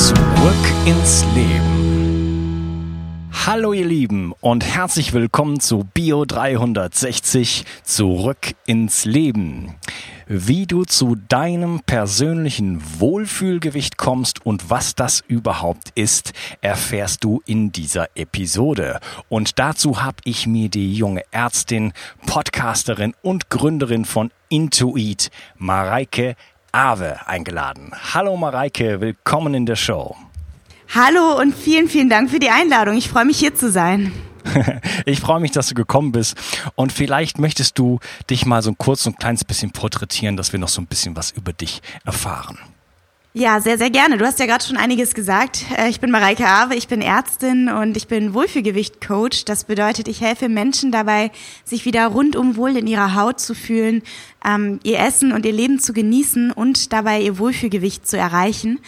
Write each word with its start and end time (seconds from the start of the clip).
Zurück 0.00 0.16
ins 0.86 1.26
Leben. 1.34 3.28
Hallo 3.44 3.74
ihr 3.74 3.84
Lieben 3.84 4.32
und 4.40 4.64
herzlich 4.64 5.12
willkommen 5.12 5.60
zu 5.60 5.86
Bio 5.92 6.24
360 6.24 7.66
Zurück 7.82 8.54
ins 8.64 9.04
Leben. 9.04 9.74
Wie 10.26 10.66
du 10.66 10.84
zu 10.84 11.16
deinem 11.28 11.80
persönlichen 11.80 12.80
Wohlfühlgewicht 12.98 13.98
kommst 13.98 14.46
und 14.46 14.70
was 14.70 14.94
das 14.94 15.22
überhaupt 15.28 15.90
ist, 15.96 16.32
erfährst 16.62 17.22
du 17.22 17.42
in 17.44 17.70
dieser 17.70 18.08
Episode. 18.14 19.00
Und 19.28 19.58
dazu 19.58 20.00
habe 20.02 20.16
ich 20.24 20.46
mir 20.46 20.70
die 20.70 20.94
junge 20.94 21.24
Ärztin, 21.30 21.92
Podcasterin 22.26 23.14
und 23.20 23.50
Gründerin 23.50 24.06
von 24.06 24.30
Intuit, 24.48 25.30
Mareike 25.58 26.36
Awe, 26.72 27.26
eingeladen. 27.26 27.90
Hallo 28.14 28.36
Mareike, 28.36 29.00
willkommen 29.00 29.54
in 29.54 29.66
der 29.66 29.74
Show. 29.74 30.16
Hallo 30.94 31.36
und 31.40 31.52
vielen, 31.52 31.88
vielen 31.88 32.08
Dank 32.08 32.30
für 32.30 32.38
die 32.38 32.50
Einladung. 32.50 32.96
Ich 32.96 33.08
freue 33.08 33.24
mich 33.24 33.38
hier 33.38 33.56
zu 33.56 33.72
sein. 33.72 34.12
ich 35.04 35.18
freue 35.18 35.40
mich, 35.40 35.50
dass 35.50 35.68
du 35.68 35.74
gekommen 35.74 36.12
bist. 36.12 36.36
Und 36.76 36.92
vielleicht 36.92 37.40
möchtest 37.40 37.76
du 37.76 37.98
dich 38.30 38.46
mal 38.46 38.62
so 38.62 38.70
ein 38.70 38.78
kurz 38.78 39.04
und 39.06 39.18
kleines 39.18 39.44
bisschen 39.44 39.72
porträtieren, 39.72 40.36
dass 40.36 40.52
wir 40.52 40.60
noch 40.60 40.68
so 40.68 40.80
ein 40.80 40.86
bisschen 40.86 41.16
was 41.16 41.32
über 41.32 41.52
dich 41.52 41.82
erfahren. 42.04 42.58
Ja, 43.32 43.60
sehr, 43.60 43.78
sehr 43.78 43.90
gerne. 43.90 44.18
Du 44.18 44.26
hast 44.26 44.40
ja 44.40 44.46
gerade 44.46 44.64
schon 44.64 44.76
einiges 44.76 45.14
gesagt. 45.14 45.64
Äh, 45.78 45.88
ich 45.88 46.00
bin 46.00 46.10
Mareike 46.10 46.48
Awe, 46.48 46.74
ich 46.74 46.88
bin 46.88 47.00
Ärztin 47.00 47.68
und 47.68 47.96
ich 47.96 48.08
bin 48.08 48.34
Wohlfühlgewicht-Coach. 48.34 49.44
Das 49.44 49.62
bedeutet, 49.62 50.08
ich 50.08 50.20
helfe 50.20 50.48
Menschen 50.48 50.90
dabei, 50.90 51.30
sich 51.64 51.84
wieder 51.84 52.08
rundum 52.08 52.56
wohl 52.56 52.76
in 52.76 52.88
ihrer 52.88 53.14
Haut 53.14 53.38
zu 53.38 53.54
fühlen, 53.54 54.02
ähm, 54.44 54.80
ihr 54.82 54.98
Essen 54.98 55.30
und 55.30 55.46
ihr 55.46 55.52
Leben 55.52 55.78
zu 55.78 55.92
genießen 55.92 56.50
und 56.50 56.92
dabei 56.92 57.20
ihr 57.20 57.38
Wohlfühlgewicht 57.38 58.04
zu 58.04 58.18
erreichen. 58.18 58.80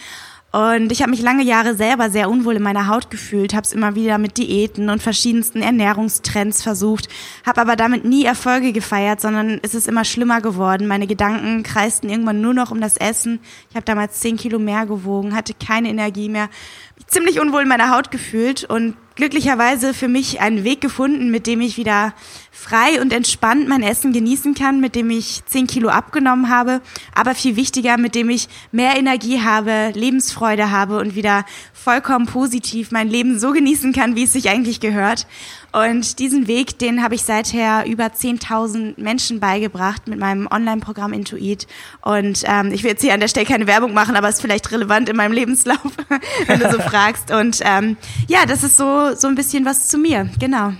Und 0.55 0.91
ich 0.91 1.01
habe 1.01 1.09
mich 1.09 1.23
lange 1.23 1.41
Jahre 1.41 1.73
selber 1.73 2.11
sehr 2.11 2.29
unwohl 2.29 2.57
in 2.57 2.61
meiner 2.61 2.87
Haut 2.87 3.09
gefühlt, 3.09 3.55
habe 3.55 3.63
es 3.65 3.73
immer 3.73 3.95
wieder 3.95 4.19
mit 4.19 4.37
Diäten 4.37 4.91
und 4.91 5.01
verschiedensten 5.01 5.63
Ernährungstrends 5.63 6.61
versucht, 6.61 7.09
habe 7.43 7.59
aber 7.59 7.75
damit 7.75 8.05
nie 8.05 8.23
Erfolge 8.23 8.71
gefeiert, 8.71 9.19
sondern 9.19 9.59
es 9.63 9.73
ist 9.73 9.87
immer 9.87 10.05
schlimmer 10.05 10.41
geworden. 10.41 10.85
Meine 10.85 11.07
Gedanken 11.07 11.63
kreisten 11.63 12.07
irgendwann 12.07 12.39
nur 12.39 12.53
noch 12.53 12.69
um 12.69 12.79
das 12.79 12.97
Essen. 12.97 13.39
Ich 13.71 13.75
habe 13.75 13.85
damals 13.85 14.19
zehn 14.19 14.37
Kilo 14.37 14.59
mehr 14.59 14.85
gewogen, 14.85 15.35
hatte 15.35 15.55
keine 15.55 15.89
Energie 15.89 16.29
mehr, 16.29 16.49
mich 16.97 17.07
ziemlich 17.07 17.39
unwohl 17.39 17.63
in 17.63 17.67
meiner 17.67 17.89
Haut 17.89 18.11
gefühlt 18.11 18.63
und 18.63 18.93
glücklicherweise 19.15 19.93
für 19.93 20.07
mich 20.07 20.41
einen 20.41 20.63
Weg 20.63 20.81
gefunden, 20.81 21.29
mit 21.29 21.47
dem 21.47 21.61
ich 21.61 21.77
wieder 21.77 22.13
frei 22.51 23.01
und 23.01 23.13
entspannt 23.13 23.67
mein 23.67 23.83
Essen 23.83 24.13
genießen 24.13 24.53
kann, 24.53 24.79
mit 24.79 24.95
dem 24.95 25.09
ich 25.09 25.43
10 25.45 25.67
Kilo 25.67 25.89
abgenommen 25.89 26.49
habe, 26.49 26.81
aber 27.13 27.35
viel 27.35 27.55
wichtiger, 27.55 27.97
mit 27.97 28.15
dem 28.15 28.29
ich 28.29 28.47
mehr 28.71 28.97
Energie 28.97 29.41
habe, 29.41 29.91
Lebensfreude 29.93 30.71
habe 30.71 30.99
und 30.99 31.15
wieder 31.15 31.45
vollkommen 31.73 32.25
positiv 32.25 32.91
mein 32.91 33.09
Leben 33.09 33.39
so 33.39 33.51
genießen 33.51 33.93
kann, 33.93 34.15
wie 34.15 34.23
es 34.23 34.33
sich 34.33 34.49
eigentlich 34.49 34.79
gehört. 34.79 35.27
Und 35.73 36.19
diesen 36.19 36.47
Weg, 36.47 36.77
den 36.77 37.03
habe 37.03 37.15
ich 37.15 37.23
seither 37.23 37.85
über 37.87 38.05
10.000 38.05 38.93
Menschen 39.01 39.39
beigebracht 39.39 40.07
mit 40.07 40.19
meinem 40.19 40.47
Online-Programm 40.47 41.13
Intuit. 41.13 41.65
Und 42.01 42.43
ähm, 42.45 42.71
ich 42.71 42.83
will 42.83 42.91
jetzt 42.91 43.01
hier 43.01 43.13
an 43.13 43.19
der 43.19 43.27
Stelle 43.27 43.47
keine 43.47 43.65
Werbung 43.65 43.93
machen, 43.93 44.15
aber 44.15 44.29
es 44.29 44.35
ist 44.35 44.41
vielleicht 44.41 44.71
relevant 44.71 45.09
in 45.09 45.15
meinem 45.15 45.31
Lebenslauf, 45.31 45.81
wenn 46.45 46.59
du 46.59 46.71
so 46.71 46.79
fragst. 46.89 47.31
Und 47.31 47.59
ähm, 47.63 47.97
ja, 48.27 48.45
das 48.45 48.63
ist 48.63 48.77
so, 48.77 49.15
so 49.15 49.27
ein 49.27 49.33
bisschen 49.33 49.65
was 49.65 49.87
zu 49.87 49.97
mir, 49.97 50.29
genau. 50.39 50.73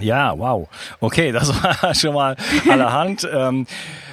Ja, 0.00 0.36
wow. 0.38 0.68
Okay, 1.00 1.32
das 1.32 1.48
war 1.62 1.94
schon 1.94 2.14
mal 2.14 2.36
allerhand. 2.68 3.26
ähm, 3.32 3.66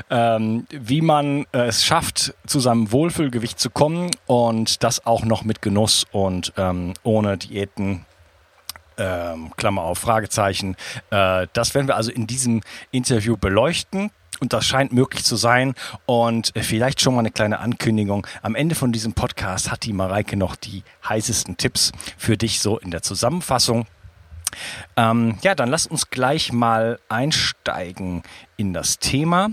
ähm, 0.09 0.65
wie 0.69 1.01
man 1.01 1.45
äh, 1.53 1.67
es 1.67 1.85
schafft, 1.85 2.33
zu 2.45 2.59
seinem 2.59 2.91
Wohlfühlgewicht 2.91 3.59
zu 3.59 3.69
kommen 3.69 4.11
und 4.27 4.83
das 4.83 5.05
auch 5.05 5.23
noch 5.23 5.43
mit 5.43 5.61
Genuss 5.61 6.05
und 6.11 6.53
ähm, 6.57 6.93
ohne 7.03 7.37
Diäten 7.37 8.05
ähm, 9.01 9.51
Klammer 9.57 9.81
auf, 9.83 9.99
Fragezeichen. 9.99 10.75
Äh, 11.09 11.47
das 11.53 11.73
werden 11.73 11.87
wir 11.87 11.95
also 11.95 12.11
in 12.11 12.27
diesem 12.27 12.61
Interview 12.91 13.35
beleuchten. 13.37 14.11
Und 14.39 14.53
das 14.53 14.65
scheint 14.65 14.91
möglich 14.91 15.23
zu 15.23 15.35
sein. 15.35 15.75
Und 16.05 16.55
äh, 16.55 16.61
vielleicht 16.61 17.01
schon 17.01 17.13
mal 17.13 17.19
eine 17.19 17.31
kleine 17.31 17.59
Ankündigung. 17.59 18.25
Am 18.41 18.55
Ende 18.55 18.75
von 18.75 18.91
diesem 18.91 19.13
Podcast 19.13 19.71
hat 19.71 19.83
die 19.83 19.93
Mareike 19.93 20.37
noch 20.37 20.55
die 20.55 20.83
heißesten 21.07 21.57
Tipps 21.57 21.91
für 22.17 22.37
dich 22.37 22.59
so 22.59 22.77
in 22.79 22.91
der 22.91 23.01
Zusammenfassung. 23.01 23.85
Ähm, 24.95 25.37
ja, 25.41 25.55
dann 25.55 25.69
lass 25.69 25.87
uns 25.87 26.09
gleich 26.09 26.51
mal 26.51 26.99
einsteigen 27.07 28.23
in 28.57 28.73
das 28.73 28.99
Thema. 28.99 29.51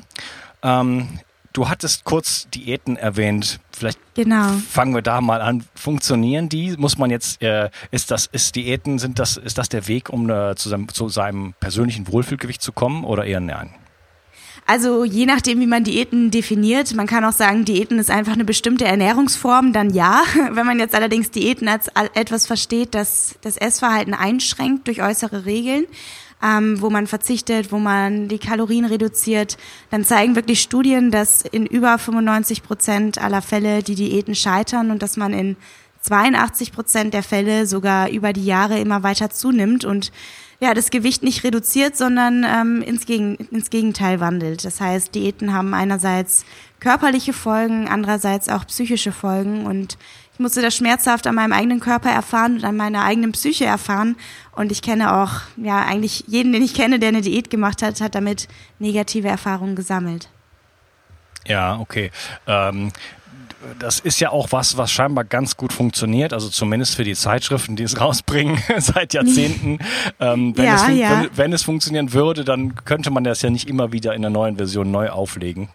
Ähm, 0.63 1.21
du 1.59 1.69
hattest 1.69 2.05
kurz 2.05 2.49
Diäten 2.55 2.97
erwähnt. 2.97 3.59
Vielleicht 3.73 3.99
genau. 4.15 4.53
fangen 4.71 4.95
wir 4.95 5.03
da 5.03 5.21
mal 5.21 5.43
an. 5.43 5.65
Funktionieren 5.75 6.49
die? 6.49 6.77
Muss 6.79 6.99
man 6.99 7.11
jetzt, 7.11 7.43
äh, 7.43 7.71
ist 7.91 8.13
das, 8.13 8.27
ist 8.27 8.55
Diäten, 8.55 9.01
sind 9.01 9.19
das, 9.19 9.37
ist 9.37 9.59
das 9.59 9.69
der 9.69 9.89
Weg, 9.89 10.09
um 10.09 10.31
äh, 10.31 10.55
zu, 10.55 10.69
seinem, 10.69 10.89
zu 10.89 11.09
seinem 11.09 11.55
persönlichen 11.59 12.11
Wohlfühlgewicht 12.13 12.63
zu 12.63 12.71
kommen 12.71 13.03
oder 13.03 13.25
eher 13.25 13.41
nein? 13.41 13.75
Also 14.67 15.05
je 15.05 15.27
nachdem, 15.27 15.61
wie 15.61 15.67
man 15.67 15.83
Diäten 15.83 16.31
definiert, 16.31 16.95
man 16.95 17.07
kann 17.07 17.25
auch 17.25 17.33
sagen, 17.33 17.65
Diäten 17.65 17.99
ist 17.99 18.11
einfach 18.11 18.35
eine 18.35 18.45
bestimmte 18.45 18.85
Ernährungsform, 18.85 19.73
dann 19.73 19.91
ja. 19.91 20.23
Wenn 20.53 20.67
man 20.67 20.79
jetzt 20.79 20.95
allerdings 20.95 21.33
Diäten 21.33 21.67
als 21.67 21.89
etwas 22.15 22.47
versteht, 22.47 22.95
das 22.95 23.35
das 23.41 23.57
Essverhalten 23.57 24.15
einschränkt 24.15 24.87
durch 24.87 25.03
äußere 25.03 25.45
Regeln, 25.45 25.87
ähm, 26.43 26.81
wo 26.81 26.91
man 26.91 27.07
verzichtet, 27.07 27.73
wo 27.73 27.79
man 27.79 28.29
die 28.29 28.39
Kalorien 28.39 28.85
reduziert, 28.85 29.57
dann 29.91 30.05
zeigen 30.05 30.37
wirklich 30.37 30.61
Studien, 30.61 31.11
dass 31.11 31.43
in 31.43 31.67
über 31.67 31.99
95 31.99 32.63
Prozent 32.63 33.19
aller 33.19 33.43
Fälle 33.43 33.83
die 33.83 33.95
Diäten 33.95 34.35
scheitern 34.35 34.91
und 34.91 35.03
dass 35.03 35.17
man 35.17 35.33
in 35.33 35.57
82 36.03 36.73
Prozent 36.73 37.15
der 37.15 37.23
Fälle 37.23 37.67
sogar 37.67 38.09
über 38.09 38.33
die 38.33 38.45
Jahre 38.45 38.79
immer 38.79 39.03
weiter 39.03 39.31
zunimmt 39.31 39.85
und 39.85 40.13
ja, 40.61 40.75
das 40.75 40.91
Gewicht 40.91 41.23
nicht 41.23 41.45
reduziert, 41.45 41.97
sondern 41.97 42.45
ähm, 42.45 42.83
ins, 42.83 43.07
Gegen 43.07 43.37
ins 43.37 43.71
Gegenteil 43.71 44.19
wandelt. 44.19 44.65
Das 44.65 44.81
heißt, 44.81 45.15
Diäten 45.15 45.53
haben 45.53 45.73
einerseits 45.73 46.45
körperliche 46.81 47.33
Folgen, 47.33 47.87
andererseits 47.89 48.49
auch 48.49 48.67
psychische 48.67 49.13
Folgen 49.13 49.67
und 49.67 49.99
ich 50.39 50.41
musste 50.41 50.63
das 50.63 50.77
schmerzhaft 50.77 51.27
an 51.27 51.35
meinem 51.35 51.53
eigenen 51.53 51.81
Körper 51.81 52.11
erfahren 52.11 52.59
und 52.59 52.65
an 52.65 52.77
meiner 52.77 53.05
eigenen 53.05 53.33
Psyche 53.33 53.65
erfahren. 53.65 54.15
Und 54.53 54.71
ich 54.71 54.83
kenne 54.83 55.17
auch, 55.17 55.33
ja, 55.57 55.85
eigentlich 55.85 56.23
jeden, 56.29 56.53
den 56.53 56.63
ich 56.63 56.75
kenne, 56.75 57.01
der 57.01 57.09
eine 57.09 57.23
Diät 57.23 57.51
gemacht 57.51 57.83
hat, 57.83 58.01
hat 58.01 58.15
damit 58.15 58.47
negative 58.79 59.27
Erfahrungen 59.27 59.75
gesammelt. 59.75 60.29
Ja, 61.45 61.81
okay. 61.81 62.13
Ähm, 62.47 62.93
das 63.81 63.99
ist 63.99 64.21
ja 64.21 64.31
auch 64.31 64.53
was, 64.53 64.77
was 64.77 64.93
scheinbar 64.93 65.25
ganz 65.25 65.57
gut 65.57 65.73
funktioniert, 65.73 66.33
also 66.33 66.49
zumindest 66.49 66.95
für 66.95 67.03
die 67.03 67.17
Zeitschriften, 67.17 67.75
die 67.75 67.83
es 67.83 68.01
rausbringen 68.01 68.63
seit 68.79 69.15
Jahrzehnten. 69.15 69.81
ähm, 70.21 70.57
wenn, 70.57 70.65
ja, 70.65 70.89
es, 70.89 70.97
ja. 70.97 71.23
Wenn, 71.23 71.37
wenn, 71.37 71.53
es 71.53 71.65
funktionieren 71.65 72.13
würde, 72.13 72.45
dann 72.45 72.77
könnte 72.85 73.11
man 73.11 73.25
das 73.25 73.43
ja 73.43 73.51
nicht 73.51 73.69
immer 73.69 73.91
wieder 73.91 74.15
in 74.15 74.23
der 74.23 74.31
neuen 74.31 74.57
Version 74.57 74.93
neu 74.93 75.09
auflegen. 75.09 75.71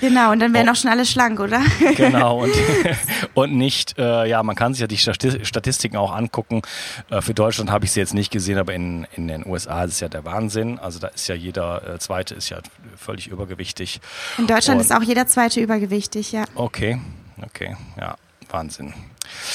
Genau, 0.00 0.32
und 0.32 0.40
dann 0.40 0.54
wären 0.54 0.68
oh. 0.68 0.72
auch 0.72 0.76
schon 0.76 0.90
alle 0.90 1.04
schlank, 1.04 1.38
oder? 1.38 1.60
Genau, 1.96 2.42
und, 2.42 2.52
und 3.34 3.54
nicht, 3.54 3.98
äh, 3.98 4.26
ja, 4.26 4.42
man 4.42 4.56
kann 4.56 4.74
sich 4.74 4.80
ja 4.80 4.86
die 4.86 4.96
Statistiken 4.96 5.96
auch 5.96 6.12
angucken. 6.12 6.62
Äh, 7.10 7.20
für 7.20 7.34
Deutschland 7.34 7.70
habe 7.70 7.84
ich 7.84 7.92
sie 7.92 8.00
jetzt 8.00 8.14
nicht 8.14 8.32
gesehen, 8.32 8.58
aber 8.58 8.72
in, 8.72 9.06
in 9.14 9.28
den 9.28 9.46
USA 9.46 9.84
ist 9.84 9.92
es 9.92 10.00
ja 10.00 10.08
der 10.08 10.24
Wahnsinn. 10.24 10.78
Also 10.78 10.98
da 10.98 11.08
ist 11.08 11.28
ja 11.28 11.34
jeder 11.34 11.94
äh, 11.94 11.98
Zweite 11.98 12.34
ist 12.34 12.48
ja 12.48 12.58
völlig 12.96 13.28
übergewichtig. 13.28 14.00
In 14.38 14.46
Deutschland 14.46 14.80
und, 14.80 14.86
ist 14.86 14.94
auch 14.94 15.02
jeder 15.02 15.26
Zweite 15.26 15.60
übergewichtig, 15.60 16.32
ja. 16.32 16.44
Okay, 16.54 16.98
okay, 17.44 17.76
ja, 18.00 18.16
Wahnsinn. 18.50 18.94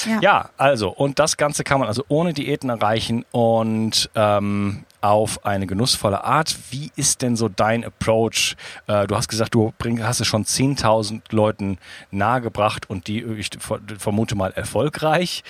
Ja. 0.06 0.20
ja. 0.20 0.50
also, 0.56 0.88
und 0.88 1.18
das 1.18 1.36
Ganze 1.36 1.64
kann 1.64 1.80
man 1.80 1.88
also 1.88 2.04
ohne 2.08 2.32
Diäten 2.32 2.70
erreichen 2.70 3.24
und 3.32 4.08
ähm, 4.14 4.84
auf 5.00 5.44
eine 5.44 5.66
genussvolle 5.66 6.24
Art. 6.24 6.56
Wie 6.70 6.90
ist 6.96 7.22
denn 7.22 7.36
so 7.36 7.48
dein 7.48 7.84
Approach? 7.84 8.56
Äh, 8.86 9.06
du 9.06 9.16
hast 9.16 9.28
gesagt, 9.28 9.54
du 9.54 9.72
bring, 9.78 10.02
hast 10.02 10.20
es 10.20 10.26
schon 10.26 10.44
10.000 10.44 11.22
Leuten 11.30 11.78
nahegebracht 12.10 12.88
und 12.90 13.06
die, 13.06 13.22
ich 13.22 13.50
vermute 13.98 14.34
mal, 14.34 14.52
erfolgreich. 14.52 15.44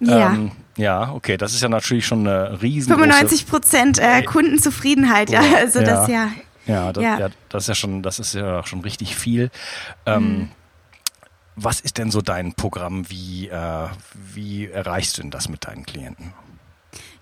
Ja. 0.00 0.32
Ähm, 0.32 0.52
ja, 0.76 1.12
okay, 1.12 1.36
das 1.36 1.54
ist 1.54 1.62
ja 1.62 1.68
natürlich 1.68 2.06
schon 2.06 2.26
eine 2.26 2.60
riesen 2.60 2.88
95 2.88 3.46
Prozent 3.46 3.98
äh, 3.98 4.22
Kundenzufriedenheit, 4.22 5.30
ja, 5.30 5.40
also 5.56 5.80
ja. 5.80 5.84
das 5.84 6.08
ja. 6.08 6.28
Ja 6.66 6.92
das, 6.92 7.04
ja. 7.04 7.18
ja, 7.18 7.28
das 7.50 7.64
ist 7.64 7.68
ja 7.68 7.74
schon, 7.74 8.02
das 8.02 8.18
ist 8.18 8.34
ja 8.34 8.66
schon 8.66 8.80
richtig 8.80 9.14
viel. 9.16 9.50
Ähm, 10.06 10.22
mhm 10.22 10.48
was 11.56 11.80
ist 11.80 11.98
denn 11.98 12.10
so 12.10 12.20
dein 12.20 12.54
Programm? 12.54 13.08
Wie, 13.10 13.48
äh, 13.48 13.88
wie 14.12 14.66
erreichst 14.66 15.18
du 15.18 15.22
denn 15.22 15.30
das 15.30 15.48
mit 15.48 15.66
deinen 15.66 15.86
Klienten? 15.86 16.32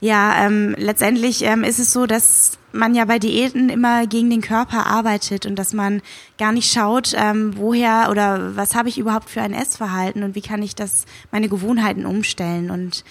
Ja, 0.02 0.44
ähm, 0.44 0.74
letztendlich 0.76 1.42
ähm, 1.44 1.62
ist 1.62 1.78
es 1.78 1.92
so, 1.92 2.06
dass 2.06 2.58
man 2.72 2.92
ja 2.96 3.04
bei 3.04 3.20
Diäten 3.20 3.68
immer 3.68 4.08
gegen 4.08 4.30
den 4.30 4.40
Körper 4.40 4.84
arbeitet 4.84 5.46
und 5.46 5.54
dass 5.54 5.72
man 5.74 6.02
gar 6.38 6.50
nicht 6.50 6.72
schaut, 6.72 7.12
ähm, 7.14 7.56
woher 7.56 8.08
oder 8.10 8.56
was 8.56 8.74
habe 8.74 8.88
ich 8.88 8.98
überhaupt 8.98 9.30
für 9.30 9.42
ein 9.42 9.54
Essverhalten 9.54 10.24
und 10.24 10.34
wie 10.34 10.40
kann 10.40 10.60
ich 10.60 10.74
das 10.74 11.04
meine 11.30 11.48
Gewohnheiten 11.48 12.04
umstellen. 12.04 12.72
Und 12.72 13.04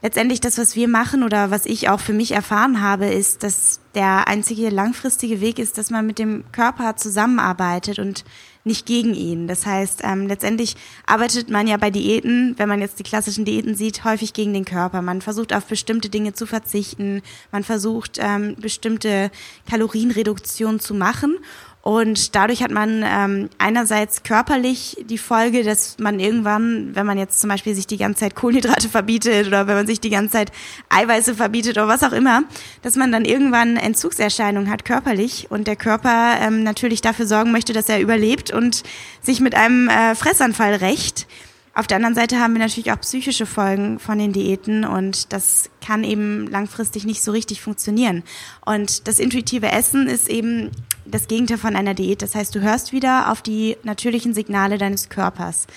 letztendlich 0.00 0.40
das, 0.40 0.56
was 0.56 0.76
wir 0.76 0.88
machen 0.88 1.24
oder 1.24 1.50
was 1.50 1.66
ich 1.66 1.90
auch 1.90 2.00
für 2.00 2.14
mich 2.14 2.32
erfahren 2.32 2.80
habe, 2.80 3.08
ist, 3.08 3.42
dass 3.42 3.80
der 3.94 4.26
einzige 4.26 4.70
langfristige 4.70 5.42
Weg 5.42 5.58
ist, 5.58 5.76
dass 5.76 5.90
man 5.90 6.06
mit 6.06 6.18
dem 6.18 6.44
Körper 6.52 6.96
zusammenarbeitet 6.96 7.98
und 7.98 8.24
nicht 8.64 8.86
gegen 8.86 9.14
ihn. 9.14 9.48
Das 9.48 9.66
heißt, 9.66 10.02
ähm, 10.04 10.26
letztendlich 10.26 10.76
arbeitet 11.06 11.50
man 11.50 11.66
ja 11.66 11.76
bei 11.76 11.90
Diäten, 11.90 12.54
wenn 12.58 12.68
man 12.68 12.80
jetzt 12.80 12.98
die 12.98 13.04
klassischen 13.04 13.44
Diäten 13.44 13.74
sieht, 13.74 14.04
häufig 14.04 14.32
gegen 14.32 14.52
den 14.52 14.64
Körper. 14.64 15.02
Man 15.02 15.22
versucht 15.22 15.54
auf 15.54 15.64
bestimmte 15.64 16.08
Dinge 16.08 16.34
zu 16.34 16.46
verzichten, 16.46 17.22
man 17.52 17.64
versucht 17.64 18.18
ähm, 18.20 18.56
bestimmte 18.58 19.30
Kalorienreduktion 19.68 20.80
zu 20.80 20.94
machen 20.94 21.38
und 21.82 22.34
dadurch 22.34 22.62
hat 22.62 22.70
man 22.70 23.02
ähm, 23.06 23.48
einerseits 23.56 24.22
körperlich 24.22 24.98
die 25.08 25.16
Folge, 25.16 25.62
dass 25.62 25.96
man 25.98 26.20
irgendwann, 26.20 26.94
wenn 26.94 27.06
man 27.06 27.16
jetzt 27.16 27.40
zum 27.40 27.48
Beispiel 27.48 27.74
sich 27.74 27.86
die 27.86 27.96
ganze 27.96 28.20
Zeit 28.20 28.34
Kohlenhydrate 28.34 28.88
verbietet 28.88 29.46
oder 29.46 29.66
wenn 29.66 29.76
man 29.76 29.86
sich 29.86 29.98
die 29.98 30.10
ganze 30.10 30.32
Zeit 30.32 30.52
Eiweiße 30.90 31.34
verbietet 31.34 31.78
oder 31.78 31.88
was 31.88 32.02
auch 32.02 32.12
immer, 32.12 32.42
dass 32.82 32.96
man 32.96 33.10
dann 33.12 33.24
irgendwann 33.24 33.78
Entzugserscheinungen 33.78 34.70
hat 34.70 34.84
körperlich 34.84 35.46
und 35.50 35.66
der 35.66 35.76
Körper 35.76 36.36
ähm, 36.40 36.62
natürlich 36.64 37.00
dafür 37.00 37.26
sorgen 37.26 37.50
möchte, 37.50 37.72
dass 37.72 37.88
er 37.88 38.00
überlebt 38.00 38.52
und 38.52 38.82
sich 39.22 39.40
mit 39.40 39.54
einem 39.54 39.88
äh, 39.88 40.14
Fressanfall 40.14 40.74
rächt. 40.74 41.26
Auf 41.72 41.86
der 41.86 41.96
anderen 41.96 42.16
Seite 42.16 42.40
haben 42.40 42.52
wir 42.54 42.58
natürlich 42.58 42.90
auch 42.90 43.00
psychische 43.00 43.46
Folgen 43.46 44.00
von 44.00 44.18
den 44.18 44.32
Diäten 44.32 44.84
und 44.84 45.32
das 45.32 45.70
kann 45.80 46.02
eben 46.02 46.48
langfristig 46.48 47.04
nicht 47.04 47.22
so 47.22 47.30
richtig 47.30 47.60
funktionieren. 47.62 48.24
Und 48.66 49.06
das 49.06 49.20
intuitive 49.20 49.70
Essen 49.70 50.08
ist 50.08 50.28
eben 50.28 50.70
das 51.04 51.28
Gegenteil 51.28 51.58
von 51.58 51.76
einer 51.76 51.94
Diät. 51.94 52.22
Das 52.22 52.34
heißt, 52.34 52.54
du 52.54 52.60
hörst 52.60 52.92
wieder 52.92 53.30
auf 53.30 53.40
die 53.40 53.76
natürlichen 53.84 54.34
Signale 54.34 54.78
deines 54.78 55.08
Körpers. 55.08 55.68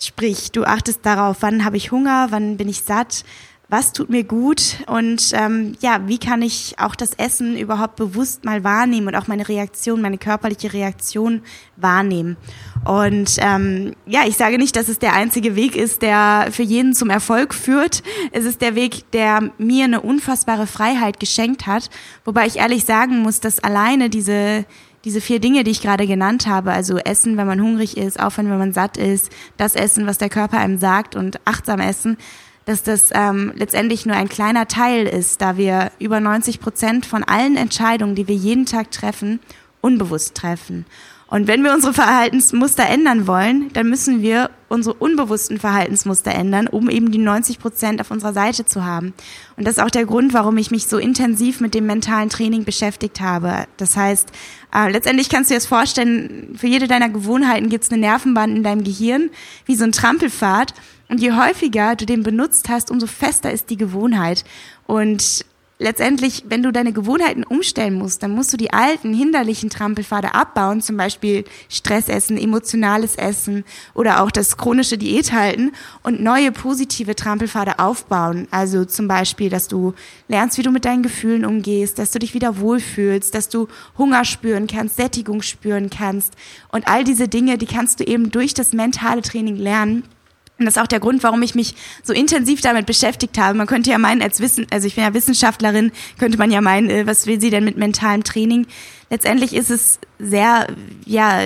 Sprich, 0.00 0.52
du 0.52 0.64
achtest 0.64 1.06
darauf, 1.06 1.38
wann 1.40 1.64
habe 1.64 1.76
ich 1.76 1.92
Hunger, 1.92 2.28
wann 2.30 2.56
bin 2.56 2.68
ich 2.68 2.82
satt, 2.82 3.24
was 3.70 3.92
tut 3.92 4.08
mir 4.08 4.24
gut 4.24 4.76
und 4.86 5.30
ähm, 5.34 5.76
ja, 5.80 6.00
wie 6.06 6.16
kann 6.16 6.40
ich 6.40 6.76
auch 6.78 6.94
das 6.94 7.12
Essen 7.12 7.58
überhaupt 7.58 7.96
bewusst 7.96 8.46
mal 8.46 8.64
wahrnehmen 8.64 9.08
und 9.08 9.14
auch 9.14 9.26
meine 9.26 9.46
Reaktion, 9.46 10.00
meine 10.00 10.16
körperliche 10.16 10.72
Reaktion 10.72 11.42
wahrnehmen. 11.76 12.38
Und 12.86 13.36
ähm, 13.40 13.94
ja, 14.06 14.22
ich 14.26 14.38
sage 14.38 14.56
nicht, 14.56 14.74
dass 14.74 14.88
es 14.88 14.98
der 14.98 15.12
einzige 15.12 15.54
Weg 15.54 15.76
ist, 15.76 16.00
der 16.00 16.48
für 16.50 16.62
jeden 16.62 16.94
zum 16.94 17.10
Erfolg 17.10 17.52
führt. 17.52 18.02
Es 18.32 18.46
ist 18.46 18.62
der 18.62 18.74
Weg, 18.74 19.10
der 19.12 19.50
mir 19.58 19.84
eine 19.84 20.00
unfassbare 20.00 20.66
Freiheit 20.66 21.20
geschenkt 21.20 21.66
hat, 21.66 21.90
wobei 22.24 22.46
ich 22.46 22.56
ehrlich 22.56 22.86
sagen 22.86 23.20
muss, 23.20 23.40
dass 23.40 23.60
alleine 23.60 24.08
diese 24.08 24.64
diese 25.04 25.20
vier 25.20 25.38
Dinge, 25.38 25.62
die 25.62 25.70
ich 25.70 25.80
gerade 25.80 26.08
genannt 26.08 26.48
habe, 26.48 26.72
also 26.72 26.98
Essen, 26.98 27.36
wenn 27.36 27.46
man 27.46 27.62
hungrig 27.62 27.96
ist, 27.96 28.18
aufhören, 28.18 28.50
wenn 28.50 28.58
man 28.58 28.72
satt 28.72 28.96
ist, 28.96 29.30
das 29.56 29.76
Essen, 29.76 30.06
was 30.06 30.18
der 30.18 30.28
Körper 30.28 30.58
einem 30.58 30.76
sagt 30.76 31.14
und 31.14 31.38
achtsam 31.44 31.78
essen, 31.78 32.18
dass 32.68 32.82
das 32.82 33.08
ähm, 33.14 33.52
letztendlich 33.56 34.04
nur 34.04 34.14
ein 34.14 34.28
kleiner 34.28 34.68
Teil 34.68 35.06
ist, 35.06 35.40
da 35.40 35.56
wir 35.56 35.90
über 35.98 36.20
90 36.20 36.60
Prozent 36.60 37.06
von 37.06 37.24
allen 37.24 37.56
Entscheidungen, 37.56 38.14
die 38.14 38.28
wir 38.28 38.34
jeden 38.34 38.66
Tag 38.66 38.90
treffen, 38.90 39.40
unbewusst 39.80 40.34
treffen. 40.34 40.84
Und 41.28 41.46
wenn 41.46 41.64
wir 41.64 41.72
unsere 41.72 41.94
Verhaltensmuster 41.94 42.86
ändern 42.86 43.26
wollen, 43.26 43.70
dann 43.72 43.88
müssen 43.88 44.20
wir 44.20 44.50
unsere 44.68 44.94
unbewussten 44.96 45.58
Verhaltensmuster 45.58 46.30
ändern, 46.30 46.66
um 46.66 46.90
eben 46.90 47.10
die 47.10 47.18
90 47.18 47.58
Prozent 47.58 48.02
auf 48.02 48.10
unserer 48.10 48.34
Seite 48.34 48.66
zu 48.66 48.84
haben. 48.84 49.14
Und 49.56 49.66
das 49.66 49.78
ist 49.78 49.82
auch 49.82 49.90
der 49.90 50.04
Grund, 50.04 50.34
warum 50.34 50.58
ich 50.58 50.70
mich 50.70 50.86
so 50.88 50.98
intensiv 50.98 51.60
mit 51.60 51.74
dem 51.74 51.86
mentalen 51.86 52.28
Training 52.28 52.64
beschäftigt 52.64 53.22
habe. 53.22 53.64
Das 53.78 53.96
heißt, 53.96 54.30
äh, 54.74 54.90
letztendlich 54.90 55.30
kannst 55.30 55.48
du 55.48 55.54
dir 55.54 55.58
das 55.58 55.66
vorstellen, 55.66 56.54
für 56.58 56.66
jede 56.66 56.86
deiner 56.86 57.08
Gewohnheiten 57.08 57.70
gibt 57.70 57.84
es 57.84 57.90
eine 57.90 58.00
Nervenbahn 58.00 58.56
in 58.56 58.62
deinem 58.62 58.84
Gehirn, 58.84 59.30
wie 59.64 59.74
so 59.74 59.84
ein 59.84 59.92
Trampelpfad. 59.92 60.74
Und 61.08 61.20
je 61.20 61.32
häufiger 61.32 61.96
du 61.96 62.04
den 62.04 62.22
benutzt 62.22 62.68
hast, 62.68 62.90
umso 62.90 63.06
fester 63.06 63.50
ist 63.50 63.70
die 63.70 63.76
Gewohnheit. 63.76 64.44
Und 64.86 65.44
letztendlich, 65.78 66.44
wenn 66.48 66.62
du 66.62 66.72
deine 66.72 66.92
Gewohnheiten 66.92 67.44
umstellen 67.44 67.94
musst, 67.94 68.22
dann 68.22 68.32
musst 68.32 68.52
du 68.52 68.56
die 68.56 68.72
alten, 68.72 69.14
hinderlichen 69.14 69.70
Trampelpfade 69.70 70.34
abbauen, 70.34 70.82
zum 70.82 70.96
Beispiel 70.96 71.44
Stressessen, 71.68 72.36
emotionales 72.36 73.16
Essen 73.16 73.64
oder 73.94 74.22
auch 74.22 74.30
das 74.30 74.56
chronische 74.56 74.98
Diät 74.98 75.32
halten 75.32 75.72
und 76.02 76.20
neue 76.20 76.52
positive 76.52 77.14
Trampelpfade 77.14 77.78
aufbauen. 77.78 78.48
Also 78.50 78.84
zum 78.84 79.08
Beispiel, 79.08 79.50
dass 79.50 79.68
du 79.68 79.94
lernst, 80.26 80.58
wie 80.58 80.62
du 80.62 80.70
mit 80.70 80.84
deinen 80.84 81.02
Gefühlen 81.02 81.44
umgehst, 81.44 81.98
dass 81.98 82.10
du 82.10 82.18
dich 82.18 82.34
wieder 82.34 82.58
wohlfühlst, 82.58 83.34
dass 83.34 83.48
du 83.48 83.68
Hunger 83.96 84.24
spüren 84.24 84.66
kannst, 84.66 84.96
Sättigung 84.96 85.42
spüren 85.42 85.90
kannst. 85.90 86.34
Und 86.70 86.88
all 86.88 87.04
diese 87.04 87.28
Dinge, 87.28 87.56
die 87.56 87.66
kannst 87.66 88.00
du 88.00 88.04
eben 88.04 88.30
durch 88.30 88.52
das 88.52 88.72
mentale 88.72 89.22
Training 89.22 89.56
lernen. 89.56 90.02
Und 90.58 90.64
das 90.64 90.76
ist 90.76 90.82
auch 90.82 90.88
der 90.88 91.00
Grund, 91.00 91.22
warum 91.22 91.40
ich 91.42 91.54
mich 91.54 91.74
so 92.02 92.12
intensiv 92.12 92.60
damit 92.60 92.86
beschäftigt 92.86 93.38
habe. 93.38 93.56
Man 93.56 93.66
könnte 93.66 93.90
ja 93.90 93.98
meinen, 93.98 94.22
als 94.22 94.40
Wissen, 94.40 94.66
also 94.70 94.86
ich 94.86 94.96
bin 94.96 95.04
ja 95.04 95.14
Wissenschaftlerin, 95.14 95.92
könnte 96.18 96.38
man 96.38 96.50
ja 96.50 96.60
meinen, 96.60 96.90
äh, 96.90 97.06
was 97.06 97.26
will 97.26 97.40
sie 97.40 97.50
denn 97.50 97.64
mit 97.64 97.76
mentalem 97.76 98.24
Training? 98.24 98.66
Letztendlich 99.10 99.54
ist 99.54 99.70
es 99.70 99.98
sehr, 100.18 100.66
ja, 101.06 101.40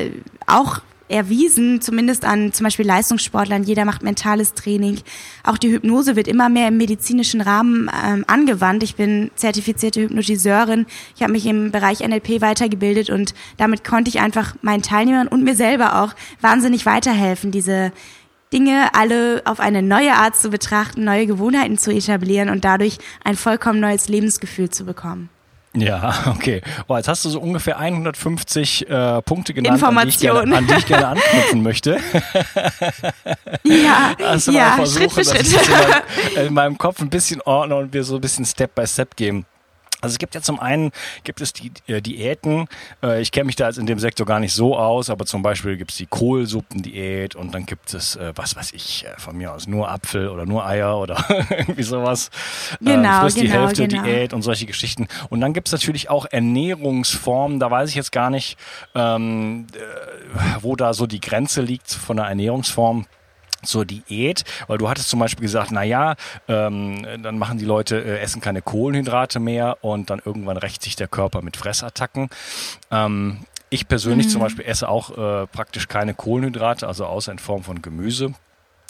auch 0.47 0.81
erwiesen, 1.12 1.81
zumindest 1.81 2.25
an 2.25 2.53
zum 2.53 2.64
Beispiel 2.64 2.87
Leistungssportlern, 2.87 3.64
jeder 3.64 3.85
macht 3.85 4.03
mentales 4.03 4.55
Training. 4.55 4.99
Auch 5.44 5.58
die 5.58 5.70
Hypnose 5.70 6.17
wird 6.17 6.26
immer 6.26 6.49
mehr 6.49 6.69
im 6.69 6.79
medizinischen 6.79 7.41
Rahmen 7.41 7.91
ähm, 8.05 8.25
angewandt. 8.26 8.82
Ich 8.82 8.97
bin 8.97 9.31
zertifizierte 9.37 10.00
Hypnotiseurin. 10.00 10.87
Ich 11.15 11.23
habe 11.23 11.32
mich 11.32 11.47
im 11.47 11.70
Bereich 11.70 12.00
NLP 12.00 12.41
weitergebildet 12.41 13.11
und 13.11 13.35
damit 13.58 13.85
konnte 13.85 14.08
ich 14.08 14.20
einfach 14.20 14.55
meinen 14.62 14.82
Teilnehmern 14.82 15.29
und 15.29 15.44
mir 15.44 15.55
selber 15.55 16.03
auch 16.03 16.15
wahnsinnig 16.41 16.87
weiterhelfen, 16.87 17.50
diese 17.50 17.93
Dinge 18.53 18.91
alle 18.95 19.43
auf 19.45 19.61
eine 19.61 19.83
neue 19.83 20.15
Art 20.15 20.37
zu 20.37 20.51
betrachten, 20.51 21.05
neue 21.05 21.27
Gewohnheiten 21.27 21.79
zu 21.79 21.93
etablieren 21.93 22.49
und 22.49 22.65
dadurch 22.65 22.99
ein 23.25 23.37
vollkommen 23.37 23.81
neues 23.81 24.09
Lebensgefühl 24.09 24.71
zu 24.71 24.85
bekommen. 24.85 25.31
Ja, 25.75 26.27
okay. 26.37 26.61
Oh, 26.87 26.97
jetzt 26.97 27.09
hast 27.09 27.25
du 27.25 27.31
so 27.31 27.41
ungefähr 27.41 27.79
150 27.79 28.89
äh, 28.89 29.23
Punkte 29.23 29.55
genannt. 29.55 29.83
An, 29.83 29.97
die 30.03 30.09
ich 30.09 30.19
gerne, 30.19 30.57
an 30.57 30.67
die 30.67 30.75
ich 30.75 30.87
gerne 30.87 31.09
anknüpfen 31.09 31.63
möchte. 31.63 31.99
ja, 33.65 34.15
also 34.27 34.53
ja, 34.53 34.73
versuchen, 34.73 35.11
Schritt 35.11 35.13
für 35.13 35.25
Schritt. 35.25 35.55
in, 35.56 35.73
meinem, 35.73 36.47
in 36.49 36.55
meinem 36.55 36.79
Kopf 36.79 37.01
ein 37.01 37.11
bisschen 37.11 37.41
ordnen 37.43 37.79
und 37.79 37.93
wir 37.94 38.05
so 38.05 38.17
ein 38.17 38.21
bisschen 38.21 38.44
Step 38.44 38.75
by 38.75 38.87
Step 38.87 39.17
gehen. 39.17 39.47
Also 40.03 40.15
es 40.15 40.19
gibt 40.19 40.35
ja 40.35 40.43
zum 40.43 40.59
einen 40.59 40.91
gibt 41.23 41.41
es 41.41 41.53
die 41.53 41.73
äh, 41.87 42.03
Diäten. 42.03 42.67
Äh, 43.03 43.23
ich 43.23 43.31
kenne 43.31 43.44
mich 43.44 43.56
da 43.56 43.69
jetzt 43.69 43.79
in 43.79 43.87
dem 43.87 44.01
Sektor 44.01 44.27
gar 44.27 44.41
nicht 44.41 44.53
so 44.53 44.77
aus, 44.77 45.09
aber 45.11 45.27
zum 45.27 45.43
Beispiel 45.43 45.77
gibt 45.77 45.93
es 45.93 45.97
die 45.97 46.06
Kohlsuppendiät 46.06 47.37
und 47.37 47.55
dann 47.55 47.67
gibt 47.67 47.94
es 47.94 48.17
äh, 48.17 48.32
was 48.35 48.56
weiß 48.56 48.73
ich 48.73 49.06
äh, 49.06 49.19
von 49.19 49.37
mir 49.37 49.53
aus 49.53 49.69
nur 49.69 49.91
Apfel 49.91 50.29
oder 50.29 50.44
nur 50.44 50.67
Eier 50.67 50.99
oder 50.99 51.25
irgendwie 51.51 51.85
sowas. 51.85 52.31
Genau, 52.81 53.19
äh, 53.19 53.21
frisst 53.23 53.37
genau, 53.37 53.47
die 53.47 53.59
Hälfte 53.59 53.89
genau. 53.89 54.03
Diät 54.03 54.32
und 54.32 54.43
solche 54.43 54.67
Geschichten. 54.67 55.06
Und 55.31 55.41
dann 55.41 55.53
gibt 55.53 55.69
es 55.69 55.73
natürlich 55.73 56.11
auch 56.11 56.27
Ernährungsformen. 56.29 57.61
Da 57.61 57.71
weiß 57.71 57.89
ich 57.89 57.94
jetzt 57.94 58.11
gar 58.11 58.31
nicht, 58.31 58.59
ähm, 58.97 59.69
äh, 59.75 60.63
wo 60.63 60.75
da 60.75 60.94
so 60.94 61.06
die 61.06 61.21
Grenze 61.21 61.63
liegt 61.63 61.93
von 61.93 62.17
der 62.17 62.27
Ernährungsform 62.27 63.06
zur 63.63 63.85
Diät, 63.85 64.45
weil 64.67 64.79
du 64.79 64.89
hattest 64.89 65.09
zum 65.09 65.21
Beispiel 65.21 65.43
gesagt, 65.43 65.71
na 65.71 65.83
ja, 65.83 66.15
ähm, 66.49 67.07
dann 67.23 67.39
machen 67.39 67.59
die 67.59 67.65
Leute, 67.65 67.97
äh, 68.03 68.19
essen 68.21 68.41
keine 68.41 68.63
Kohlenhydrate 68.63 69.41
mehr 69.41 69.79
und 69.83 70.11
dann 70.11 70.21
irgendwann 70.25 70.57
rächt 70.57 70.83
sich 70.83 70.97
der 70.97 71.09
Körper 71.09 71.43
mit 71.43 71.57
Fressattacken. 71.57 72.29
Ähm, 72.91 73.39
ich 73.71 73.89
persönlich 73.89 74.27
Mhm. 74.27 74.31
zum 74.31 74.41
Beispiel 74.43 74.65
esse 74.67 74.89
auch 74.89 75.11
äh, 75.17 75.47
praktisch 75.47 75.89
keine 75.89 76.13
Kohlenhydrate, 76.15 76.87
also 76.87 77.07
außer 77.07 77.33
in 77.33 77.39
Form 77.39 77.63
von 77.63 77.81
Gemüse 77.83 78.35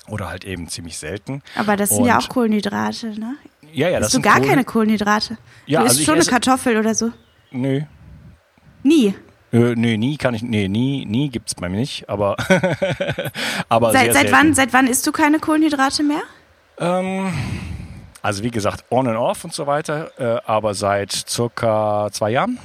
oder 0.09 0.29
halt 0.29 0.45
eben 0.45 0.69
ziemlich 0.69 0.99
selten. 0.99 1.43
Aber 1.57 1.77
das 1.77 1.91
sind 1.91 2.05
ja 2.05 2.17
Und- 2.17 2.25
auch 2.25 2.29
Kohlenhydrate, 2.29 3.09
ne? 3.19 3.37
Ja, 3.73 3.89
ja, 3.89 3.99
das 4.01 4.09
Isst 4.09 4.15
du 4.15 4.17
sind 4.17 4.23
gar 4.23 4.35
Kohlen- 4.35 4.49
keine 4.49 4.65
Kohlenhydrate? 4.65 5.39
Ja, 5.67 5.81
du 5.81 5.87
isst 5.87 5.95
also 6.01 6.05
schon 6.05 6.15
eine 6.17 6.25
Kartoffel 6.25 6.77
oder 6.77 6.95
so? 6.95 7.11
Nö. 7.53 7.83
Nie. 8.83 9.15
Äh, 9.53 9.75
nee, 9.77 9.97
nie 9.99 10.17
kann 10.17 10.35
ich, 10.35 10.43
nee, 10.43 10.69
nie, 10.69 11.05
nie 11.05 11.29
gibt's 11.29 11.55
bei 11.55 11.69
mir 11.69 11.77
nicht, 11.79 12.09
aber, 12.09 12.37
aber 13.69 13.93
Seit, 13.93 14.13
seit 14.13 14.33
wann, 14.33 14.55
seit 14.55 14.73
wann 14.73 14.87
isst 14.87 15.07
du 15.07 15.13
keine 15.13 15.39
Kohlenhydrate 15.39 16.03
mehr? 16.03 16.23
Ähm, 16.79 17.33
also 18.23 18.43
wie 18.43 18.51
gesagt, 18.51 18.85
on 18.91 19.07
and 19.09 19.19
off 19.19 19.45
und 19.45 19.53
so 19.53 19.67
weiter, 19.67 20.11
äh, 20.19 20.41
aber 20.47 20.75
seit 20.75 21.13
circa 21.13 22.09
zwei 22.13 22.31
Jahren. 22.31 22.59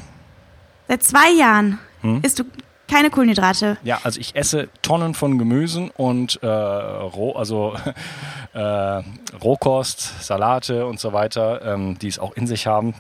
Seit 0.88 1.04
zwei 1.04 1.32
Jahren 1.32 1.80
Hm? 2.02 2.22
isst 2.24 2.40
du 2.40 2.46
keine 2.90 3.10
Kohlenhydrate. 3.10 3.78
Ja, 3.84 4.00
also 4.04 4.20
ich 4.20 4.36
esse 4.36 4.70
Tonnen 4.82 5.14
von 5.14 5.38
Gemüsen 5.38 5.90
und 5.98 6.40
äh, 6.42 6.48
roh, 6.48 7.34
also 7.34 7.76
äh, 8.54 9.02
Rohkost, 9.44 10.24
Salate 10.24 10.86
und 10.86 11.00
so 11.00 11.12
weiter, 11.12 11.62
ähm, 11.74 12.00
die 12.00 12.08
es 12.08 12.18
auch 12.20 12.32
in 12.38 12.48
sich 12.48 12.66
haben. 12.66 12.94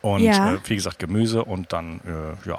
Und 0.00 0.22
Ja. 0.22 0.54
äh, 0.54 0.58
wie 0.64 0.74
gesagt, 0.74 0.98
Gemüse 0.98 1.44
und 1.44 1.72
dann 1.72 2.00
äh, 2.04 2.48
ja, 2.48 2.58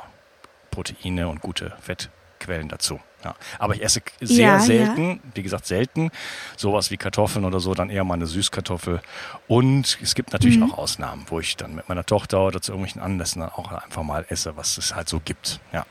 Proteine 0.73 1.27
und 1.27 1.41
gute 1.41 1.73
Fettquellen 1.81 2.67
dazu. 2.69 2.99
Ja. 3.23 3.35
Aber 3.59 3.73
ich 3.75 3.83
esse 3.83 4.01
sehr 4.19 4.47
Ja, 4.47 4.59
selten, 4.59 5.21
wie 5.33 5.43
gesagt 5.43 5.65
selten, 5.65 6.11
sowas 6.57 6.91
wie 6.91 6.97
Kartoffeln 6.97 7.45
oder 7.45 7.59
so, 7.61 7.73
dann 7.73 7.89
eher 7.89 8.03
mal 8.03 8.15
eine 8.15 8.25
Süßkartoffel. 8.25 9.01
Und 9.47 9.97
es 10.01 10.13
gibt 10.15 10.33
natürlich 10.33 10.57
Mhm. 10.57 10.71
auch 10.73 10.77
Ausnahmen, 10.77 11.25
wo 11.29 11.39
ich 11.39 11.55
dann 11.55 11.73
mit 11.75 11.87
meiner 11.87 12.05
Tochter 12.05 12.41
oder 12.45 12.61
zu 12.61 12.71
irgendwelchen 12.73 13.01
Anlässen 13.01 13.39
dann 13.41 13.49
auch 13.51 13.71
einfach 13.71 14.03
mal 14.03 14.25
esse, 14.27 14.57
was 14.57 14.77
es 14.77 14.93
halt 14.93 15.07
so 15.07 15.21
gibt. 15.23 15.61
Ja. 15.71 15.85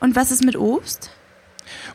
Und 0.00 0.16
was 0.16 0.30
ist 0.30 0.44
mit 0.44 0.56
Obst? 0.56 1.10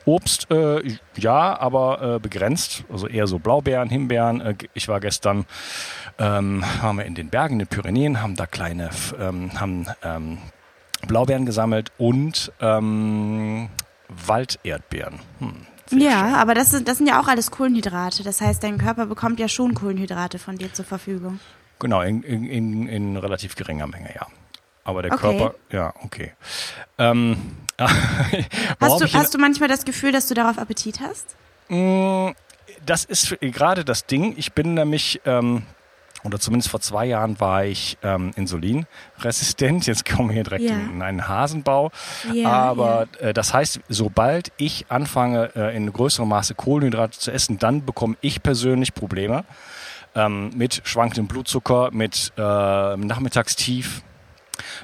Obst, 0.05 0.49
äh, 0.49 0.97
ja, 1.17 1.59
aber 1.59 2.15
äh, 2.15 2.19
begrenzt. 2.19 2.83
Also 2.91 3.07
eher 3.07 3.27
so 3.27 3.37
Blaubeeren, 3.39 3.89
Himbeeren. 3.89 4.39
Äh, 4.41 4.55
ich 4.73 4.87
war 4.87 4.99
gestern, 4.99 5.45
ähm, 6.19 6.63
waren 6.81 6.97
wir 6.97 7.05
in 7.05 7.15
den 7.15 7.29
Bergen, 7.29 7.53
in 7.55 7.59
den 7.59 7.67
Pyrenäen, 7.67 8.21
haben 8.21 8.35
da 8.35 8.45
kleine, 8.47 8.89
ähm, 9.19 9.59
haben 9.59 9.87
ähm, 10.03 10.37
Blaubeeren 11.07 11.45
gesammelt 11.45 11.91
und 11.97 12.51
ähm, 12.61 13.69
Walderdbeeren. 14.09 15.19
Hm, 15.39 15.55
Ja, 15.99 16.25
schön. 16.25 16.33
aber 16.35 16.53
das 16.53 16.71
sind, 16.71 16.87
das 16.87 16.97
sind 16.97 17.07
ja 17.07 17.19
auch 17.21 17.27
alles 17.27 17.51
Kohlenhydrate. 17.51 18.23
Das 18.23 18.41
heißt, 18.41 18.63
dein 18.63 18.77
Körper 18.77 19.05
bekommt 19.05 19.39
ja 19.39 19.47
schon 19.47 19.73
Kohlenhydrate 19.73 20.39
von 20.39 20.57
dir 20.57 20.73
zur 20.73 20.85
Verfügung. 20.85 21.39
Genau, 21.79 22.01
in, 22.01 22.23
in, 22.23 22.45
in, 22.45 22.87
in 22.87 23.17
relativ 23.17 23.55
geringer 23.55 23.85
Menge, 23.87 24.09
ja. 24.15 24.25
Aber 24.83 25.01
der 25.03 25.11
Okay. 25.13 25.37
Körper, 25.37 25.55
ja, 25.71 25.93
okay. 26.03 26.31
Ähm, 26.97 27.37
Hast 28.79 29.01
du, 29.01 29.05
hast 29.13 29.33
du 29.33 29.37
manchmal 29.37 29.69
das 29.69 29.85
Gefühl, 29.85 30.11
dass 30.11 30.27
du 30.27 30.33
darauf 30.33 30.57
Appetit 30.57 30.99
hast? 30.99 31.35
Mm, 31.69 32.29
Das 32.85 33.03
ist 33.05 33.37
gerade 33.39 33.85
das 33.85 34.07
Ding. 34.07 34.33
Ich 34.37 34.53
bin 34.53 34.73
nämlich, 34.73 35.21
ähm, 35.25 35.61
oder 36.27 36.39
zumindest 36.39 36.69
vor 36.69 36.79
zwei 36.81 37.05
Jahren 37.05 37.39
war 37.39 37.65
ich 37.65 37.97
ähm, 38.03 38.31
insulinresistent. 38.35 39.87
Jetzt 39.87 40.05
kommen 40.05 40.29
wir 40.29 40.33
hier 40.35 40.43
direkt 40.43 40.65
Ja. 40.69 40.75
in 40.77 41.01
einen 41.01 41.27
Hasenbau. 41.27 41.91
Ja, 42.33 42.49
Aber 42.49 43.07
Äh, 43.19 43.33
das 43.33 43.53
heißt, 43.53 43.79
sobald 43.89 44.51
ich 44.57 44.85
anfange, 44.89 45.51
äh, 45.55 45.75
in 45.75 45.91
größerem 45.91 46.27
Maße 46.29 46.53
Kohlenhydrate 46.55 47.17
zu 47.17 47.31
essen, 47.31 47.57
dann 47.57 47.85
bekomme 47.85 48.15
ich 48.21 48.43
persönlich 48.43 48.93
Probleme 48.93 49.43
ähm, 50.15 50.51
mit 50.55 50.81
schwankendem 50.83 51.27
Blutzucker, 51.27 51.89
mit 51.91 52.31
äh, 52.37 52.41
Nachmittagstief, 52.41 54.01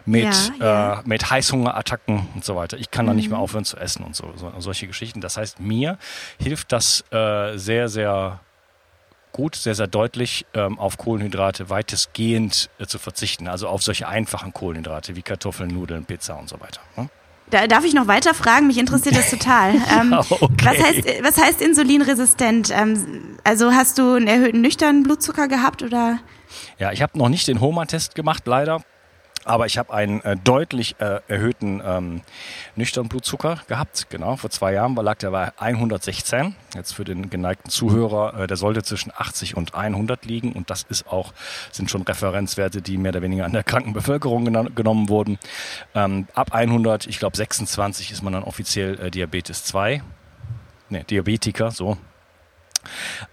mit, 0.06 0.24
Ja, 0.60 0.66
ja. 0.66 1.00
Äh, 1.00 1.02
mit 1.06 1.30
Heißhungerattacken 1.30 2.28
und 2.36 2.46
so 2.46 2.56
weiter. 2.56 2.78
Ich 2.78 2.92
kann 2.92 3.08
dann 3.08 3.16
nicht 3.16 3.26
Mhm. 3.26 3.32
mehr 3.34 3.40
aufhören 3.40 3.66
zu 3.66 3.78
essen 3.78 4.04
und 4.04 4.16
so, 4.16 4.32
so 4.36 4.52
solche 4.60 4.88
Geschichten. 4.88 5.20
Das 5.22 5.38
heißt, 5.38 5.60
mir 5.60 5.98
hilft 6.40 6.72
das 6.72 7.04
äh, 7.12 7.58
sehr, 7.58 7.90
sehr 7.90 8.40
gut, 9.34 9.56
sehr, 9.56 9.76
sehr 9.76 9.88
deutlich 9.88 10.46
ähm, 10.54 10.80
auf 10.80 10.98
Kohlenhydrate 10.98 11.70
weitestgehend 11.70 12.70
äh, 12.80 12.86
zu 12.86 13.00
verzichten. 13.00 13.50
Also 13.50 13.68
auf 13.68 13.84
solche 13.84 14.08
einfachen 14.08 14.54
Kohlenhydrate 14.54 15.16
wie 15.18 15.22
Kartoffeln, 15.22 15.70
Nudeln, 15.70 16.06
Pizza 16.06 16.40
und 16.40 16.48
so 16.48 16.60
weiter. 16.62 16.80
Ne? 16.96 17.10
Da, 17.50 17.68
darf 17.68 17.84
ich 17.84 17.94
noch 17.94 18.08
weiter 18.08 18.34
fragen? 18.34 18.68
Mich 18.68 18.78
interessiert 18.78 19.18
das 19.18 19.30
total. 19.32 19.76
Ähm, 19.76 20.14
okay. 20.14 20.48
was, 20.64 20.82
heißt, 20.82 21.24
was 21.24 21.38
heißt 21.38 21.62
insulinresistent? 21.62 22.70
Ähm, 22.72 23.38
also 23.44 23.72
hast 23.72 23.98
du 23.98 24.14
einen 24.14 24.28
erhöhten 24.28 24.62
nüchternen 24.62 25.04
Blutzucker 25.04 25.48
gehabt 25.48 25.84
oder? 25.84 26.20
Ja, 26.80 26.92
ich 26.92 27.02
habe 27.02 27.18
noch 27.18 27.30
nicht 27.30 27.48
den 27.48 27.60
HOMA-Test 27.60 28.16
gemacht, 28.16 28.44
leider. 28.46 28.84
Aber 29.46 29.66
ich 29.66 29.78
habe 29.78 29.94
einen 29.94 30.22
äh, 30.22 30.38
deutlich 30.42 30.96
äh, 31.00 31.20
erhöhten 31.28 31.82
ähm, 31.86 32.22
nüchternen 32.76 33.10
Blutzucker 33.10 33.60
gehabt. 33.68 34.08
Genau, 34.10 34.38
vor 34.38 34.50
zwei 34.50 34.74
Jahren 34.74 34.96
lag 34.96 35.18
der 35.18 35.32
bei 35.32 35.52
116. 35.58 36.56
Jetzt 36.76 36.94
für 36.94 37.04
den 37.04 37.30
geneigten 37.30 37.70
Zuhörer, 37.70 38.40
äh, 38.42 38.48
der 38.48 38.56
sollte 38.58 38.84
zwischen 38.84 39.12
80 39.16 39.58
und 39.58 39.76
100 39.76 40.26
liegen. 40.26 40.54
Und 40.54 40.70
das 40.70 40.84
ist 40.84 41.08
auch, 41.08 41.34
sind 41.72 41.92
schon 41.92 42.04
Referenzwerte, 42.04 42.82
die 42.82 42.98
mehr 42.98 43.10
oder 43.10 43.22
weniger 43.22 43.46
an 43.46 43.52
der 43.52 43.64
kranken 43.64 43.94
Bevölkerung 43.94 44.46
gena- 44.48 44.70
genommen 44.74 45.10
wurden. 45.10 45.38
Ähm, 45.94 46.28
ab 46.34 46.54
100, 46.54 47.08
ich 47.08 47.20
glaube 47.20 47.36
26 47.36 48.12
ist 48.12 48.22
man 48.24 48.34
dann 48.34 48.44
offiziell 48.44 49.00
äh, 49.00 49.12
Diabetes 49.12 49.64
2. 49.66 50.02
Ne, 50.90 51.04
Diabetiker, 51.04 51.72
so. 51.72 51.98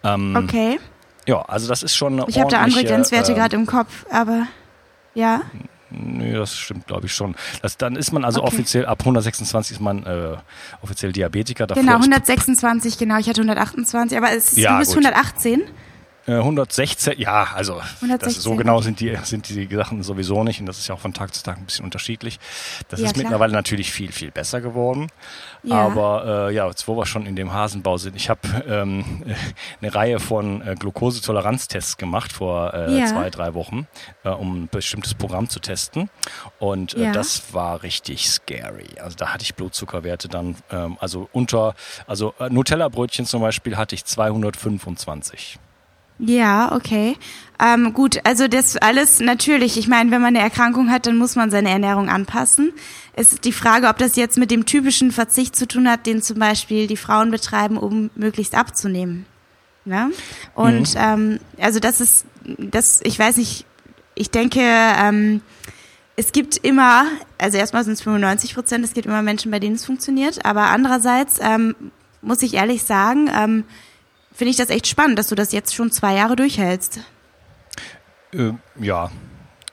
Ähm, 0.03 0.35
Okay. 0.37 0.79
Ja, 1.27 1.43
also 1.43 1.69
das 1.69 1.83
ist 1.83 1.95
schon 1.95 2.15
eine 2.15 2.29
Ich 2.29 2.39
habe 2.41 2.51
da 2.51 2.61
andere 2.63 2.83
Grenzwerte 2.83 3.33
ähm, 3.33 3.39
gerade 3.39 3.57
im 3.57 3.67
Kopf, 3.67 4.07
aber 4.11 4.47
ja. 5.15 5.43
Nö, 5.91 6.39
das 6.39 6.57
stimmt, 6.57 6.87
glaube 6.87 7.07
ich 7.07 7.15
schon. 7.15 7.35
Das, 7.63 7.77
dann 7.77 7.97
ist 7.97 8.13
man 8.13 8.25
also 8.25 8.41
Okay. 8.43 8.49
offiziell, 8.55 8.87
ab 8.87 9.01
126 9.01 9.77
ist 9.77 9.81
man 9.81 10.05
äh, 10.07 10.37
offiziell 10.83 11.13
Diabetiker. 11.13 11.67
Davor 11.67 11.83
Genau, 11.83 11.95
ist- 11.99 12.05
126, 12.05 12.99
genau. 12.99 13.19
Ich 13.19 13.29
hatte 13.29 13.41
128, 13.41 14.17
aber 14.17 14.33
es, 14.33 14.57
Ja, 14.57 14.73
du 14.75 14.79
bist 14.79 14.95
gut. 14.95 15.05
118. 15.05 15.63
Äh, 16.27 16.33
116, 16.35 17.15
ja, 17.19 17.49
also 17.55 17.75
Das, 17.79 18.03
116, 18.03 18.43
so 18.43 18.55
genau 18.57 18.81
sind 18.81 19.01
die, 19.01 19.17
sind 19.23 19.49
die 19.49 19.67
Sachen 19.75 20.03
sowieso 20.03 20.45
nicht 20.45 20.61
und 20.61 20.67
das 20.67 20.79
ist 20.79 20.87
ja 20.89 20.95
auch 20.95 21.01
von 21.01 21.15
Tag 21.15 21.35
zu 21.35 21.43
Tag 21.43 21.57
ein 21.59 21.65
bisschen 21.65 21.85
unterschiedlich. 21.85 22.39
Das 22.89 23.01
Ja, 23.01 23.07
ist 23.07 23.15
klar. 23.15 23.25
mittlerweile 23.25 23.53
natürlich 23.53 23.91
viel, 23.93 24.13
viel 24.13 24.31
besser 24.31 24.61
geworden. 24.61 25.09
Ja. 25.63 25.77
Aber 25.77 26.49
äh, 26.51 26.55
ja, 26.55 26.67
jetzt 26.69 26.87
wo 26.89 26.97
wir 26.97 27.07
schon 27.07 27.27
in 27.27 27.37
dem 27.37 27.53
Hasenbau 27.53 27.97
sind, 27.99 28.17
ich 28.17 28.29
habe 28.31 28.41
ähm, 28.69 29.25
eine 29.81 29.95
Reihe 29.95 30.21
von 30.21 30.61
äh, 30.67 30.75
Glukosetoleranztests 30.79 31.97
gemacht 31.97 32.33
vor 32.33 32.75
äh, 32.75 32.99
Ja. 32.99 33.07
zwei, 33.07 33.31
drei 33.31 33.55
Wochen, 33.55 33.87
äh, 34.25 34.29
um 34.31 34.63
ein 34.65 34.69
bestimmtes 34.69 35.15
Programm 35.15 35.49
zu 35.49 35.61
testen. 35.61 36.11
Und 36.59 36.95
äh, 36.95 37.13
das 37.13 37.53
war 37.55 37.83
richtig 37.83 38.29
scary. 38.31 38.87
Also 39.03 39.17
da 39.17 39.33
hatte 39.33 39.43
ich 39.45 39.55
Blutzuckerwerte 39.55 40.29
dann, 40.29 40.57
ähm, 40.71 40.97
also 41.01 41.29
unter, 41.33 41.75
also 42.07 42.35
äh, 42.39 42.49
Nutella-Brötchen 42.51 43.27
zum 43.27 43.41
Beispiel 43.41 43.77
hatte 43.77 43.95
ich 43.95 44.05
225. 44.05 45.59
Ja, 46.21 46.73
okay. 46.73 47.17
Ähm, 47.59 47.93
gut, 47.93 48.21
also 48.25 48.47
das 48.47 48.77
alles 48.77 49.21
natürlich. 49.21 49.77
Ich 49.79 49.89
meine, 49.89 50.11
wenn 50.11 50.21
man 50.21 50.37
eine 50.37 50.45
Erkrankung 50.45 50.91
hat, 50.91 51.07
dann 51.07 51.17
muss 51.17 51.35
man 51.37 51.51
seine 51.51 51.71
Ernährung 51.71 52.09
anpassen. 52.09 52.73
Es 53.15 53.33
ist 53.33 53.45
die 53.45 53.53
Frage, 53.53 53.89
ob 53.89 53.99
das 53.99 54.17
jetzt 54.17 54.39
mit 54.39 54.51
dem 54.51 54.67
typischen 54.67 55.13
Verzicht 55.13 55.57
zu 55.57 55.67
tun 55.67 55.89
hat, 55.89 56.07
den 56.07 56.23
zum 56.23 56.39
Beispiel 56.39 56.87
die 56.87 56.97
Frauen 56.97 57.31
betreiben, 57.31 57.77
um 57.77 58.11
möglichst 58.15 58.55
abzunehmen. 58.55 59.27
Ja? 59.85 60.11
Und 60.55 60.95
ähm, 60.97 61.41
also 61.59 61.81
das 61.81 62.01
ist, 62.01 62.27
das, 62.45 63.01
ich 63.03 63.19
weiß 63.19 63.37
nicht, 63.39 63.65
ich 64.15 64.31
denke, 64.31 64.61
ähm, 64.61 65.41
es 66.17 66.33
gibt 66.33 66.59
immer, 66.59 67.07
also 67.39 67.57
erstmal 67.57 67.85
sind 67.85 67.95
es 67.95 68.03
95 68.03 68.55
Prozent, 68.55 68.85
es 68.85 68.93
gibt 68.93 69.07
immer 69.07 69.23
Menschen, 69.23 69.51
bei 69.51 69.59
denen 69.59 69.77
es 69.77 69.87
funktioniert, 69.87 70.45
aber 70.45 70.65
andererseits 70.65 71.39
ähm, 71.41 71.75
muss 72.21 72.43
ich 72.43 72.55
ehrlich 72.55 72.83
sagen, 72.83 73.31
ähm, 73.35 73.65
finde 74.33 74.51
ich 74.51 74.57
das 74.57 74.71
echt 74.71 74.87
spannend, 74.87 75.19
dass 75.19 75.29
du 75.29 75.35
das 75.35 75.53
jetzt 75.53 75.75
schon 75.75 75.91
zwei 75.91 76.15
Jahre 76.15 76.37
durchhältst. 76.37 77.01
Äh, 78.33 78.53
ja. 78.79 79.11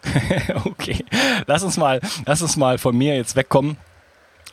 okay. 0.66 1.06
Lass 1.46 1.64
uns 1.64 1.78
mal, 1.78 2.00
lass 2.26 2.42
uns 2.42 2.58
mal 2.58 2.78
von 2.78 2.98
mir 2.98 3.16
jetzt 3.16 3.36
wegkommen. 3.36 3.78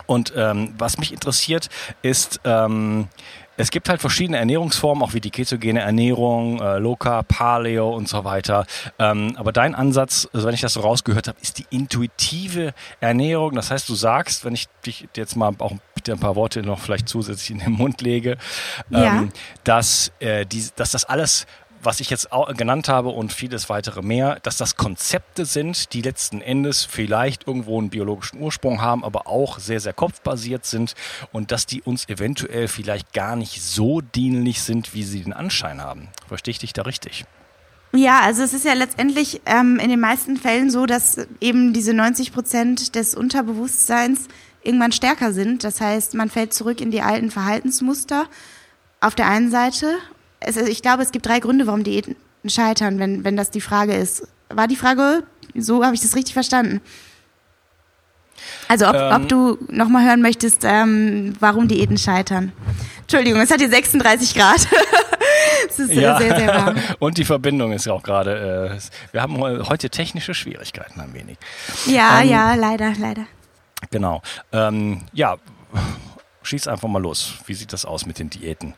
Und 0.06 0.32
ähm, 0.36 0.74
was 0.78 0.98
mich 0.98 1.12
interessiert, 1.12 1.68
ist, 2.02 2.40
ähm, 2.44 3.08
es 3.56 3.70
gibt 3.70 3.88
halt 3.88 4.00
verschiedene 4.00 4.38
Ernährungsformen, 4.38 5.02
auch 5.04 5.14
wie 5.14 5.20
die 5.20 5.30
ketogene 5.30 5.80
Ernährung, 5.80 6.60
äh, 6.60 6.78
Low 6.78 6.96
Carb, 6.96 7.28
Paleo 7.28 7.94
und 7.94 8.08
so 8.08 8.24
weiter. 8.24 8.66
Ähm, 8.98 9.34
aber 9.36 9.52
dein 9.52 9.76
Ansatz, 9.76 10.28
also 10.32 10.46
wenn 10.46 10.54
ich 10.54 10.60
das 10.60 10.72
so 10.72 10.80
rausgehört 10.80 11.28
habe, 11.28 11.38
ist 11.40 11.58
die 11.58 11.66
intuitive 11.70 12.74
Ernährung. 13.00 13.54
Das 13.54 13.70
heißt, 13.70 13.88
du 13.88 13.94
sagst, 13.94 14.44
wenn 14.44 14.54
ich 14.54 14.66
dich 14.84 15.06
jetzt 15.16 15.36
mal 15.36 15.52
auch 15.58 15.72
bitte 15.94 16.12
ein 16.12 16.18
paar 16.18 16.34
Worte 16.34 16.62
noch 16.62 16.80
vielleicht 16.80 17.08
zusätzlich 17.08 17.50
in 17.52 17.60
den 17.60 17.72
Mund 17.72 18.00
lege, 18.00 18.38
Ja. 18.90 19.18
ähm, 19.18 19.28
dass, 19.62 20.10
äh, 20.18 20.44
die, 20.44 20.66
dass 20.74 20.90
das 20.90 21.04
alles 21.04 21.46
was 21.84 22.00
ich 22.00 22.10
jetzt 22.10 22.28
genannt 22.56 22.88
habe 22.88 23.10
und 23.10 23.32
vieles 23.32 23.68
weitere 23.68 24.02
mehr, 24.02 24.38
dass 24.42 24.56
das 24.56 24.76
Konzepte 24.76 25.44
sind, 25.44 25.92
die 25.92 26.02
letzten 26.02 26.40
Endes 26.40 26.84
vielleicht 26.84 27.46
irgendwo 27.46 27.78
einen 27.78 27.90
biologischen 27.90 28.40
Ursprung 28.40 28.80
haben, 28.80 29.04
aber 29.04 29.26
auch 29.26 29.58
sehr, 29.58 29.80
sehr 29.80 29.92
kopfbasiert 29.92 30.64
sind 30.64 30.94
und 31.32 31.50
dass 31.50 31.66
die 31.66 31.82
uns 31.82 32.08
eventuell 32.08 32.68
vielleicht 32.68 33.12
gar 33.12 33.36
nicht 33.36 33.62
so 33.62 34.00
dienlich 34.00 34.62
sind, 34.62 34.94
wie 34.94 35.02
sie 35.02 35.22
den 35.22 35.32
Anschein 35.32 35.80
haben. 35.80 36.08
Verstehe 36.28 36.52
ich 36.52 36.58
dich 36.58 36.72
da 36.72 36.82
richtig? 36.82 37.24
Ja, 37.92 38.20
also 38.20 38.42
es 38.42 38.52
ist 38.52 38.64
ja 38.64 38.72
letztendlich 38.72 39.40
ähm, 39.46 39.78
in 39.78 39.88
den 39.88 40.00
meisten 40.00 40.36
Fällen 40.36 40.68
so, 40.68 40.84
dass 40.84 41.28
eben 41.40 41.72
diese 41.72 41.94
90 41.94 42.32
Prozent 42.32 42.96
des 42.96 43.14
Unterbewusstseins 43.14 44.26
irgendwann 44.64 44.90
stärker 44.90 45.32
sind. 45.32 45.62
Das 45.62 45.80
heißt, 45.80 46.14
man 46.14 46.28
fällt 46.28 46.52
zurück 46.52 46.80
in 46.80 46.90
die 46.90 47.02
alten 47.02 47.30
Verhaltensmuster 47.30 48.26
auf 49.00 49.14
der 49.14 49.28
einen 49.28 49.50
Seite. 49.50 49.96
Es, 50.44 50.56
ich 50.56 50.82
glaube, 50.82 51.02
es 51.02 51.12
gibt 51.12 51.26
drei 51.26 51.40
Gründe, 51.40 51.66
warum 51.66 51.84
Diäten 51.84 52.16
scheitern, 52.46 52.98
wenn, 52.98 53.24
wenn 53.24 53.36
das 53.36 53.50
die 53.50 53.60
Frage 53.60 53.94
ist. 53.94 54.26
War 54.50 54.68
die 54.68 54.76
Frage, 54.76 55.22
so 55.54 55.84
habe 55.84 55.94
ich 55.94 56.00
das 56.02 56.14
richtig 56.14 56.34
verstanden? 56.34 56.80
Also 58.68 58.88
ob, 58.88 58.94
Ähm. 58.94 59.12
ob 59.22 59.28
du 59.28 59.58
nochmal 59.68 60.04
hören 60.06 60.20
möchtest, 60.20 60.62
ähm, 60.64 61.34
warum 61.40 61.68
Diäten 61.68 61.96
scheitern. 61.98 62.52
Entschuldigung, 63.02 63.40
es 63.40 63.50
hat 63.50 63.60
hier 63.60 63.70
36 63.70 64.34
Grad. 64.34 64.56
es 65.68 65.78
ist 65.78 65.90
äh, 65.90 65.94
sehr, 65.94 66.18
sehr 66.18 66.48
warm. 66.48 66.76
und 66.98 67.16
die 67.18 67.24
Verbindung 67.24 67.72
ist 67.72 67.86
ja 67.86 67.92
auch 67.92 68.02
gerade, 68.02 68.76
äh, 68.76 69.12
wir 69.12 69.22
haben 69.22 69.38
heu- 69.38 69.64
heute 69.68 69.88
technische 69.90 70.34
Schwierigkeiten 70.34 71.00
ein 71.00 71.14
wenig. 71.14 71.38
Ja, 71.86 72.20
Ähm, 72.22 72.28
ja, 72.30 72.54
leider, 72.54 72.92
leider. 72.98 73.26
Genau. 73.90 74.20
Ähm, 74.52 75.02
ja, 75.12 75.36
schieß 76.42 76.66
einfach 76.68 76.88
mal 76.88 77.00
los. 77.02 77.34
Wie 77.46 77.54
sieht 77.54 77.72
das 77.72 77.84
aus 77.84 78.04
mit 78.06 78.18
den 78.18 78.30
Diäten? 78.30 78.74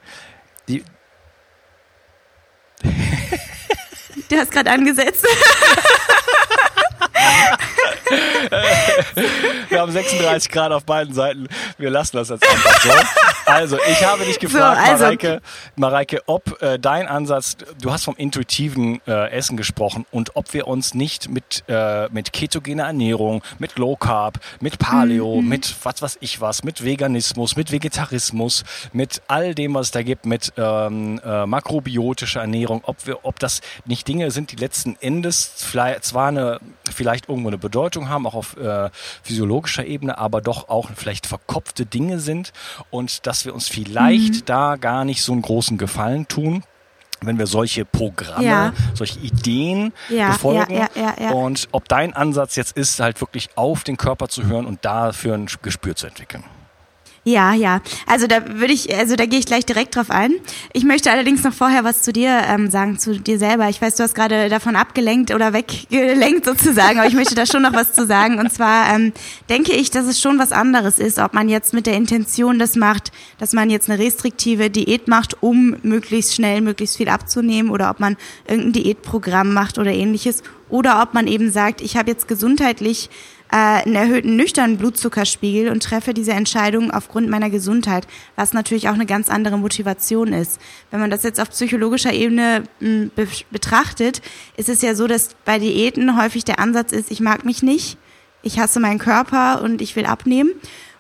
Die, 0.69 0.85
Du 4.29 4.37
hast 4.37 4.51
gerade 4.51 4.71
angesetzt. 4.71 5.25
Wir 9.69 9.81
haben 9.81 9.93
36 9.93 10.51
Grad 10.51 10.73
auf 10.73 10.85
beiden 10.85 11.15
Seiten. 11.15 11.47
Wir 11.79 11.91
lassen 11.91 12.17
das 12.17 12.31
jetzt 12.31 12.45
einfach 12.49 12.81
so. 12.81 12.91
Also, 13.47 13.79
ich 13.89 14.05
habe 14.05 14.25
dich 14.25 14.41
gefragt, 14.41 14.79
so, 14.85 14.93
also, 14.93 15.05
Mareike, 15.05 15.41
Mareike, 15.77 16.23
ob 16.27 16.61
äh, 16.61 16.79
dein 16.79 17.07
Ansatz, 17.07 17.57
du 17.81 17.93
hast 17.93 18.05
vom 18.05 18.17
intuitiven 18.17 19.01
äh, 19.07 19.31
Essen 19.31 19.57
gesprochen 19.57 20.05
und 20.11 20.35
ob 20.35 20.53
wir 20.53 20.67
uns 20.67 20.95
nicht 20.95 21.31
mit, 21.31 21.63
äh, 21.69 22.09
mit 22.09 22.33
ketogener 22.33 22.85
Ernährung, 22.85 23.43
mit 23.59 23.79
Low 23.79 23.97
Carb, 23.97 24.41
mit 24.61 24.79
Paleo, 24.79 25.41
mhm. 25.41 25.49
mit 25.49 25.75
was 25.85 26.03
weiß 26.03 26.19
ich 26.21 26.41
was, 26.41 26.65
mit 26.65 26.85
Veganismus, 26.85 27.57
mit 27.57 27.71
Vegetarismus, 27.71 28.65
mit 28.93 29.23
all 29.29 29.55
dem, 29.55 29.75
was 29.75 29.87
es 29.87 29.91
da 29.93 30.03
gibt, 30.03 30.27
mit 30.27 30.53
ähm, 30.57 31.21
äh, 31.25 31.47
makrobiotischer 31.47 32.41
Ernährung, 32.41 32.83
ob 32.85 33.07
wir, 33.07 33.25
ob 33.25 33.39
das 33.39 33.61
nicht 33.85 34.09
Dinge 34.09 34.31
sind, 34.33 34.51
die 34.53 34.57
letzten 34.57 34.97
Endes 35.01 35.53
vielleicht, 35.57 36.05
zwar 36.05 36.29
eine, 36.29 36.59
vielleicht 36.93 37.29
irgendwo 37.29 37.49
eine 37.49 37.59
Bedeutung 37.59 38.09
haben, 38.09 38.27
auch 38.27 38.35
auf 38.35 38.57
äh, 38.57 38.91
physiologischer 39.23 39.87
Ebene, 39.87 40.19
aber 40.19 40.41
doch 40.41 40.69
auch 40.69 40.91
vielleicht 40.97 41.27
verkopfte 41.27 41.87
Dinge 41.87 42.19
sind 42.19 42.53
und 42.91 43.27
das 43.27 43.36
dass 43.37 43.45
wir 43.45 43.55
uns 43.55 43.69
vielleicht 43.69 44.35
mhm. 44.35 44.45
da 44.47 44.77
gar 44.77 45.05
nicht 45.05 45.23
so 45.23 45.33
einen 45.33 45.43
großen 45.43 45.77
Gefallen 45.77 46.27
tun 46.27 46.63
wenn 47.23 47.39
wir 47.39 47.47
solche 47.47 47.87
Programme, 47.87 48.45
ja. 48.45 48.73
solche 48.93 49.19
Ideen 49.21 49.95
ja, 50.11 50.29
befolgen 50.33 50.87
ja, 50.95 51.31
und 51.31 51.67
ob 51.73 51.89
dein 51.89 52.13
Ansatz 52.13 52.57
jetzt 52.57 52.77
ist, 52.77 53.01
halt 53.01 53.19
wirklich 53.23 53.49
auf 53.57 53.85
den 53.85 53.97
Körper 53.97 54.29
zu 54.29 54.45
hören 54.45 54.67
und 54.67 54.85
dafür 54.85 55.33
ein 55.33 55.49
Gespür 55.63 55.97
zu 55.97 56.07
entwickeln. 56.07 56.45
Ja, 57.29 57.55
ja. 57.55 57.81
Also 58.07 58.29
da 58.29 58.37
würde 58.61 58.73
ich, 58.73 58.97
also 58.97 59.17
da 59.17 59.27
gehe 59.27 59.41
ich 59.41 59.47
gleich 59.47 59.67
direkt 59.67 59.97
drauf 59.97 60.11
ein. 60.13 60.35
Ich 60.73 60.85
möchte 60.85 61.11
allerdings 61.11 61.43
noch 61.43 61.53
vorher 61.53 61.83
was 61.83 62.03
zu 62.03 62.13
dir 62.13 62.43
ähm, 62.47 62.71
sagen, 62.71 63.01
zu 63.01 63.19
dir 63.19 63.41
selber. 63.41 63.69
Ich 63.69 63.83
weiß, 63.83 63.97
du 63.97 64.05
hast 64.05 64.15
gerade 64.15 64.49
davon 64.49 64.77
abgelenkt 64.77 65.35
oder 65.35 65.53
weggelenkt 65.53 66.45
sozusagen, 66.45 67.01
aber 67.01 67.09
ich 67.09 67.15
möchte 67.15 67.35
da 67.35 67.45
schon 67.45 67.63
noch 67.63 67.73
was 67.73 67.95
zu 67.95 68.07
sagen. 68.07 68.39
Und 68.39 68.53
zwar 68.53 68.95
ähm, 68.95 69.13
denke 69.49 69.73
ich, 69.73 69.91
dass 69.91 70.07
es 70.07 70.21
schon 70.21 70.39
was 70.39 70.53
anderes 70.53 71.01
ist, 71.01 71.19
ob 71.19 71.35
man 71.35 71.49
jetzt 71.49 71.75
mit 71.75 71.89
der 71.89 71.95
Intention 71.95 72.61
das 72.61 72.77
macht, 72.77 73.11
dass 73.39 73.53
man 73.53 73.71
jetzt 73.71 73.91
eine 73.91 73.99
restriktive 73.99 74.71
Diät 74.71 75.09
macht, 75.09 75.43
um 75.43 75.75
möglichst 75.83 76.33
schnell, 76.33 76.61
möglichst 76.61 76.97
viel 76.97 77.09
abzunehmen, 77.09 77.73
oder 77.73 77.91
ob 77.91 77.99
man 77.99 78.17
irgendein 78.47 78.85
Diätprogramm 78.85 79.53
macht 79.53 79.79
oder 79.79 79.91
ähnliches, 79.91 80.45
oder 80.69 81.03
ob 81.03 81.13
man 81.13 81.27
eben 81.27 81.51
sagt, 81.51 81.81
ich 81.81 81.97
habe 81.97 82.11
jetzt 82.11 82.29
gesundheitlich 82.29 83.11
äh, 83.51 83.57
einen 83.57 83.95
erhöhten 83.95 84.37
nüchternen 84.37 84.77
Blutzuckerspiegel 84.77 85.71
und 85.71 85.83
treffe 85.83 86.15
diese 86.15 86.33
Entscheidung 86.33 86.91
aufgrund 86.91 87.29
meiner 87.29 87.51
Gesundheit, 87.51 88.07
was 88.35 88.53
natürlich 88.53 88.89
auch 88.89 88.95
eine 88.95 89.07
ganz 89.07 89.29
andere 89.29 89.59
Motivation 89.59 90.33
ist. 90.33 90.61
Wenn 90.91 91.01
man 91.01 91.11
das 91.11 91.23
jetzt 91.23 91.41
auf 91.41 91.51
psychologischer 91.51 92.13
Ebene 92.13 92.65
hm, 92.81 93.11
be 93.15 93.27
betrachtet, 93.51 94.23
ist 94.57 94.69
es 94.69 94.83
ja 94.83 94.95
so, 94.95 95.07
dass 95.07 95.31
bei 95.45 95.59
Diäten 95.59 96.21
häufig 96.21 96.45
der 96.45 96.59
Ansatz 96.59 96.93
ist, 96.93 97.11
ich 97.11 97.21
mag 97.21 97.45
mich 97.45 97.63
nicht, 97.63 97.99
ich 98.43 98.59
hasse 98.59 98.81
meinen 98.81 98.99
Körper 98.99 99.63
und 99.63 99.81
ich 99.83 99.97
will 99.97 100.07
abnehmen. 100.07 100.51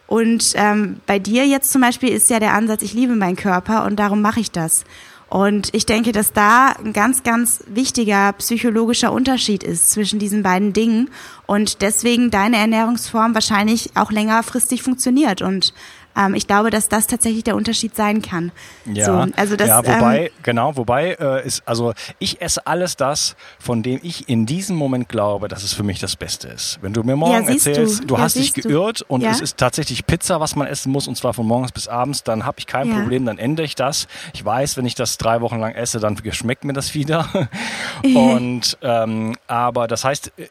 Und 0.06 0.52
ähm, 0.54 1.00
bei 1.06 1.18
dir 1.18 1.46
jetzt 1.46 1.72
zum 1.72 1.80
Beispiel 1.80 2.10
ist 2.10 2.30
ja 2.30 2.38
der 2.38 2.54
Ansatz, 2.54 2.82
ich 2.82 2.94
liebe 2.94 3.16
meinen 3.16 3.36
Körper 3.36 3.84
und 3.84 3.96
darum 3.96 4.22
mache 4.22 4.40
ich 4.40 4.52
das. 4.52 4.84
Und 5.28 5.74
ich 5.74 5.86
denke, 5.86 6.12
dass 6.12 6.32
da 6.32 6.68
ein 6.84 6.92
ganz, 6.92 7.24
ganz 7.24 7.64
wichtiger 7.66 8.32
psychologischer 8.34 9.12
Unterschied 9.12 9.64
ist 9.64 9.90
zwischen 9.90 10.20
diesen 10.20 10.44
beiden 10.44 10.72
Dingen 10.72 11.10
und 11.46 11.82
deswegen 11.82 12.30
deine 12.30 12.58
Ernährungsform 12.58 13.34
wahrscheinlich 13.34 13.90
auch 13.96 14.12
längerfristig 14.12 14.82
funktioniert. 14.82 15.42
Und 15.42 15.74
ähm, 16.16 16.34
ich 16.34 16.46
glaube, 16.46 16.70
dass 16.70 16.88
das 16.88 17.06
tatsächlich 17.06 17.44
der 17.44 17.56
Unterschied 17.56 17.94
sein 17.94 18.22
kann. 18.22 18.52
Ja, 18.84 19.06
so, 19.06 19.32
also 19.36 19.56
das, 19.56 19.68
ja 19.68 19.78
wobei, 19.78 20.26
ähm, 20.26 20.32
genau, 20.42 20.76
wobei 20.76 21.16
äh, 21.20 21.46
ist, 21.46 21.62
also 21.66 21.92
ich 22.18 22.40
esse 22.40 22.66
alles 22.66 22.96
das, 22.96 23.36
von 23.58 23.82
dem 23.82 24.00
ich 24.02 24.28
in 24.28 24.46
diesem 24.46 24.76
Moment 24.76 25.08
glaube, 25.08 25.48
dass 25.48 25.62
es 25.62 25.72
für 25.72 25.82
mich 25.82 25.98
das 25.98 26.16
Beste 26.16 26.48
ist. 26.48 26.78
Wenn 26.82 26.92
du 26.92 27.02
mir 27.02 27.16
morgen 27.16 27.44
ja, 27.44 27.52
erzählst, 27.52 28.02
du, 28.02 28.06
du 28.06 28.14
ja, 28.14 28.20
hast 28.20 28.36
dich 28.36 28.54
geirrt 28.54 29.02
und 29.02 29.22
es 29.22 29.40
ist 29.40 29.56
tatsächlich 29.56 30.06
Pizza, 30.06 30.40
was 30.40 30.56
man 30.56 30.66
essen 30.66 30.92
muss, 30.92 31.08
und 31.08 31.16
zwar 31.16 31.34
von 31.34 31.46
morgens 31.46 31.72
bis 31.72 31.88
abends, 31.88 32.22
dann 32.22 32.44
habe 32.44 32.58
ich 32.58 32.66
kein 32.66 32.90
Problem, 32.90 33.26
dann 33.26 33.38
ändere 33.38 33.66
ich 33.66 33.74
das. 33.74 34.06
Ich 34.34 34.44
weiß, 34.44 34.76
wenn 34.76 34.86
ich 34.86 34.94
das 34.94 35.18
drei 35.18 35.40
Wochen 35.40 35.58
lang 35.58 35.74
esse, 35.74 36.00
dann 36.00 36.16
schmeckt 36.32 36.64
mir 36.64 36.72
das 36.72 36.94
wieder. 36.94 37.28
und 38.02 38.78
ähm, 38.82 39.36
aber 39.46 39.86
das 39.86 40.04
heißt, 40.04 40.32
ähm, 40.38 40.46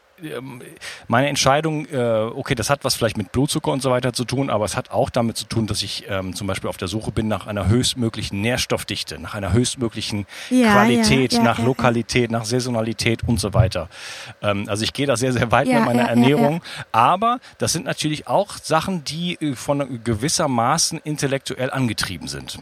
meine 1.08 1.28
Entscheidung, 1.28 1.86
äh, 1.86 2.30
okay, 2.34 2.54
das 2.54 2.70
hat 2.70 2.84
was 2.84 2.94
vielleicht 2.94 3.16
mit 3.16 3.32
Blutzucker 3.32 3.70
und 3.70 3.82
so 3.82 3.90
weiter 3.90 4.12
zu 4.12 4.24
tun, 4.24 4.50
aber 4.50 4.64
es 4.64 4.76
hat 4.76 4.90
auch 4.90 5.10
damit 5.10 5.36
zu 5.36 5.44
tun, 5.44 5.66
dass 5.66 5.82
ich 5.82 6.06
ähm, 6.08 6.34
zum 6.34 6.46
Beispiel 6.46 6.70
auf 6.70 6.76
der 6.76 6.88
Suche 6.88 7.12
bin 7.12 7.28
nach 7.28 7.46
einer 7.46 7.68
höchstmöglichen 7.68 8.40
Nährstoffdichte, 8.40 9.18
nach 9.18 9.34
einer 9.34 9.52
höchstmöglichen 9.52 10.26
ja, 10.50 10.72
Qualität, 10.72 11.32
ja, 11.32 11.38
ja, 11.38 11.44
nach 11.44 11.58
Lokalität, 11.58 12.30
nach 12.30 12.44
Saisonalität 12.44 13.24
und 13.26 13.38
so 13.38 13.52
weiter. 13.52 13.88
Ähm, 14.42 14.66
also 14.68 14.84
ich 14.84 14.92
gehe 14.92 15.06
da 15.06 15.16
sehr, 15.16 15.32
sehr 15.32 15.50
weit 15.50 15.68
mit 15.68 15.84
meiner 15.84 16.08
Ernährung, 16.08 16.62
aber 16.92 17.38
das 17.58 17.72
sind 17.72 17.84
natürlich 17.84 18.26
auch 18.26 18.56
Sachen, 18.56 19.04
die 19.04 19.34
äh, 19.40 19.54
von 19.54 20.02
gewissermaßen 20.02 20.98
intellektuell 21.04 21.70
angetrieben 21.70 22.28
sind. 22.28 22.58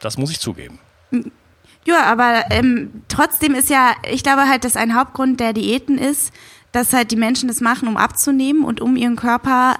Das 0.00 0.18
muss 0.18 0.30
ich 0.30 0.40
zugeben. 0.40 0.78
Ja, 1.84 2.04
aber 2.04 2.44
ähm, 2.50 3.02
trotzdem 3.08 3.54
ist 3.54 3.68
ja, 3.68 3.94
ich 4.08 4.22
glaube 4.22 4.48
halt, 4.48 4.64
dass 4.64 4.76
ein 4.76 4.94
Hauptgrund 4.94 5.40
der 5.40 5.52
Diäten 5.52 5.98
ist, 5.98 6.32
dass 6.72 6.92
halt 6.92 7.10
die 7.10 7.16
Menschen 7.16 7.48
das 7.48 7.60
machen, 7.60 7.88
um 7.88 7.96
abzunehmen 7.96 8.64
und 8.64 8.80
um 8.80 8.96
ihren 8.96 9.16
Körper 9.16 9.76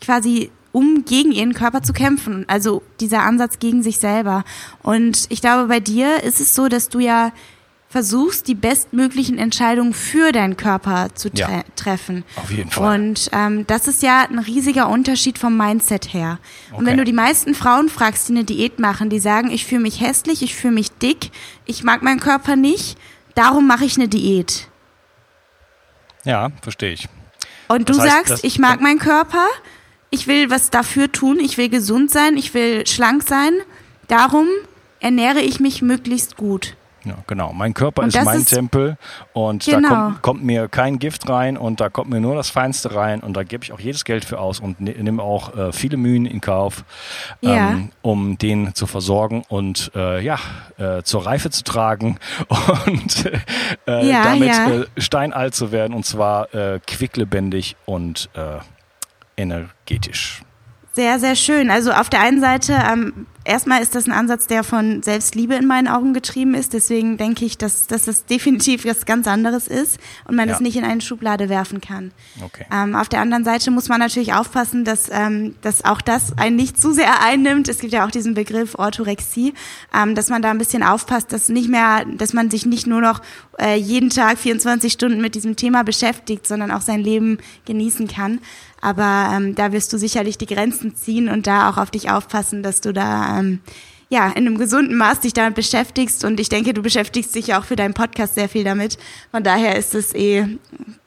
quasi 0.00 0.50
um 0.72 1.06
gegen 1.06 1.32
ihren 1.32 1.54
Körper 1.54 1.82
zu 1.82 1.94
kämpfen. 1.94 2.44
Also 2.48 2.82
dieser 3.00 3.22
Ansatz 3.22 3.58
gegen 3.60 3.82
sich 3.82 3.98
selber. 3.98 4.44
Und 4.82 5.24
ich 5.30 5.40
glaube, 5.40 5.68
bei 5.68 5.80
dir 5.80 6.22
ist 6.22 6.38
es 6.38 6.54
so, 6.54 6.68
dass 6.68 6.90
du 6.90 6.98
ja 6.98 7.32
versuchst, 7.88 8.46
die 8.46 8.54
bestmöglichen 8.54 9.38
Entscheidungen 9.38 9.94
für 9.94 10.32
deinen 10.32 10.58
Körper 10.58 11.08
zu 11.14 11.30
tre 11.30 11.40
ja, 11.50 11.64
treffen. 11.76 12.24
Auf 12.36 12.50
jeden 12.50 12.70
Fall. 12.70 13.00
Und 13.00 13.30
ähm, 13.32 13.66
das 13.66 13.88
ist 13.88 14.02
ja 14.02 14.26
ein 14.28 14.38
riesiger 14.38 14.90
Unterschied 14.90 15.38
vom 15.38 15.56
Mindset 15.56 16.12
her. 16.12 16.38
Okay. 16.68 16.78
Und 16.78 16.84
wenn 16.84 16.98
du 16.98 17.04
die 17.04 17.14
meisten 17.14 17.54
Frauen 17.54 17.88
fragst, 17.88 18.28
die 18.28 18.34
eine 18.34 18.44
Diät 18.44 18.78
machen, 18.78 19.08
die 19.08 19.18
sagen, 19.18 19.50
ich 19.50 19.64
fühle 19.64 19.80
mich 19.80 20.02
hässlich, 20.02 20.42
ich 20.42 20.54
fühle 20.54 20.74
mich 20.74 20.90
dick, 20.90 21.30
ich 21.64 21.84
mag 21.84 22.02
meinen 22.02 22.20
Körper 22.20 22.54
nicht, 22.54 22.98
darum 23.34 23.66
mache 23.66 23.86
ich 23.86 23.96
eine 23.96 24.08
Diät. 24.08 24.68
Ja, 26.26 26.50
verstehe 26.60 26.92
ich. 26.92 27.08
Und 27.68 27.88
das 27.88 27.96
du 27.96 28.02
heißt, 28.02 28.28
sagst, 28.28 28.44
ich 28.44 28.58
mag 28.58 28.80
meinen 28.80 28.98
Körper, 28.98 29.46
ich 30.10 30.26
will 30.26 30.50
was 30.50 30.70
dafür 30.70 31.10
tun, 31.10 31.38
ich 31.40 31.56
will 31.56 31.68
gesund 31.68 32.10
sein, 32.10 32.36
ich 32.36 32.52
will 32.52 32.86
schlank 32.86 33.22
sein, 33.22 33.52
darum 34.08 34.48
ernähre 35.00 35.40
ich 35.40 35.60
mich 35.60 35.82
möglichst 35.82 36.36
gut. 36.36 36.76
Ja, 37.06 37.14
genau. 37.28 37.52
Mein 37.52 37.72
Körper 37.72 38.02
und 38.02 38.08
ist 38.08 38.24
mein 38.24 38.40
ist, 38.40 38.50
Tempel 38.50 38.98
und 39.32 39.64
genau. 39.64 39.88
da 39.88 39.94
kommt, 39.94 40.22
kommt, 40.22 40.44
mir 40.44 40.66
kein 40.66 40.98
Gift 40.98 41.28
rein 41.28 41.56
und 41.56 41.80
da 41.80 41.88
kommt 41.88 42.10
mir 42.10 42.20
nur 42.20 42.34
das 42.34 42.50
Feinste 42.50 42.96
rein 42.96 43.20
und 43.20 43.36
da 43.36 43.44
gebe 43.44 43.62
ich 43.62 43.72
auch 43.72 43.78
jedes 43.78 44.04
Geld 44.04 44.24
für 44.24 44.40
aus 44.40 44.58
und 44.58 44.80
ne, 44.80 44.90
nehme 44.90 45.22
auch 45.22 45.56
äh, 45.56 45.72
viele 45.72 45.96
Mühen 45.96 46.26
in 46.26 46.40
Kauf, 46.40 46.84
ja. 47.42 47.70
ähm, 47.70 47.90
um 48.02 48.38
den 48.38 48.74
zu 48.74 48.88
versorgen 48.88 49.44
und 49.48 49.92
äh, 49.94 50.20
ja, 50.20 50.38
äh, 50.78 51.02
zur 51.04 51.24
Reife 51.24 51.50
zu 51.50 51.62
tragen 51.62 52.18
und 52.86 53.30
äh, 53.86 54.10
ja, 54.10 54.24
damit 54.24 54.48
ja. 54.48 54.70
Äh, 54.70 54.86
steinalt 54.98 55.54
zu 55.54 55.70
werden 55.70 55.94
und 55.94 56.04
zwar 56.04 56.52
äh, 56.54 56.80
quicklebendig 56.84 57.76
und 57.84 58.28
energetisch. 59.36 60.42
Sehr, 60.92 61.18
sehr 61.18 61.36
schön. 61.36 61.70
Also 61.70 61.92
auf 61.92 62.08
der 62.08 62.20
einen 62.20 62.40
Seite, 62.40 62.72
ähm, 62.72 63.26
erstmal 63.46 63.82
ist 63.82 63.94
das 63.94 64.06
ein 64.06 64.12
Ansatz, 64.12 64.46
der 64.46 64.64
von 64.64 65.02
Selbstliebe 65.02 65.54
in 65.54 65.66
meinen 65.66 65.88
Augen 65.88 66.12
getrieben 66.12 66.54
ist. 66.54 66.72
Deswegen 66.72 67.16
denke 67.16 67.44
ich, 67.44 67.56
dass, 67.56 67.86
dass 67.86 68.04
das 68.04 68.26
definitiv 68.26 68.84
was 68.84 69.06
ganz 69.06 69.26
anderes 69.26 69.68
ist 69.68 69.98
und 70.26 70.36
man 70.36 70.48
ja. 70.48 70.54
es 70.54 70.60
nicht 70.60 70.76
in 70.76 70.84
eine 70.84 71.00
Schublade 71.00 71.48
werfen 71.48 71.80
kann. 71.80 72.12
Okay. 72.44 72.66
Ähm, 72.72 72.94
auf 72.94 73.08
der 73.08 73.20
anderen 73.20 73.44
Seite 73.44 73.70
muss 73.70 73.88
man 73.88 74.00
natürlich 74.00 74.34
aufpassen, 74.34 74.84
dass, 74.84 75.08
ähm, 75.10 75.54
dass 75.62 75.84
auch 75.84 76.00
das 76.00 76.36
einen 76.36 76.56
nicht 76.56 76.80
zu 76.80 76.92
sehr 76.92 77.20
einnimmt. 77.24 77.68
Es 77.68 77.78
gibt 77.78 77.92
ja 77.92 78.06
auch 78.06 78.10
diesen 78.10 78.34
Begriff 78.34 78.74
Orthorexie, 78.74 79.54
ähm, 79.94 80.14
dass 80.14 80.28
man 80.28 80.42
da 80.42 80.50
ein 80.50 80.58
bisschen 80.58 80.82
aufpasst, 80.82 81.32
dass 81.32 81.48
nicht 81.48 81.68
mehr, 81.68 82.04
dass 82.04 82.32
man 82.32 82.50
sich 82.50 82.66
nicht 82.66 82.86
nur 82.86 83.00
noch 83.00 83.22
äh, 83.58 83.76
jeden 83.76 84.10
Tag 84.10 84.38
24 84.38 84.92
Stunden 84.92 85.20
mit 85.20 85.34
diesem 85.34 85.56
Thema 85.56 85.84
beschäftigt, 85.84 86.46
sondern 86.46 86.70
auch 86.70 86.82
sein 86.82 87.00
Leben 87.00 87.38
genießen 87.64 88.08
kann. 88.08 88.40
Aber 88.86 89.32
ähm, 89.34 89.56
da 89.56 89.72
wirst 89.72 89.92
du 89.92 89.98
sicherlich 89.98 90.38
die 90.38 90.46
Grenzen 90.46 90.94
ziehen 90.94 91.28
und 91.28 91.48
da 91.48 91.68
auch 91.68 91.76
auf 91.76 91.90
dich 91.90 92.08
aufpassen, 92.08 92.62
dass 92.62 92.80
du 92.80 92.92
da 92.92 93.40
ähm, 93.40 93.58
ja 94.10 94.28
in 94.28 94.46
einem 94.46 94.58
gesunden 94.58 94.96
Maß 94.96 95.18
dich 95.18 95.32
damit 95.32 95.56
beschäftigst. 95.56 96.24
Und 96.24 96.38
ich 96.38 96.48
denke, 96.50 96.72
du 96.72 96.82
beschäftigst 96.82 97.34
dich 97.34 97.48
ja 97.48 97.58
auch 97.58 97.64
für 97.64 97.74
deinen 97.74 97.94
Podcast 97.94 98.36
sehr 98.36 98.48
viel 98.48 98.62
damit. 98.62 98.96
Von 99.32 99.42
daher 99.42 99.74
ist 99.74 99.96
es 99.96 100.14
eh 100.14 100.56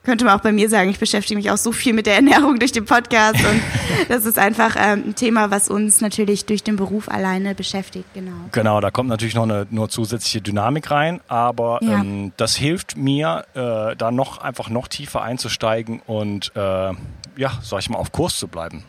könnte 0.09 0.25
man 0.25 0.39
auch 0.39 0.41
bei 0.41 0.51
mir 0.51 0.69
sagen, 0.69 0.89
ich 0.89 0.97
beschäftige 0.97 1.37
mich 1.37 1.51
auch 1.51 1.57
so 1.57 1.71
viel 1.71 1.93
mit 1.93 2.07
der 2.07 2.15
Ernährung 2.15 2.57
durch 2.57 2.71
den 2.71 2.85
Podcast 2.85 3.35
und 3.35 3.61
das 4.09 4.25
ist 4.25 4.39
einfach 4.39 4.75
ähm, 4.75 5.03
ein 5.07 5.15
Thema, 5.15 5.51
was 5.51 5.69
uns 5.69 6.01
natürlich 6.01 6.45
durch 6.45 6.63
den 6.63 6.77
Beruf 6.77 7.09
alleine 7.09 7.53
beschäftigt, 7.53 8.05
genau. 8.15 8.31
Genau, 8.51 8.81
da 8.81 8.89
kommt 8.89 9.09
natürlich 9.09 9.35
noch 9.35 9.43
eine 9.43 9.67
nur 9.69 9.87
zusätzliche 9.89 10.41
Dynamik 10.41 10.89
rein, 10.89 11.19
aber 11.27 11.77
ja. 11.83 11.99
ähm, 11.99 12.31
das 12.37 12.55
hilft 12.55 12.97
mir, 12.97 13.45
äh, 13.53 13.95
da 13.95 14.09
noch 14.09 14.39
einfach 14.39 14.69
noch 14.69 14.87
tiefer 14.87 15.21
einzusteigen 15.21 16.01
und 16.07 16.53
äh, 16.55 16.93
ja, 17.39 17.57
sag 17.63 17.79
ich 17.79 17.89
mal, 17.89 17.97
auf 17.97 18.11
Kurs 18.11 18.35
zu 18.35 18.47
bleiben. 18.47 18.83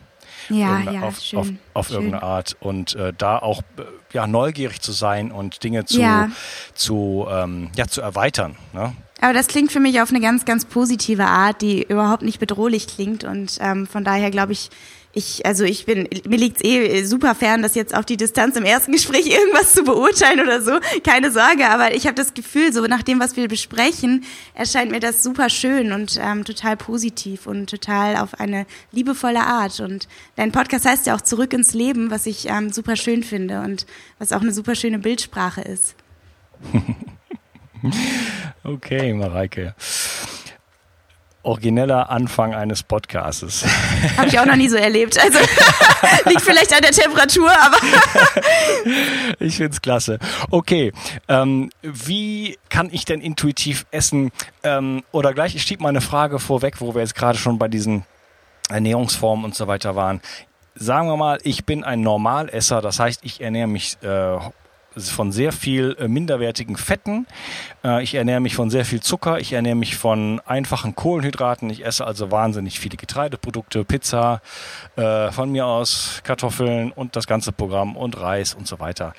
Ja, 0.49 0.81
ja, 0.81 1.01
auf, 1.03 1.19
schön, 1.19 1.39
auf, 1.39 1.47
auf 1.73 1.87
schön. 1.87 1.95
irgendeine 1.95 2.23
Art 2.23 2.57
und 2.59 2.95
äh, 2.95 3.13
da 3.17 3.37
auch 3.37 3.61
äh, 3.77 3.83
ja, 4.11 4.27
neugierig 4.27 4.81
zu 4.81 4.91
sein 4.91 5.31
und 5.31 5.63
Dinge 5.63 5.85
zu, 5.85 6.01
ja. 6.01 6.29
zu, 6.73 7.25
ähm, 7.29 7.69
ja, 7.75 7.87
zu 7.87 8.01
erweitern. 8.01 8.57
Ne? 8.73 8.93
Aber 9.21 9.33
das 9.33 9.47
klingt 9.47 9.71
für 9.71 9.79
mich 9.79 10.01
auf 10.01 10.09
eine 10.09 10.19
ganz, 10.19 10.43
ganz 10.43 10.65
positive 10.65 11.25
Art, 11.25 11.61
die 11.61 11.83
überhaupt 11.83 12.23
nicht 12.23 12.39
bedrohlich 12.39 12.87
klingt. 12.87 13.23
Und 13.23 13.57
ähm, 13.61 13.87
von 13.87 14.03
daher 14.03 14.31
glaube 14.31 14.51
ich, 14.51 14.69
ich, 15.13 15.45
also 15.45 15.63
ich 15.63 15.85
bin, 15.85 16.07
mir 16.27 16.37
liegt's 16.37 16.63
eh 16.63 17.03
super 17.03 17.35
fern, 17.35 17.61
das 17.61 17.75
jetzt 17.75 17.93
auf 17.95 18.05
die 18.05 18.17
Distanz 18.17 18.55
im 18.55 18.63
ersten 18.63 18.91
Gespräch 18.93 19.27
irgendwas 19.31 19.73
zu 19.73 19.83
beurteilen 19.83 20.39
oder 20.39 20.61
so. 20.61 20.79
Keine 21.03 21.31
Sorge, 21.31 21.69
aber 21.69 21.93
ich 21.93 22.05
habe 22.05 22.15
das 22.15 22.33
Gefühl, 22.33 22.71
so 22.71 22.85
nach 22.85 23.03
dem, 23.03 23.19
was 23.19 23.35
wir 23.35 23.47
besprechen, 23.47 24.23
erscheint 24.53 24.91
mir 24.91 24.99
das 24.99 25.23
super 25.23 25.49
schön 25.49 25.91
und 25.91 26.19
ähm, 26.21 26.45
total 26.45 26.77
positiv 26.77 27.45
und 27.47 27.69
total 27.69 28.17
auf 28.17 28.39
eine 28.39 28.65
liebevolle 28.91 29.41
Art. 29.41 29.79
Und 29.79 30.07
dein 30.35 30.51
Podcast 30.51 30.85
heißt 30.85 31.07
ja 31.07 31.15
auch 31.15 31.21
Zurück 31.21 31.53
ins 31.53 31.73
Leben, 31.73 32.09
was 32.09 32.25
ich 32.25 32.47
ähm, 32.47 32.71
super 32.71 32.95
schön 32.95 33.23
finde 33.23 33.61
und 33.61 33.85
was 34.19 34.31
auch 34.31 34.41
eine 34.41 34.53
super 34.53 34.75
schöne 34.75 34.99
Bildsprache 34.99 35.61
ist. 35.61 35.95
okay, 38.63 39.13
Mareike 39.13 39.75
origineller 41.43 42.09
Anfang 42.09 42.53
eines 42.53 42.83
Podcastes. 42.83 43.65
Habe 44.17 44.27
ich 44.27 44.39
auch 44.39 44.45
noch 44.45 44.55
nie 44.55 44.69
so 44.69 44.77
erlebt. 44.77 45.17
Also 45.19 45.39
liegt 46.29 46.41
vielleicht 46.41 46.73
an 46.73 46.81
der 46.81 46.91
Temperatur, 46.91 47.51
aber. 47.51 47.77
ich 49.39 49.57
finde 49.57 49.71
es 49.71 49.81
klasse. 49.81 50.19
Okay, 50.49 50.91
ähm, 51.27 51.69
wie 51.81 52.57
kann 52.69 52.89
ich 52.91 53.05
denn 53.05 53.21
intuitiv 53.21 53.85
essen? 53.91 54.31
Ähm, 54.63 55.03
oder 55.11 55.33
gleich, 55.33 55.55
ich 55.55 55.63
schiebe 55.63 55.83
mal 55.83 55.89
eine 55.89 56.01
Frage 56.01 56.39
vorweg, 56.39 56.79
wo 56.79 56.93
wir 56.93 57.01
jetzt 57.01 57.15
gerade 57.15 57.37
schon 57.37 57.57
bei 57.57 57.67
diesen 57.67 58.05
Ernährungsformen 58.69 59.45
und 59.45 59.55
so 59.55 59.67
weiter 59.67 59.95
waren. 59.95 60.21
Sagen 60.75 61.07
wir 61.07 61.17
mal, 61.17 61.39
ich 61.43 61.65
bin 61.65 61.83
ein 61.83 62.01
Normalesser, 62.01 62.81
das 62.81 62.99
heißt, 62.99 63.21
ich 63.23 63.41
ernähre 63.41 63.67
mich 63.67 63.97
äh, 64.03 64.37
von 64.97 65.31
sehr 65.31 65.51
viel 65.51 65.95
äh, 65.99 66.07
minderwertigen 66.07 66.75
Fetten. 66.75 67.25
Äh, 67.83 68.03
ich 68.03 68.15
ernähre 68.15 68.41
mich 68.41 68.55
von 68.55 68.69
sehr 68.69 68.83
viel 68.83 68.99
Zucker. 68.99 69.39
Ich 69.39 69.53
ernähre 69.53 69.75
mich 69.75 69.95
von 69.95 70.41
einfachen 70.45 70.95
Kohlenhydraten. 70.95 71.69
Ich 71.69 71.85
esse 71.85 72.05
also 72.05 72.31
wahnsinnig 72.31 72.79
viele 72.79 72.97
Getreideprodukte, 72.97 73.85
Pizza, 73.85 74.41
äh, 74.97 75.31
von 75.31 75.51
mir 75.51 75.65
aus 75.65 76.21
Kartoffeln 76.23 76.91
und 76.91 77.15
das 77.15 77.25
ganze 77.25 77.53
Programm 77.53 77.95
und 77.95 78.19
Reis 78.19 78.53
und 78.53 78.67
so 78.67 78.79
weiter. 78.79 79.13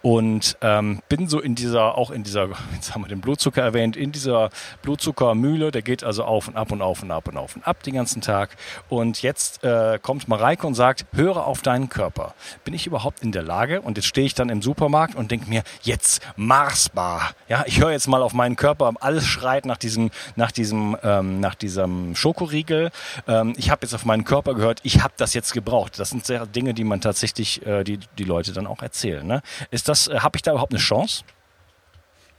Und 0.00 0.56
ähm, 0.62 1.00
bin 1.08 1.28
so 1.28 1.40
in 1.40 1.54
dieser, 1.54 1.98
auch 1.98 2.10
in 2.10 2.22
dieser, 2.22 2.48
jetzt 2.74 2.94
haben 2.94 3.02
wir 3.02 3.08
den 3.08 3.20
Blutzucker 3.20 3.62
erwähnt, 3.62 3.96
in 3.96 4.12
dieser 4.12 4.48
Blutzuckermühle. 4.82 5.70
Der 5.70 5.82
geht 5.82 6.04
also 6.04 6.24
auf 6.24 6.48
und 6.48 6.56
ab 6.56 6.72
und 6.72 6.80
auf 6.80 7.02
und 7.02 7.10
ab 7.10 7.28
und 7.28 7.36
auf 7.36 7.54
und 7.54 7.66
ab 7.66 7.82
den 7.82 7.94
ganzen 7.94 8.22
Tag. 8.22 8.56
Und 8.88 9.22
jetzt 9.22 9.60
kommt 10.02 10.28
Mareike 10.28 10.66
und 10.66 10.74
sagt, 10.74 11.06
höre 11.14 11.46
auf 11.46 11.62
deinen 11.62 11.88
Körper. 11.88 12.34
Bin 12.64 12.74
ich 12.74 12.86
überhaupt 12.86 13.22
in 13.22 13.32
der 13.32 13.42
Lage? 13.42 13.80
Und 13.80 13.96
jetzt 13.96 14.06
stehe 14.06 14.26
ich 14.26 14.34
dann 14.34 14.48
im 14.48 14.62
Supermarkt 14.62 15.17
und 15.18 15.30
denke 15.30 15.48
mir, 15.48 15.62
jetzt 15.82 16.22
Marsbar. 16.36 17.32
Ja, 17.48 17.64
ich 17.66 17.80
höre 17.80 17.90
jetzt 17.90 18.08
mal 18.08 18.22
auf 18.22 18.32
meinen 18.32 18.56
Körper, 18.56 18.92
alles 19.00 19.26
schreit 19.26 19.66
nach 19.66 19.76
diesem, 19.76 20.10
nach 20.36 20.52
diesem, 20.52 20.96
ähm, 21.02 21.40
nach 21.40 21.54
diesem 21.54 22.14
Schokoriegel. 22.14 22.90
Ähm, 23.26 23.54
ich 23.56 23.70
habe 23.70 23.80
jetzt 23.82 23.94
auf 23.94 24.04
meinen 24.04 24.24
Körper 24.24 24.54
gehört, 24.54 24.80
ich 24.82 25.02
habe 25.02 25.14
das 25.16 25.34
jetzt 25.34 25.52
gebraucht. 25.52 25.98
Das 25.98 26.10
sind 26.10 26.24
sehr 26.24 26.46
Dinge, 26.46 26.74
die 26.74 26.84
man 26.84 27.00
tatsächlich, 27.00 27.64
äh, 27.66 27.84
die 27.84 27.98
die 28.16 28.24
Leute 28.24 28.52
dann 28.52 28.66
auch 28.66 28.82
erzählen. 28.82 29.26
Ne? 29.26 29.42
Ist 29.70 29.88
das, 29.88 30.08
äh, 30.08 30.20
habe 30.20 30.36
ich 30.36 30.42
da 30.42 30.52
überhaupt 30.52 30.72
eine 30.72 30.80
Chance? 30.80 31.24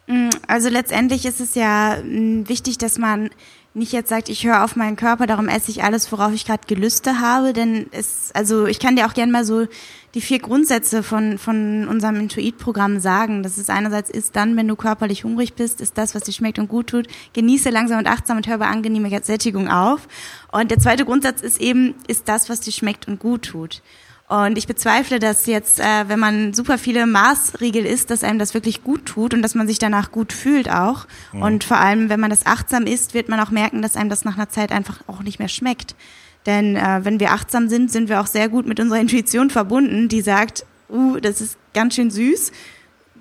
Mm, 0.08 0.30
also 0.48 0.70
letztendlich 0.70 1.26
ist 1.26 1.40
es 1.40 1.56
ja 1.56 1.98
mm, 2.04 2.48
wichtig, 2.48 2.78
dass 2.78 2.98
man 2.98 3.30
nicht 3.76 3.92
jetzt 3.92 4.10
sagt, 4.10 4.30
ich 4.30 4.46
höre 4.46 4.64
auf 4.64 4.76
meinen 4.76 4.96
Körper, 4.96 5.28
darum 5.28 5.48
esse 5.48 5.70
ich 5.70 5.84
alles, 5.84 6.12
worauf 6.12 6.34
ich 6.34 6.46
gerade 6.46 6.66
Gelüste 6.68 7.20
habe, 7.20 7.54
denn 7.54 7.88
es, 7.92 8.32
also 8.34 8.66
ich 8.66 8.80
kann 8.80 8.96
dir 8.96 9.06
auch 9.06 9.14
gerne 9.14 9.32
mal 9.32 9.46
so 9.46 9.68
die 10.16 10.22
vier 10.22 10.40
Grundsätze 10.40 11.04
von, 11.04 11.38
von 11.38 11.88
unserem 11.88 12.16
Intuit-Programm 12.16 13.00
sagen. 13.00 13.44
Das 13.44 13.58
ist 13.58 13.70
einerseits 13.70 14.10
ist 14.10 14.36
dann, 14.36 14.58
wenn 14.58 14.68
du 14.68 14.76
körperlich 14.76 15.24
hungrig 15.24 15.54
bist, 15.54 15.82
ist 15.82 15.98
das, 15.98 16.16
was 16.16 16.24
dir 16.24 16.32
schmeckt 16.32 16.60
und 16.60 16.68
gut 16.68 16.88
tut, 16.88 17.08
genieße 17.34 17.70
langsam 17.70 18.00
und 18.00 18.08
achtsam 18.08 18.38
und 18.38 18.48
hör 18.48 18.58
bei 18.58 18.68
angenehmer 18.68 19.10
Sättigung 19.22 19.70
auf. 19.70 20.08
Und 20.52 20.72
der 20.72 20.80
zweite 20.80 21.06
Grundsatz 21.06 21.42
ist 21.42 21.62
eben, 21.62 21.96
ist 22.08 22.28
das, 22.28 22.50
was 22.50 22.60
dir 22.62 22.72
schmeckt 22.72 23.08
und 23.08 23.20
gut 23.20 23.44
tut. 23.44 23.82
Und 24.30 24.60
ich 24.60 24.68
bezweifle, 24.68 25.18
dass 25.18 25.48
jetzt, 25.48 25.80
äh, 25.80 26.08
wenn 26.08 26.20
man 26.20 26.54
super 26.54 26.78
viele 26.78 27.08
Maßriegel 27.08 27.84
isst, 27.84 28.12
dass 28.12 28.24
einem 28.24 28.38
das 28.38 28.54
wirklich 28.54 28.84
gut 28.84 29.08
tut 29.08 29.34
und 29.34 29.42
dass 29.42 29.56
man 29.56 29.68
sich 29.68 29.80
danach 29.80 30.12
gut 30.12 30.34
fühlt 30.34 30.70
auch. 30.70 31.08
Mhm. 31.34 31.42
Und 31.42 31.64
vor 31.64 31.78
allem, 31.78 32.10
wenn 32.10 32.20
man 32.20 32.30
das 32.30 32.46
achtsam 32.46 32.86
isst, 32.86 33.16
wird 33.16 33.28
man 33.28 33.40
auch 33.40 33.50
merken, 33.50 33.82
dass 33.82 33.96
einem 33.96 34.12
das 34.12 34.26
nach 34.26 34.36
einer 34.36 34.48
Zeit 34.48 34.72
einfach 34.72 35.00
auch 35.08 35.24
nicht 35.24 35.40
mehr 35.40 35.48
schmeckt. 35.48 35.96
Denn 36.46 36.76
äh, 36.76 37.00
wenn 37.04 37.20
wir 37.20 37.32
achtsam 37.32 37.70
sind, 37.70 37.92
sind 37.92 38.10
wir 38.10 38.22
auch 38.22 38.28
sehr 38.28 38.50
gut 38.50 38.66
mit 38.66 38.80
unserer 38.80 39.00
Intuition 39.00 39.50
verbunden, 39.50 40.08
die 40.08 40.22
sagt, 40.22 40.66
uh, 40.90 41.20
das 41.20 41.42
ist 41.42 41.58
ganz 41.74 41.96
schön 41.96 42.12
süß, 42.12 42.52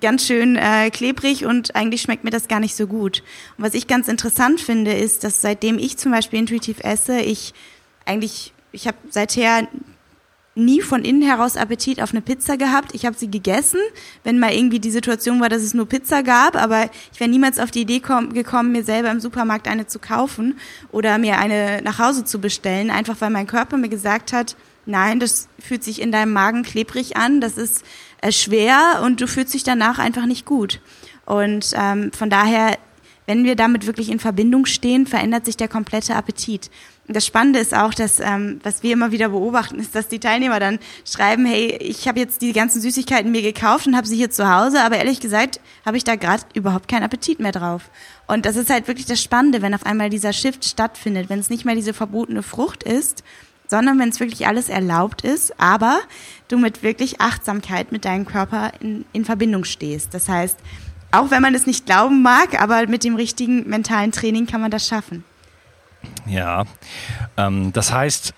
ganz 0.01 0.25
schön 0.25 0.55
äh, 0.55 0.89
klebrig 0.89 1.45
und 1.45 1.75
eigentlich 1.75 2.01
schmeckt 2.01 2.23
mir 2.23 2.29
das 2.29 2.47
gar 2.47 2.59
nicht 2.59 2.75
so 2.75 2.87
gut. 2.87 3.23
Und 3.57 3.65
was 3.65 3.73
ich 3.73 3.87
ganz 3.87 4.07
interessant 4.07 4.61
finde, 4.61 4.93
ist, 4.93 5.23
dass 5.23 5.41
seitdem 5.41 5.77
ich 5.77 5.97
zum 5.97 6.11
Beispiel 6.11 6.39
intuitiv 6.39 6.79
esse, 6.83 7.19
ich 7.19 7.53
eigentlich, 8.05 8.53
ich 8.71 8.87
habe 8.87 8.97
seither 9.09 9.67
nie 10.59 10.81
von 10.81 11.03
innen 11.03 11.21
heraus 11.21 11.57
Appetit 11.57 12.01
auf 12.01 12.11
eine 12.11 12.21
Pizza 12.21 12.57
gehabt. 12.57 12.93
Ich 12.93 13.05
habe 13.05 13.17
sie 13.17 13.31
gegessen, 13.31 13.79
wenn 14.23 14.39
mal 14.39 14.53
irgendwie 14.53 14.79
die 14.79 14.91
Situation 14.91 15.39
war, 15.39 15.49
dass 15.49 15.61
es 15.61 15.73
nur 15.73 15.87
Pizza 15.87 16.21
gab, 16.23 16.55
aber 16.55 16.89
ich 17.11 17.19
wäre 17.19 17.29
niemals 17.29 17.59
auf 17.59 17.71
die 17.71 17.81
Idee 17.81 17.99
gekommen, 17.99 18.71
mir 18.71 18.83
selber 18.83 19.11
im 19.11 19.19
Supermarkt 19.19 19.67
eine 19.67 19.87
zu 19.87 19.99
kaufen 19.99 20.59
oder 20.91 21.17
mir 21.17 21.39
eine 21.39 21.81
nach 21.81 21.99
Hause 21.99 22.25
zu 22.25 22.39
bestellen, 22.39 22.91
einfach 22.91 23.15
weil 23.19 23.29
mein 23.29 23.47
Körper 23.47 23.77
mir 23.77 23.89
gesagt 23.89 24.33
hat, 24.33 24.55
nein, 24.85 25.19
das 25.19 25.47
fühlt 25.59 25.83
sich 25.83 26.01
in 26.01 26.11
deinem 26.11 26.33
Magen 26.33 26.63
klebrig 26.63 27.17
an, 27.17 27.41
das 27.41 27.57
ist 27.57 27.83
äh, 28.21 28.31
schwer 28.31 29.01
und 29.03 29.21
du 29.21 29.27
fühlst 29.27 29.53
dich 29.53 29.63
danach 29.63 29.99
einfach 29.99 30.25
nicht 30.25 30.45
gut. 30.45 30.81
Und 31.25 31.73
ähm, 31.75 32.11
von 32.11 32.29
daher, 32.29 32.77
wenn 33.29 33.45
wir 33.45 33.55
damit 33.55 33.85
wirklich 33.85 34.09
in 34.09 34.19
Verbindung 34.19 34.65
stehen, 34.65 35.05
verändert 35.05 35.45
sich 35.45 35.55
der 35.55 35.67
komplette 35.67 36.15
Appetit 36.15 36.69
das 37.13 37.25
Spannende 37.25 37.59
ist 37.59 37.73
auch, 37.73 37.93
dass 37.93 38.19
ähm, 38.19 38.59
was 38.63 38.83
wir 38.83 38.93
immer 38.93 39.11
wieder 39.11 39.29
beobachten, 39.29 39.79
ist, 39.79 39.95
dass 39.95 40.07
die 40.07 40.19
Teilnehmer 40.19 40.59
dann 40.59 40.79
schreiben, 41.05 41.45
hey, 41.45 41.75
ich 41.81 42.07
habe 42.07 42.19
jetzt 42.19 42.41
die 42.41 42.53
ganzen 42.53 42.81
Süßigkeiten 42.81 43.31
mir 43.31 43.41
gekauft 43.41 43.87
und 43.87 43.95
habe 43.95 44.07
sie 44.07 44.15
hier 44.15 44.29
zu 44.29 44.53
Hause, 44.53 44.83
aber 44.83 44.97
ehrlich 44.97 45.19
gesagt 45.19 45.59
habe 45.85 45.97
ich 45.97 46.03
da 46.03 46.15
gerade 46.15 46.43
überhaupt 46.53 46.87
keinen 46.87 47.03
Appetit 47.03 47.39
mehr 47.39 47.51
drauf. 47.51 47.89
Und 48.27 48.45
das 48.45 48.55
ist 48.55 48.69
halt 48.69 48.87
wirklich 48.87 49.07
das 49.07 49.21
Spannende, 49.21 49.61
wenn 49.61 49.73
auf 49.73 49.85
einmal 49.85 50.09
dieser 50.09 50.33
Shift 50.33 50.65
stattfindet, 50.65 51.29
wenn 51.29 51.39
es 51.39 51.49
nicht 51.49 51.65
mehr 51.65 51.75
diese 51.75 51.93
verbotene 51.93 52.43
Frucht 52.43 52.83
ist, 52.83 53.23
sondern 53.67 53.97
wenn 53.99 54.09
es 54.09 54.19
wirklich 54.19 54.45
alles 54.47 54.69
erlaubt 54.69 55.23
ist, 55.23 55.59
aber 55.59 55.99
du 56.47 56.57
mit 56.57 56.83
wirklich 56.83 57.21
Achtsamkeit 57.21 57.91
mit 57.91 58.05
deinem 58.05 58.25
Körper 58.25 58.71
in, 58.81 59.05
in 59.13 59.25
Verbindung 59.25 59.63
stehst. 59.63 60.13
Das 60.13 60.29
heißt, 60.29 60.57
auch 61.11 61.31
wenn 61.31 61.41
man 61.41 61.55
es 61.55 61.65
nicht 61.65 61.85
glauben 61.85 62.21
mag, 62.21 62.61
aber 62.61 62.87
mit 62.87 63.03
dem 63.03 63.15
richtigen 63.15 63.67
mentalen 63.67 64.11
Training 64.11 64.45
kann 64.45 64.61
man 64.61 64.71
das 64.71 64.87
schaffen. 64.87 65.23
Ja, 66.25 66.65
ähm, 67.37 67.73
das 67.73 67.91
heißt, 67.91 68.33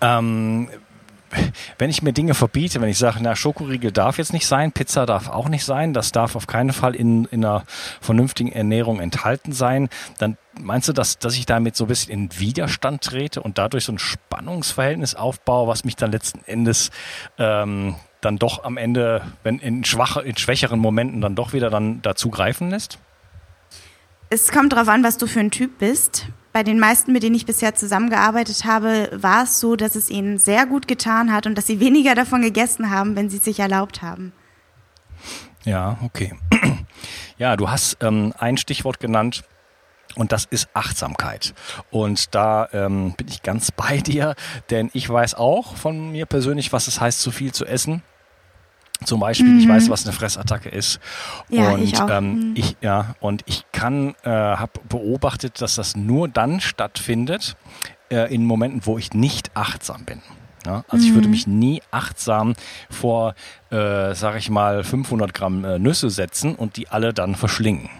ähm, 0.00 0.68
wenn 1.78 1.90
ich 1.90 2.02
mir 2.02 2.12
Dinge 2.12 2.34
verbiete, 2.34 2.80
wenn 2.80 2.88
ich 2.88 2.98
sage, 2.98 3.18
na, 3.20 3.34
Schokoriegel 3.34 3.90
darf 3.90 4.18
jetzt 4.18 4.32
nicht 4.32 4.46
sein, 4.46 4.72
Pizza 4.72 5.06
darf 5.06 5.28
auch 5.28 5.48
nicht 5.48 5.64
sein, 5.64 5.94
das 5.94 6.12
darf 6.12 6.36
auf 6.36 6.46
keinen 6.46 6.72
Fall 6.72 6.94
in, 6.94 7.24
in 7.26 7.44
einer 7.44 7.64
vernünftigen 8.00 8.52
Ernährung 8.52 9.00
enthalten 9.00 9.52
sein, 9.52 9.88
dann 10.18 10.36
meinst 10.60 10.88
du, 10.88 10.92
dass, 10.92 11.18
dass 11.18 11.34
ich 11.34 11.46
damit 11.46 11.76
so 11.76 11.84
ein 11.84 11.88
bisschen 11.88 12.12
in 12.12 12.38
Widerstand 12.38 13.02
trete 13.02 13.42
und 13.42 13.58
dadurch 13.58 13.84
so 13.84 13.92
ein 13.92 13.98
Spannungsverhältnis 13.98 15.14
aufbaue, 15.14 15.68
was 15.68 15.84
mich 15.84 15.96
dann 15.96 16.12
letzten 16.12 16.44
Endes 16.44 16.90
ähm, 17.38 17.96
dann 18.22 18.38
doch 18.38 18.64
am 18.64 18.78
Ende, 18.78 19.22
wenn 19.42 19.58
in, 19.58 19.84
schwache, 19.84 20.22
in 20.22 20.36
schwächeren 20.36 20.78
Momenten 20.78 21.20
dann 21.20 21.34
doch 21.34 21.52
wieder 21.52 21.68
dann 21.68 22.00
dazu 22.02 22.30
greifen 22.30 22.70
lässt? 22.70 22.98
Es 24.30 24.50
kommt 24.50 24.72
darauf 24.72 24.88
an, 24.88 25.04
was 25.04 25.18
du 25.18 25.26
für 25.26 25.40
ein 25.40 25.50
Typ 25.50 25.78
bist. 25.78 26.28
Bei 26.52 26.62
den 26.62 26.78
meisten, 26.78 27.12
mit 27.12 27.22
denen 27.22 27.34
ich 27.34 27.46
bisher 27.46 27.74
zusammengearbeitet 27.74 28.64
habe, 28.64 29.10
war 29.12 29.44
es 29.44 29.60
so, 29.60 29.76
dass 29.76 29.94
es 29.94 30.08
ihnen 30.08 30.38
sehr 30.38 30.66
gut 30.66 30.88
getan 30.88 31.32
hat 31.32 31.46
und 31.46 31.56
dass 31.56 31.66
sie 31.66 31.80
weniger 31.80 32.14
davon 32.14 32.42
gegessen 32.42 32.90
haben, 32.90 33.16
wenn 33.16 33.28
sie 33.28 33.36
es 33.36 33.44
sich 33.44 33.60
erlaubt 33.60 34.00
haben. 34.00 34.32
Ja, 35.64 35.98
okay. 36.02 36.34
Ja, 37.38 37.56
du 37.56 37.68
hast 37.68 37.96
ähm, 38.02 38.32
ein 38.38 38.56
Stichwort 38.56 39.00
genannt, 39.00 39.42
und 40.14 40.32
das 40.32 40.44
ist 40.44 40.68
Achtsamkeit. 40.74 41.54
Und 41.90 42.34
da 42.34 42.68
ähm, 42.72 43.14
bin 43.16 43.28
ich 43.28 43.42
ganz 43.42 43.70
bei 43.70 43.98
dir, 44.06 44.34
denn 44.70 44.90
ich 44.92 45.08
weiß 45.08 45.34
auch 45.34 45.76
von 45.76 46.12
mir 46.12 46.26
persönlich, 46.26 46.72
was 46.72 46.88
es 46.88 47.00
heißt, 47.00 47.20
zu 47.20 47.30
viel 47.30 47.52
zu 47.52 47.64
essen. 47.64 48.02
Zum 49.04 49.20
Beispiel, 49.20 49.48
mhm. 49.48 49.58
ich 49.60 49.68
weiß, 49.68 49.90
was 49.90 50.04
eine 50.04 50.12
Fressattacke 50.12 50.68
ist. 50.68 51.00
Ja, 51.48 51.72
und 51.72 51.82
ich, 51.82 52.00
auch. 52.00 52.10
Ähm, 52.10 52.50
mhm. 52.50 52.52
ich 52.56 52.76
ja, 52.80 53.14
und 53.20 53.42
ich 53.46 53.64
kann, 53.72 54.14
äh, 54.22 54.30
habe 54.30 54.72
beobachtet, 54.88 55.60
dass 55.60 55.76
das 55.76 55.96
nur 55.96 56.28
dann 56.28 56.60
stattfindet, 56.60 57.56
äh, 58.10 58.32
in 58.32 58.44
Momenten, 58.44 58.82
wo 58.84 58.98
ich 58.98 59.12
nicht 59.12 59.50
achtsam 59.54 60.04
bin. 60.04 60.20
Ja, 60.66 60.84
also 60.88 61.04
mhm. 61.04 61.08
ich 61.08 61.14
würde 61.14 61.26
mhm. 61.28 61.32
mich 61.32 61.46
nie 61.46 61.82
achtsam 61.90 62.54
vor, 62.88 63.34
äh, 63.70 64.14
sage 64.14 64.38
ich 64.38 64.50
mal, 64.50 64.84
500 64.84 65.34
Gramm 65.34 65.64
äh, 65.64 65.78
Nüsse 65.78 66.10
setzen 66.10 66.54
und 66.54 66.76
die 66.76 66.88
alle 66.88 67.12
dann 67.12 67.34
verschlingen. 67.34 67.90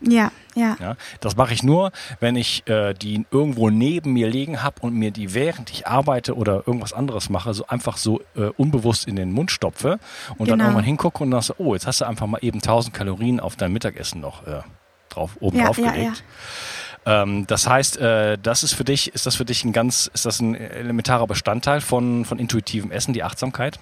Ja, 0.00 0.30
ja. 0.58 0.76
ja 0.80 0.96
das 1.20 1.36
mache 1.36 1.54
ich 1.54 1.62
nur, 1.62 1.92
wenn 2.20 2.36
ich 2.36 2.66
äh, 2.68 2.94
die 2.94 3.24
irgendwo 3.30 3.70
neben 3.70 4.12
mir 4.12 4.28
liegen 4.28 4.62
habe 4.62 4.80
und 4.80 4.94
mir 4.94 5.10
die, 5.10 5.34
während 5.34 5.70
ich 5.70 5.86
arbeite 5.86 6.36
oder 6.36 6.64
irgendwas 6.66 6.92
anderes 6.92 7.30
mache, 7.30 7.54
so 7.54 7.66
einfach 7.66 7.96
so 7.96 8.20
äh, 8.36 8.50
unbewusst 8.56 9.06
in 9.06 9.16
den 9.16 9.32
Mund 9.32 9.50
stopfe 9.50 9.98
und 10.36 10.46
genau. 10.46 10.50
dann 10.50 10.60
irgendwann 10.60 10.84
hingucke 10.84 11.22
und 11.22 11.30
dann 11.30 11.42
so, 11.42 11.54
oh, 11.58 11.74
jetzt 11.74 11.86
hast 11.86 12.00
du 12.00 12.06
einfach 12.06 12.26
mal 12.26 12.38
eben 12.42 12.58
1000 12.58 12.94
Kalorien 12.94 13.40
auf 13.40 13.56
dein 13.56 13.72
Mittagessen 13.72 14.20
noch 14.20 14.46
äh, 14.46 14.60
drauf, 15.08 15.36
oben 15.40 15.58
Ja, 15.58 15.66
drauf 15.66 15.78
ja, 15.78 15.90
gelegt. 15.92 16.24
Ähm, 17.06 17.46
das 17.46 17.66
heißt, 17.66 17.98
äh, 17.98 18.38
das 18.42 18.62
ist 18.62 18.74
für 18.74 18.84
dich, 18.84 19.14
ist 19.14 19.26
das 19.26 19.36
für 19.36 19.44
dich 19.44 19.64
ein 19.64 19.72
ganz, 19.72 20.10
ist 20.12 20.26
das 20.26 20.40
ein 20.40 20.54
elementarer 20.54 21.26
Bestandteil 21.26 21.80
von, 21.80 22.24
von 22.24 22.38
intuitivem 22.38 22.90
Essen, 22.90 23.14
die 23.14 23.22
Achtsamkeit? 23.22 23.78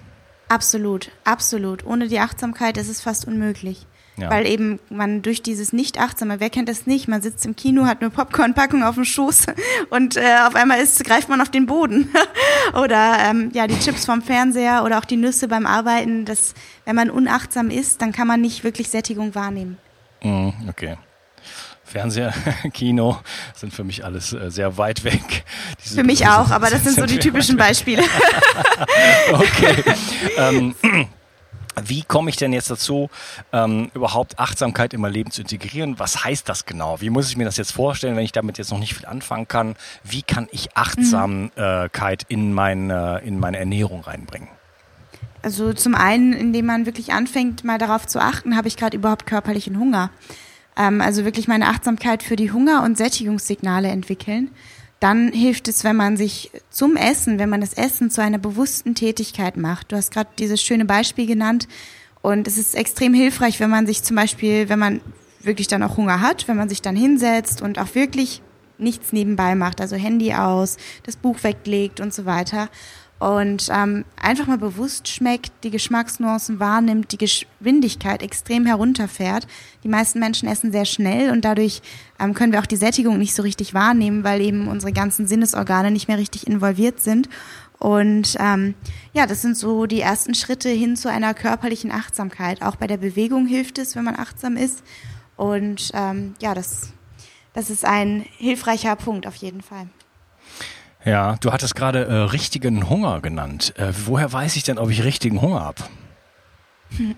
Absolut, 0.49 1.11
absolut. 1.25 1.85
Ohne 1.85 2.07
die 2.07 2.19
Achtsamkeit 2.19 2.77
ist 2.77 2.87
es 2.87 3.01
fast 3.01 3.25
unmöglich. 3.25 3.85
Ja. 4.17 4.31
Weil 4.31 4.47
eben 4.47 4.79
man 4.89 5.21
durch 5.21 5.43
dieses 5.43 5.73
Nicht-Achtsame, 5.73 6.39
wer 6.39 6.49
kennt 6.49 6.69
das 6.69 6.87
nicht? 6.87 7.07
Man 7.07 7.21
sitzt 7.21 7.45
im 7.45 7.55
Kino, 7.55 7.85
hat 7.85 8.01
eine 8.01 8.09
Popcornpackung 8.09 8.83
auf 8.83 8.95
dem 8.95 9.05
Schoß 9.05 9.45
und 9.91 10.17
äh, 10.17 10.37
auf 10.47 10.55
einmal 10.55 10.79
ist, 10.79 11.03
greift 11.05 11.29
man 11.29 11.39
auf 11.39 11.49
den 11.49 11.67
Boden. 11.67 12.09
oder 12.73 13.17
ähm, 13.21 13.51
ja, 13.53 13.67
die 13.67 13.77
Chips 13.79 14.05
vom 14.05 14.23
Fernseher 14.23 14.83
oder 14.83 14.97
auch 14.97 15.05
die 15.05 15.17
Nüsse 15.17 15.47
beim 15.47 15.67
Arbeiten. 15.67 16.25
Das, 16.25 16.55
wenn 16.85 16.95
man 16.95 17.11
unachtsam 17.11 17.69
ist, 17.69 18.01
dann 18.01 18.11
kann 18.11 18.27
man 18.27 18.41
nicht 18.41 18.63
wirklich 18.63 18.89
Sättigung 18.89 19.35
wahrnehmen. 19.35 19.77
Mhm, 20.23 20.53
okay. 20.67 20.97
Fernseher, 21.83 22.33
Kino 22.73 23.19
sind 23.53 23.71
für 23.71 23.83
mich 23.83 24.03
alles 24.03 24.33
äh, 24.33 24.49
sehr 24.49 24.77
weit 24.77 25.03
weg. 25.03 25.45
Diese 25.83 25.95
Für 25.95 26.03
mich 26.03 26.27
auch, 26.27 26.49
aber 26.49 26.71
das 26.71 26.83
sind 26.83 26.95
so 26.95 27.05
die 27.05 27.19
typischen 27.19 27.55
Beispiele. 27.55 28.03
Okay. 29.31 29.83
ähm, 30.37 30.75
wie 31.83 32.03
komme 32.03 32.29
ich 32.29 32.35
denn 32.35 32.53
jetzt 32.53 32.69
dazu, 32.69 33.09
ähm, 33.53 33.91
überhaupt 33.93 34.39
Achtsamkeit 34.39 34.93
in 34.93 35.01
mein 35.01 35.13
Leben 35.13 35.31
zu 35.31 35.41
integrieren? 35.41 35.99
Was 35.99 36.23
heißt 36.23 36.47
das 36.49 36.65
genau? 36.65 37.01
Wie 37.01 37.09
muss 37.09 37.29
ich 37.29 37.37
mir 37.37 37.45
das 37.45 37.57
jetzt 37.57 37.71
vorstellen, 37.71 38.15
wenn 38.15 38.23
ich 38.23 38.31
damit 38.31 38.57
jetzt 38.57 38.71
noch 38.71 38.79
nicht 38.79 38.93
viel 38.93 39.05
anfangen 39.05 39.47
kann? 39.47 39.75
Wie 40.03 40.21
kann 40.21 40.47
ich 40.51 40.75
Achtsamkeit 40.75 42.25
in, 42.27 42.53
meine, 42.53 43.21
in 43.23 43.39
meine 43.39 43.57
Ernährung 43.57 44.01
reinbringen? 44.01 44.49
Also 45.41 45.73
zum 45.73 45.95
einen, 45.95 46.33
indem 46.33 46.65
man 46.65 46.85
wirklich 46.85 47.13
anfängt, 47.13 47.63
mal 47.63 47.77
darauf 47.77 48.07
zu 48.07 48.19
achten, 48.19 48.57
habe 48.57 48.67
ich 48.67 48.75
gerade 48.75 48.97
überhaupt 48.97 49.25
körperlichen 49.25 49.79
Hunger. 49.79 50.09
Ähm, 50.75 51.01
also 51.01 51.25
wirklich 51.25 51.47
meine 51.47 51.67
Achtsamkeit 51.67 52.23
für 52.23 52.35
die 52.35 52.51
Hunger- 52.51 52.83
und 52.83 52.97
Sättigungssignale 52.97 53.87
entwickeln. 53.89 54.51
Dann 54.99 55.31
hilft 55.31 55.67
es, 55.67 55.83
wenn 55.83 55.95
man 55.95 56.17
sich 56.17 56.51
zum 56.69 56.95
Essen, 56.95 57.37
wenn 57.37 57.49
man 57.49 57.61
das 57.61 57.73
Essen 57.73 58.09
zu 58.09 58.21
einer 58.21 58.39
bewussten 58.39 58.95
Tätigkeit 58.95 59.55
macht. 59.57 59.91
Du 59.91 59.95
hast 59.95 60.11
gerade 60.11 60.29
dieses 60.39 60.61
schöne 60.61 60.85
Beispiel 60.85 61.27
genannt. 61.27 61.67
Und 62.21 62.47
es 62.47 62.57
ist 62.57 62.75
extrem 62.75 63.13
hilfreich, 63.13 63.59
wenn 63.59 63.69
man 63.69 63.85
sich 63.85 64.03
zum 64.03 64.15
Beispiel, 64.15 64.69
wenn 64.69 64.79
man 64.79 65.01
wirklich 65.41 65.67
dann 65.67 65.83
auch 65.83 65.97
Hunger 65.97 66.19
hat, 66.21 66.47
wenn 66.47 66.57
man 66.57 66.67
sich 66.67 66.81
dann 66.81 66.95
hinsetzt 66.95 67.61
und 67.61 67.79
auch 67.79 67.93
wirklich 67.95 68.41
nichts 68.79 69.13
nebenbei 69.13 69.55
macht, 69.55 69.81
also 69.81 69.95
Handy 69.95 70.33
aus, 70.33 70.77
das 71.03 71.15
Buch 71.15 71.43
weglegt 71.43 71.99
und 71.99 72.13
so 72.13 72.25
weiter. 72.25 72.69
Und 73.19 73.69
ähm, 73.71 74.05
einfach 74.15 74.45
mal 74.45 74.59
bewusst 74.59 75.07
schmeckt, 75.07 75.51
die 75.63 75.71
Geschmacksnuancen 75.71 76.59
wahrnimmt, 76.59 77.11
die 77.11 77.17
Geschwindigkeit 77.17 78.21
extrem 78.21 78.67
herunterfährt. 78.67 79.47
Die 79.83 79.87
meisten 79.87 80.19
Menschen 80.19 80.47
essen 80.47 80.71
sehr 80.71 80.85
schnell 80.85 81.31
und 81.31 81.43
dadurch 81.43 81.81
ähm, 82.19 82.35
können 82.35 82.51
wir 82.51 82.59
auch 82.59 82.67
die 82.67 82.75
Sättigung 82.75 83.17
nicht 83.17 83.33
so 83.33 83.41
richtig 83.41 83.73
wahrnehmen, 83.73 84.23
weil 84.23 84.41
eben 84.41 84.67
unsere 84.67 84.93
ganzen 84.93 85.27
Sinnesorgane 85.27 85.89
nicht 85.89 86.07
mehr 86.07 86.19
richtig 86.19 86.45
involviert 86.45 86.99
sind. 86.99 87.27
Und 87.79 88.35
ähm, 88.39 88.75
ja, 89.13 89.25
das 89.25 89.41
sind 89.41 89.57
so 89.57 89.87
die 89.87 90.01
ersten 90.01 90.35
Schritte 90.35 90.69
hin 90.69 90.95
zu 90.95 91.09
einer 91.09 91.33
körperlichen 91.33 91.91
Achtsamkeit. 91.91 92.61
Auch 92.61 92.75
bei 92.75 92.85
der 92.85 92.97
Bewegung 92.97 93.47
hilft 93.47 93.79
es, 93.79 93.95
wenn 93.95 94.03
man 94.03 94.15
achtsam 94.15 94.57
ist. 94.57 94.83
Und 95.35 95.91
ähm, 95.93 96.35
ja, 96.39 96.53
das, 96.53 96.93
das 97.53 97.71
ist 97.71 97.85
ein 97.85 98.25
hilfreicher 98.37 98.95
Punkt 98.95 99.25
auf 99.25 99.35
jeden 99.35 99.61
Fall. 99.61 99.87
Ja, 101.07 101.37
du 101.39 101.53
hattest 101.53 101.75
gerade 101.75 102.05
äh, 102.05 102.13
richtigen 102.13 102.89
Hunger 102.89 103.21
genannt. 103.21 103.73
Äh, 103.77 103.93
woher 104.05 104.31
weiß 104.33 104.55
ich 104.57 104.63
denn, 104.63 104.77
ob 104.77 104.89
ich 104.89 105.03
richtigen 105.03 105.41
Hunger 105.41 105.61
habe? 105.61 105.81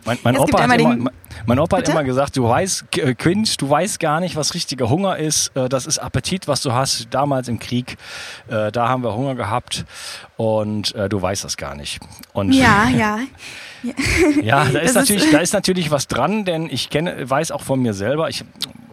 Mein, 0.03 0.17
mein, 0.23 0.35
Opa 0.37 0.63
immer, 0.63 0.77
den- 0.77 1.09
mein- 1.45 1.59
Opa 1.59 1.77
hat 1.77 1.83
Bitte? 1.85 1.91
immer 1.91 2.03
gesagt, 2.03 2.35
du 2.37 2.43
weißt, 2.43 2.85
äh, 2.97 3.13
Kind, 3.13 3.61
du 3.61 3.69
weißt 3.69 3.99
gar 3.99 4.19
nicht, 4.19 4.35
was 4.35 4.55
richtiger 4.55 4.89
Hunger 4.89 5.17
ist. 5.17 5.51
Äh, 5.55 5.69
Das 5.69 5.85
ist 5.85 5.99
Appetit, 5.99 6.47
was 6.47 6.61
du 6.61 6.73
hast. 6.73 7.07
Damals 7.11 7.47
im 7.47 7.59
Krieg, 7.59 7.97
äh, 8.47 8.71
da 8.71 8.89
haben 8.89 9.03
wir 9.03 9.13
Hunger 9.15 9.35
gehabt 9.35 9.85
und 10.37 10.93
du 11.09 11.21
weißt 11.21 11.43
das 11.43 11.55
gar 11.57 11.75
nicht. 11.75 11.99
Und 12.33 12.53
Ja, 12.53 12.87
ja. 12.89 13.19
ja, 14.41 14.65
da 14.73 14.79
ist, 14.79 14.95
Das 14.95 15.03
ist- 15.03 15.09
natürlich, 15.09 15.31
da 15.31 15.39
ist 15.39 15.53
natürlich 15.53 15.91
was 15.91 16.07
dran, 16.07 16.45
denn 16.45 16.67
ich 16.69 16.89
kenne, 16.89 17.29
weiß 17.29 17.51
auch 17.51 17.61
von 17.61 17.81
mir 17.81 17.93
selber, 17.93 18.29
ich 18.29 18.43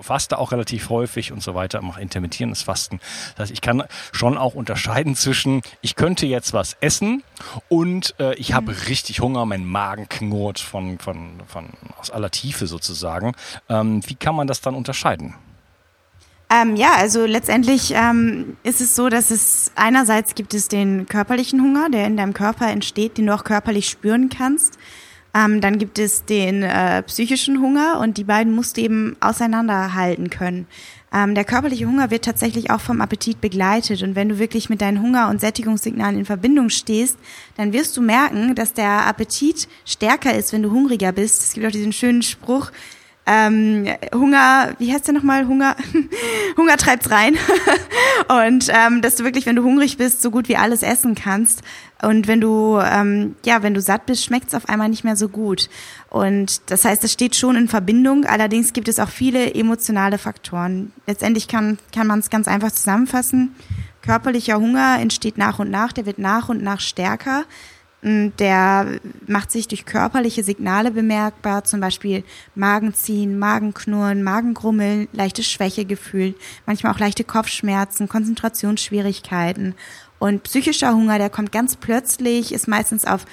faste 0.01 0.39
auch 0.39 0.53
relativ 0.53 0.91
häufig 0.91 1.33
und 1.33 1.43
so 1.43 1.55
weiter, 1.55 1.83
mache 1.83 2.01
intermittierendes 2.01 2.63
Fasten. 2.63 3.01
Das 3.35 3.45
heißt, 3.45 3.53
ich 3.53 3.61
kann 3.61 3.83
schon 4.13 4.39
auch 4.39 4.55
unterscheiden 4.55 5.17
zwischen, 5.17 5.63
ich 5.81 5.97
könnte 5.97 6.27
jetzt 6.27 6.53
was 6.53 6.77
essen 6.81 7.23
und 7.69 8.15
äh, 8.21 8.35
ich 8.35 8.53
habe 8.53 8.75
richtig 8.89 9.21
Hunger, 9.21 9.45
mein 9.47 9.65
Magen 9.65 10.09
knurrt 10.09 10.61
von, 10.61 10.99
von, 10.99 11.41
von 11.49 11.71
aus 11.99 12.11
aller 12.11 12.31
Tiefe 12.31 12.67
sozusagen. 12.67 13.33
Ähm, 13.69 14.01
wie 14.07 14.15
kann 14.15 14.35
man 14.37 14.47
das 14.47 14.61
dann 14.61 14.75
unterscheiden? 14.75 15.35
Ähm, 16.49 16.77
ja, 16.77 16.93
also 16.97 17.27
letztendlich 17.27 17.93
ähm, 17.95 18.57
ist 18.63 18.81
es 18.81 18.95
so, 18.95 19.09
dass 19.09 19.31
es 19.31 19.73
einerseits 19.75 20.35
gibt 20.37 20.55
es 20.55 20.69
den 20.69 21.07
körperlichen 21.07 21.61
Hunger, 21.61 21.91
der 21.91 22.07
in 22.07 22.17
deinem 22.17 22.35
Körper 22.35 22.69
entsteht, 22.69 23.19
den 23.19 23.27
du 23.27 23.35
auch 23.35 23.43
körperlich 23.43 23.89
spüren 23.89 24.29
kannst. 24.29 24.79
Ähm, 25.35 25.61
dann 25.61 25.79
gibt 25.79 25.99
es 25.99 26.25
den 26.25 26.63
äh, 26.63 27.03
psychischen 27.03 27.61
Hunger 27.61 27.99
und 28.01 28.17
die 28.17 28.25
beiden 28.25 28.55
musst 28.55 28.77
du 28.77 28.81
eben 28.81 29.17
auseinanderhalten 29.21 30.31
können. 30.31 30.69
Ähm, 31.13 31.35
der 31.35 31.45
körperliche 31.45 31.87
Hunger 31.87 32.11
wird 32.11 32.25
tatsächlich 32.25 32.71
auch 32.71 32.81
vom 32.81 33.01
Appetit 33.01 33.41
begleitet 33.41 34.03
und 34.03 34.15
wenn 34.15 34.29
du 34.29 34.39
wirklich 34.39 34.71
mit 34.71 34.81
deinen 34.81 35.03
Hunger- 35.03 35.29
und 35.29 35.41
Sättigungssignalen 35.41 36.19
in 36.19 36.25
Verbindung 36.25 36.71
stehst, 36.71 37.19
dann 37.57 37.73
wirst 37.73 37.97
du 37.97 38.03
merken, 38.03 38.55
dass 38.55 38.73
der 38.73 39.07
Appetit 39.07 39.69
stärker 39.85 40.35
ist, 40.35 40.53
wenn 40.53 40.63
du 40.63 40.71
hungriger 40.71 41.13
bist. 41.13 41.43
Es 41.43 41.53
gibt 41.55 41.67
auch 41.67 41.71
diesen 41.71 41.93
schönen 41.93 42.23
Spruch, 42.23 42.71
ähm, 43.27 43.87
Hunger, 44.15 44.75
wie 44.79 44.93
heißt 44.93 45.09
der 45.09 45.15
nochmal? 45.15 45.49
Hunger, 45.49 45.77
Hunger 46.57 46.77
treibt's 46.77 47.11
rein. 47.11 47.37
und 48.29 48.69
ähm, 48.69 49.03
dass 49.03 49.17
du 49.17 49.25
wirklich, 49.25 49.47
wenn 49.47 49.57
du 49.57 49.65
hungrig 49.65 49.97
bist, 49.97 50.23
so 50.23 50.31
gut 50.31 50.49
wie 50.49 50.57
alles 50.57 50.83
essen 50.83 51.17
kannst. 51.17 51.63
Und 52.03 52.29
wenn 52.29 52.41
du, 52.41 52.79
ähm, 52.79 53.35
ja, 53.45 53.63
wenn 53.63 53.75
du 53.75 53.81
satt 53.81 54.07
bist, 54.07 54.25
schmeckt's 54.25 54.55
auf 54.55 54.69
einmal 54.69 54.89
nicht 54.89 55.03
mehr 55.03 55.17
so 55.17 55.29
gut. 55.29 55.69
Und 56.09 56.71
das 56.71 56.85
heißt, 56.85 57.03
es 57.03 57.13
steht 57.13 57.35
schon 57.35 57.57
in 57.57 57.69
Verbindung. 57.69 58.27
Allerdings 58.27 58.73
gibt 58.73 58.87
es 58.87 59.01
auch 59.01 59.09
viele 59.09 59.55
emotionale 59.55 60.19
Faktoren. 60.19 60.93
Letztendlich 61.07 61.49
kann, 61.49 61.79
kann 61.93 62.07
man 62.07 62.21
es 62.21 62.31
ganz 62.31 62.47
einfach 62.47 62.71
zusammenfassen. 62.71 63.57
Körperlicher 64.03 64.57
Hunger 64.57 64.99
entsteht 65.01 65.37
nach 65.37 65.59
und 65.59 65.71
nach, 65.71 65.93
der 65.93 66.07
wird 66.07 66.19
nach 66.19 66.49
und 66.49 66.63
nach 66.63 66.81
stärker. 66.81 67.45
Mm, 68.03 68.29
Der 68.39 69.01
macht 69.27 69.51
sich 69.51 69.69
durch 69.69 69.85
körperliche 69.87 70.45
Signale 70.45 70.91
bemerkbar, 70.91 71.65
zum 71.65 71.81
Beispiel 71.81 72.25
Magenziehen, 72.55 73.39
Magenknurren, 73.39 74.23
Magengrummeln, 74.23 75.09
leichtes 75.13 75.51
Schwächegefühl, 75.51 76.35
manchmal 76.67 76.93
auch 76.93 76.99
leichte 76.99 77.25
Kopfschmerzen, 77.25 78.09
Konzentrationsschwierigkeiten. 78.09 79.75
Und 80.19 80.43
psychischer 80.45 80.95
Hunger, 80.95 81.19
der 81.19 81.31
kommt 81.31 81.53
ganz 81.53 81.77
plötzlich, 81.77 82.53
ist 82.53 82.69
meistens 82.69 83.05
auf 83.05 83.25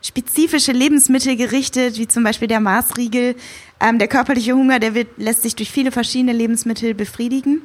spezifische 0.00 0.72
Lebensmittel 0.72 1.36
gerichtet, 1.36 1.98
wie 1.98 2.06
zum 2.06 2.22
Beispiel 2.22 2.48
der 2.48 2.60
Maßriegel. 2.60 3.34
Ähm, 3.80 3.98
der 3.98 4.08
körperliche 4.08 4.52
Hunger, 4.52 4.78
der 4.78 4.94
wird, 4.94 5.08
lässt 5.16 5.42
sich 5.42 5.56
durch 5.56 5.70
viele 5.70 5.90
verschiedene 5.90 6.32
Lebensmittel 6.32 6.94
befriedigen. 6.94 7.62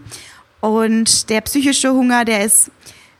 Und 0.60 1.30
der 1.30 1.42
psychische 1.42 1.94
Hunger, 1.94 2.26
der 2.26 2.46
ist 2.46 2.72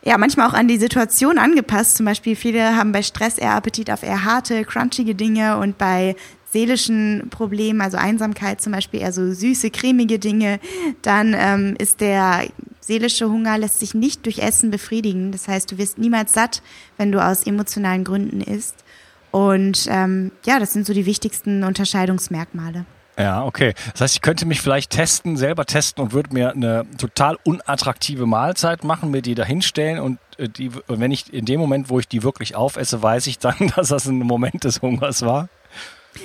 ja 0.04 0.18
manchmal 0.18 0.48
auch 0.48 0.54
an 0.54 0.68
die 0.68 0.78
Situation 0.78 1.38
angepasst. 1.38 1.96
Zum 1.96 2.06
Beispiel 2.06 2.36
viele 2.36 2.76
haben 2.76 2.92
bei 2.92 3.02
Stress 3.02 3.38
eher 3.38 3.54
Appetit 3.54 3.90
auf 3.90 4.02
eher 4.02 4.24
harte, 4.24 4.64
crunchige 4.64 5.14
Dinge 5.14 5.58
und 5.58 5.78
bei 5.78 6.16
seelischen 6.50 7.28
Problemen, 7.30 7.80
also 7.80 7.96
Einsamkeit 7.96 8.60
zum 8.60 8.72
Beispiel 8.72 9.00
eher 9.00 9.12
so 9.12 9.32
süße, 9.32 9.70
cremige 9.70 10.20
Dinge. 10.20 10.60
Dann 11.02 11.34
ähm, 11.36 11.74
ist 11.78 12.00
der 12.00 12.44
seelische 12.80 13.28
Hunger 13.28 13.58
lässt 13.58 13.80
sich 13.80 13.94
nicht 13.94 14.24
durch 14.26 14.38
Essen 14.38 14.70
befriedigen. 14.70 15.32
Das 15.32 15.48
heißt, 15.48 15.72
du 15.72 15.78
wirst 15.78 15.98
niemals 15.98 16.32
satt, 16.32 16.62
wenn 16.96 17.10
du 17.10 17.24
aus 17.24 17.46
emotionalen 17.46 18.04
Gründen 18.04 18.40
isst. 18.40 18.84
Und 19.30 19.88
ähm, 19.90 20.30
ja, 20.46 20.60
das 20.60 20.72
sind 20.72 20.86
so 20.86 20.92
die 20.92 21.06
wichtigsten 21.06 21.64
Unterscheidungsmerkmale. 21.64 22.84
Ja, 23.16 23.44
okay. 23.44 23.74
Das 23.92 24.00
heißt, 24.00 24.14
ich 24.14 24.22
könnte 24.22 24.44
mich 24.44 24.60
vielleicht 24.60 24.90
testen, 24.90 25.36
selber 25.36 25.66
testen 25.66 26.02
und 26.02 26.12
würde 26.12 26.34
mir 26.34 26.50
eine 26.50 26.84
total 26.98 27.38
unattraktive 27.44 28.26
Mahlzeit 28.26 28.82
machen, 28.82 29.10
mir 29.10 29.22
die 29.22 29.34
da 29.34 29.44
hinstellen 29.44 30.00
und 30.00 30.18
äh, 30.38 30.48
die, 30.48 30.70
wenn 30.88 31.12
ich 31.12 31.32
in 31.32 31.44
dem 31.44 31.60
Moment, 31.60 31.90
wo 31.90 32.00
ich 32.00 32.08
die 32.08 32.22
wirklich 32.22 32.56
aufesse, 32.56 33.02
weiß 33.02 33.26
ich 33.28 33.38
dann, 33.38 33.56
dass 33.76 33.88
das 33.88 34.06
ein 34.06 34.18
Moment 34.18 34.64
des 34.64 34.82
Hungers 34.82 35.22
war. 35.22 35.48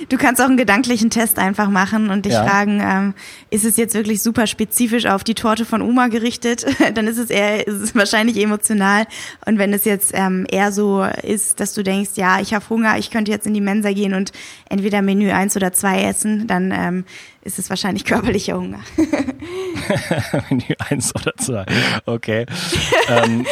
Du 0.08 0.16
kannst 0.16 0.40
auch 0.40 0.46
einen 0.46 0.56
gedanklichen 0.56 1.10
Test 1.10 1.38
einfach 1.38 1.68
machen 1.68 2.10
und 2.10 2.24
dich 2.24 2.32
Ja. 2.32 2.44
fragen, 2.44 2.80
ähm, 2.82 3.14
ist 3.50 3.64
es 3.64 3.76
jetzt 3.76 3.94
wirklich 3.94 4.22
super 4.22 4.46
spezifisch 4.46 5.06
auf 5.06 5.24
die 5.24 5.34
Torte 5.34 5.64
von 5.64 5.82
Oma 5.82 6.08
gerichtet? 6.08 6.64
Dann 6.94 7.06
ist 7.06 7.18
es 7.18 7.28
eher, 7.30 7.66
ist 7.66 7.80
es 7.80 7.94
wahrscheinlich 7.94 8.36
emotional. 8.36 9.06
Und 9.46 9.58
wenn 9.58 9.72
es 9.72 9.84
jetzt 9.84 10.12
ähm, 10.14 10.46
eher 10.50 10.70
so 10.72 11.04
ist, 11.22 11.60
dass 11.60 11.74
du 11.74 11.82
denkst, 11.82 12.10
ja, 12.14 12.40
ich 12.40 12.54
habe 12.54 12.68
Hunger, 12.70 12.98
ich 12.98 13.10
könnte 13.10 13.30
jetzt 13.30 13.46
in 13.46 13.54
die 13.54 13.60
Mensa 13.60 13.92
gehen 13.92 14.14
und 14.14 14.32
entweder 14.68 15.02
Menü 15.02 15.30
eins 15.32 15.56
oder 15.56 15.72
zwei 15.72 16.02
essen, 16.04 16.46
dann 16.46 16.72
ähm, 16.72 17.04
ist 17.42 17.58
es 17.58 17.70
wahrscheinlich 17.70 18.04
körperlicher 18.04 18.56
Hunger. 18.56 18.80
Menü 20.50 20.74
eins 20.90 21.14
oder 21.14 21.34
zwei. 21.36 21.64
Okay. 22.04 22.46
ähm, 23.08 23.46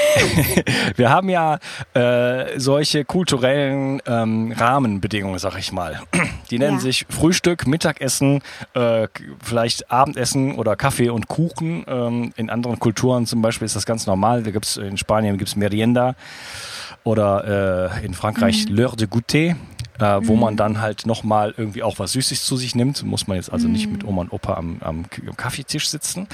wir 0.97 1.11
haben 1.11 1.31
ja 1.31 1.59
äh, 1.95 2.59
solche 2.59 3.05
kulturellen 3.05 4.03
ähm, 4.07 4.53
Rahmenbedingungen, 4.57 5.39
sag 5.39 5.59
ich 5.59 5.73
mal. 5.73 6.01
Die 6.51 6.59
nennen 6.59 6.77
ja. 6.77 6.83
sich 6.83 7.07
Frühstück, 7.09 7.67
Mittagessen, 7.67 8.43
äh, 8.75 9.09
vielleicht 9.43 9.91
Abendessen 9.91 10.57
oder 10.57 10.77
Kaffee 10.77 11.09
und 11.09 11.29
Kuchen. 11.29 11.85
Ähm, 11.89 12.33
in 12.37 12.51
anderen 12.51 12.79
Kulturen 12.79 13.27
zum 13.27 13.43
Beispiel 13.43 13.67
ist 13.67 13.77
das 13.77 13.87
ganz 13.87 14.07
normal. 14.07 14.43
Da 14.43 14.51
gibt's 14.51 14.77
in 14.77 14.97
Spanien 14.99 15.39
gibt's 15.39 15.57
Merienda 15.57 16.15
oder 17.05 17.93
äh, 18.01 18.05
in 18.05 18.13
Frankreich 18.15 18.69
mhm. 18.69 18.77
L'heure 18.77 18.97
de 18.97 19.07
goûter 19.07 19.57
äh, 19.99 20.21
wo 20.23 20.35
mhm. 20.35 20.41
man 20.41 20.57
dann 20.57 20.81
halt 20.81 21.07
nochmal 21.07 21.55
irgendwie 21.57 21.83
auch 21.83 21.99
was 21.99 22.13
Süßes 22.13 22.45
zu 22.45 22.57
sich 22.57 22.75
nimmt. 22.75 23.03
Muss 23.05 23.27
man 23.27 23.37
jetzt 23.37 23.53
also 23.53 23.67
mhm. 23.67 23.73
nicht 23.73 23.91
mit 23.91 24.05
Oma 24.05 24.23
und 24.23 24.33
Opa 24.33 24.55
am, 24.55 24.79
am, 24.81 25.07
am 25.27 25.37
Kaffeetisch 25.37 25.89
sitzen. 25.89 26.29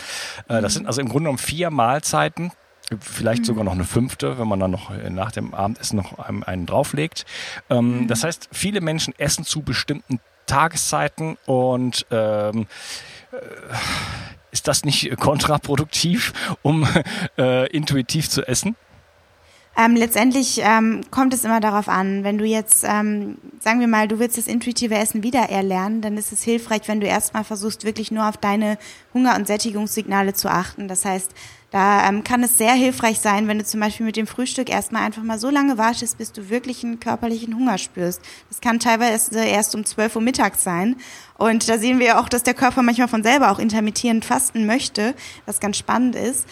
Äh, 0.48 0.60
das 0.60 0.74
sind 0.74 0.86
also 0.86 1.00
im 1.00 1.08
Grunde 1.08 1.24
genommen 1.24 1.38
vier 1.38 1.70
Mahlzeiten 1.70 2.52
vielleicht 3.00 3.42
mhm. 3.42 3.46
sogar 3.46 3.64
noch 3.64 3.72
eine 3.72 3.84
fünfte, 3.84 4.38
wenn 4.38 4.48
man 4.48 4.60
dann 4.60 4.70
noch 4.70 4.90
äh, 4.90 5.10
nach 5.10 5.32
dem 5.32 5.54
Abendessen 5.54 5.96
noch 5.96 6.18
einen, 6.18 6.42
einen 6.42 6.66
drauflegt. 6.66 7.24
Ähm, 7.70 8.02
mhm. 8.02 8.08
Das 8.08 8.24
heißt, 8.24 8.48
viele 8.52 8.80
Menschen 8.80 9.14
essen 9.18 9.44
zu 9.44 9.62
bestimmten 9.62 10.20
Tageszeiten 10.46 11.38
und 11.46 12.06
ähm, 12.10 12.66
äh, 13.32 13.36
ist 14.50 14.68
das 14.68 14.84
nicht 14.84 15.16
kontraproduktiv, 15.16 16.32
um 16.62 16.86
äh, 17.38 17.66
intuitiv 17.68 18.28
zu 18.28 18.46
essen? 18.46 18.76
Ähm, 19.76 19.96
letztendlich 19.96 20.60
ähm, 20.62 21.00
kommt 21.10 21.34
es 21.34 21.44
immer 21.44 21.58
darauf 21.58 21.88
an, 21.88 22.22
wenn 22.22 22.38
du 22.38 22.44
jetzt, 22.44 22.84
ähm, 22.84 23.38
sagen 23.58 23.80
wir 23.80 23.88
mal, 23.88 24.06
du 24.06 24.20
willst 24.20 24.38
das 24.38 24.46
intuitive 24.46 24.94
Essen 24.94 25.24
wieder 25.24 25.50
erlernen, 25.50 26.00
dann 26.00 26.16
ist 26.16 26.30
es 26.30 26.44
hilfreich, 26.44 26.82
wenn 26.86 27.00
du 27.00 27.08
erstmal 27.08 27.42
versuchst, 27.42 27.84
wirklich 27.84 28.12
nur 28.12 28.28
auf 28.28 28.36
deine 28.36 28.78
Hunger- 29.12 29.34
und 29.34 29.48
Sättigungssignale 29.48 30.32
zu 30.32 30.48
achten. 30.48 30.86
Das 30.86 31.04
heißt, 31.04 31.32
da 31.72 32.08
ähm, 32.08 32.22
kann 32.22 32.44
es 32.44 32.56
sehr 32.56 32.72
hilfreich 32.74 33.18
sein, 33.18 33.48
wenn 33.48 33.58
du 33.58 33.64
zum 33.64 33.80
Beispiel 33.80 34.06
mit 34.06 34.14
dem 34.14 34.28
Frühstück 34.28 34.70
erstmal 34.70 35.02
einfach 35.02 35.24
mal 35.24 35.40
so 35.40 35.50
lange 35.50 35.76
wartest, 35.76 36.18
bis 36.18 36.30
du 36.30 36.48
wirklich 36.50 36.84
einen 36.84 37.00
körperlichen 37.00 37.56
Hunger 37.56 37.78
spürst. 37.78 38.20
Das 38.48 38.60
kann 38.60 38.78
teilweise 38.78 39.44
erst 39.44 39.74
um 39.74 39.84
12 39.84 40.14
Uhr 40.14 40.22
mittags 40.22 40.62
sein. 40.62 40.94
Und 41.36 41.68
da 41.68 41.78
sehen 41.78 41.98
wir 41.98 42.20
auch, 42.20 42.28
dass 42.28 42.44
der 42.44 42.54
Körper 42.54 42.82
manchmal 42.82 43.08
von 43.08 43.24
selber 43.24 43.50
auch 43.50 43.58
intermittierend 43.58 44.24
fasten 44.24 44.66
möchte, 44.66 45.16
was 45.46 45.58
ganz 45.58 45.76
spannend 45.76 46.14
ist. 46.14 46.46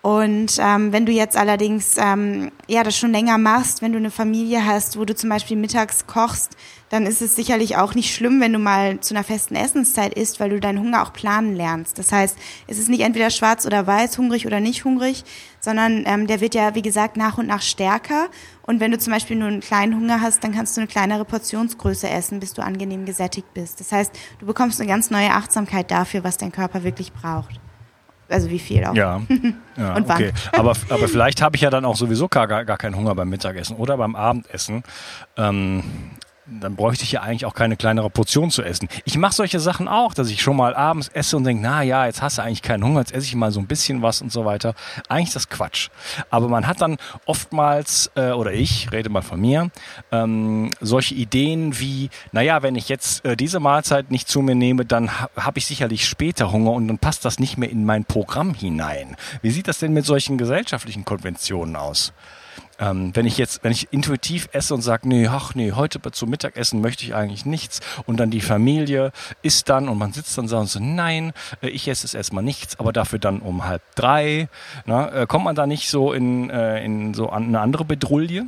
Und 0.00 0.58
ähm, 0.60 0.92
wenn 0.92 1.06
du 1.06 1.12
jetzt 1.12 1.36
allerdings 1.36 1.96
ähm, 1.98 2.52
ja 2.68 2.84
das 2.84 2.96
schon 2.96 3.10
länger 3.10 3.36
machst, 3.36 3.82
wenn 3.82 3.92
du 3.92 3.98
eine 3.98 4.12
Familie 4.12 4.64
hast, 4.64 4.96
wo 4.96 5.04
du 5.04 5.14
zum 5.14 5.28
Beispiel 5.28 5.56
mittags 5.56 6.06
kochst, 6.06 6.56
dann 6.88 7.04
ist 7.04 7.20
es 7.20 7.34
sicherlich 7.34 7.76
auch 7.76 7.94
nicht 7.94 8.14
schlimm, 8.14 8.40
wenn 8.40 8.52
du 8.52 8.60
mal 8.60 9.00
zu 9.00 9.12
einer 9.12 9.24
festen 9.24 9.56
Essenszeit 9.56 10.14
isst, 10.14 10.38
weil 10.38 10.50
du 10.50 10.60
deinen 10.60 10.78
Hunger 10.78 11.02
auch 11.02 11.12
planen 11.12 11.54
lernst. 11.54 11.98
Das 11.98 12.12
heißt, 12.12 12.38
es 12.68 12.78
ist 12.78 12.88
nicht 12.88 13.00
entweder 13.00 13.30
schwarz 13.30 13.66
oder 13.66 13.86
weiß, 13.86 14.16
hungrig 14.18 14.46
oder 14.46 14.60
nicht 14.60 14.84
hungrig, 14.84 15.24
sondern 15.60 16.04
ähm, 16.06 16.28
der 16.28 16.40
wird 16.40 16.54
ja, 16.54 16.76
wie 16.76 16.82
gesagt, 16.82 17.16
nach 17.16 17.36
und 17.36 17.48
nach 17.48 17.62
stärker. 17.62 18.28
Und 18.62 18.78
wenn 18.78 18.92
du 18.92 18.98
zum 18.98 19.12
Beispiel 19.12 19.36
nur 19.36 19.48
einen 19.48 19.60
kleinen 19.60 19.96
Hunger 19.96 20.20
hast, 20.20 20.44
dann 20.44 20.54
kannst 20.54 20.76
du 20.76 20.80
eine 20.80 20.88
kleinere 20.88 21.24
Portionsgröße 21.24 22.08
essen, 22.08 22.38
bis 22.38 22.54
du 22.54 22.62
angenehm 22.62 23.04
gesättigt 23.04 23.52
bist. 23.52 23.80
Das 23.80 23.90
heißt, 23.90 24.12
du 24.38 24.46
bekommst 24.46 24.80
eine 24.80 24.88
ganz 24.88 25.10
neue 25.10 25.32
Achtsamkeit 25.32 25.90
dafür, 25.90 26.22
was 26.22 26.36
dein 26.36 26.52
Körper 26.52 26.84
wirklich 26.84 27.12
braucht. 27.12 27.60
Also 28.28 28.50
wie 28.50 28.58
viel 28.58 28.84
auch. 28.84 28.94
Ja, 28.94 29.20
ja 29.76 29.94
und 29.96 30.10
okay. 30.10 30.32
wann. 30.52 30.60
Aber, 30.60 30.72
aber 30.90 31.08
vielleicht 31.08 31.40
habe 31.40 31.56
ich 31.56 31.62
ja 31.62 31.70
dann 31.70 31.84
auch 31.84 31.96
sowieso 31.96 32.28
gar, 32.28 32.46
gar 32.46 32.76
keinen 32.76 32.96
Hunger 32.96 33.14
beim 33.14 33.28
Mittagessen 33.28 33.76
oder 33.76 33.96
beim 33.96 34.14
Abendessen. 34.14 34.82
Ähm, 35.36 35.82
dann 36.50 36.76
bräuchte 36.76 37.04
ich 37.04 37.12
ja 37.12 37.22
eigentlich 37.22 37.44
auch 37.44 37.54
keine 37.54 37.76
kleinere 37.76 38.10
Portion 38.10 38.50
zu 38.50 38.62
essen. 38.62 38.88
Ich 39.04 39.16
mache 39.18 39.34
solche 39.34 39.60
Sachen 39.60 39.88
auch, 39.88 40.14
dass 40.14 40.30
ich 40.30 40.40
schon 40.40 40.56
mal 40.56 40.74
abends 40.74 41.08
esse 41.08 41.36
und 41.36 41.44
denke, 41.44 41.62
na 41.62 41.82
ja, 41.82 42.06
jetzt 42.06 42.22
hast 42.22 42.38
du 42.38 42.42
eigentlich 42.42 42.62
keinen 42.62 42.84
Hunger, 42.84 43.00
jetzt 43.00 43.12
esse 43.12 43.26
ich 43.26 43.34
mal 43.34 43.50
so 43.50 43.60
ein 43.60 43.66
bisschen 43.66 44.02
was 44.02 44.22
und 44.22 44.32
so 44.32 44.44
weiter. 44.44 44.74
Eigentlich 45.08 45.28
ist 45.28 45.36
das 45.36 45.48
Quatsch. 45.48 45.88
Aber 46.30 46.48
man 46.48 46.66
hat 46.66 46.80
dann 46.80 46.96
oftmals, 47.26 48.10
äh, 48.14 48.30
oder 48.30 48.52
ich 48.52 48.90
rede 48.92 49.10
mal 49.10 49.22
von 49.22 49.40
mir, 49.40 49.70
ähm, 50.10 50.70
solche 50.80 51.14
Ideen 51.14 51.78
wie, 51.78 52.10
naja, 52.32 52.62
wenn 52.62 52.76
ich 52.76 52.88
jetzt 52.88 53.24
äh, 53.24 53.36
diese 53.36 53.60
Mahlzeit 53.60 54.10
nicht 54.10 54.28
zu 54.28 54.40
mir 54.40 54.54
nehme, 54.54 54.84
dann 54.84 55.20
ha 55.20 55.28
habe 55.36 55.58
ich 55.58 55.66
sicherlich 55.66 56.06
später 56.06 56.52
Hunger 56.52 56.72
und 56.72 56.88
dann 56.88 56.98
passt 56.98 57.24
das 57.24 57.38
nicht 57.38 57.58
mehr 57.58 57.70
in 57.70 57.84
mein 57.84 58.04
Programm 58.04 58.54
hinein. 58.54 59.16
Wie 59.42 59.50
sieht 59.50 59.68
das 59.68 59.78
denn 59.78 59.92
mit 59.92 60.04
solchen 60.04 60.38
gesellschaftlichen 60.38 61.04
Konventionen 61.04 61.76
aus? 61.76 62.12
Ähm, 62.80 63.10
wenn 63.14 63.26
ich 63.26 63.38
jetzt, 63.38 63.64
wenn 63.64 63.72
ich 63.72 63.92
intuitiv 63.92 64.48
esse 64.52 64.72
und 64.72 64.82
sage, 64.82 65.08
nee, 65.08 65.26
ach 65.26 65.54
nee, 65.54 65.72
heute 65.72 66.00
zum 66.12 66.30
Mittagessen 66.30 66.80
möchte 66.80 67.04
ich 67.04 67.14
eigentlich 67.14 67.44
nichts 67.44 67.80
und 68.06 68.18
dann 68.18 68.30
die 68.30 68.40
Familie 68.40 69.10
isst 69.42 69.68
dann 69.68 69.88
und 69.88 69.98
man 69.98 70.12
sitzt 70.12 70.38
dann 70.38 70.48
und 70.48 70.66
so, 70.68 70.78
nein, 70.80 71.32
äh, 71.60 71.68
ich 71.68 71.88
esse 71.88 72.06
es 72.06 72.14
erstmal 72.14 72.44
nichts, 72.44 72.78
aber 72.78 72.92
dafür 72.92 73.18
dann 73.18 73.40
um 73.40 73.64
halb 73.64 73.82
drei, 73.96 74.48
na, 74.86 75.22
äh, 75.22 75.26
kommt 75.26 75.44
man 75.44 75.56
da 75.56 75.66
nicht 75.66 75.90
so 75.90 76.12
in, 76.12 76.50
äh, 76.50 76.84
in 76.84 77.14
so 77.14 77.30
eine 77.30 77.58
andere 77.60 77.84
Bedrulle? 77.84 78.46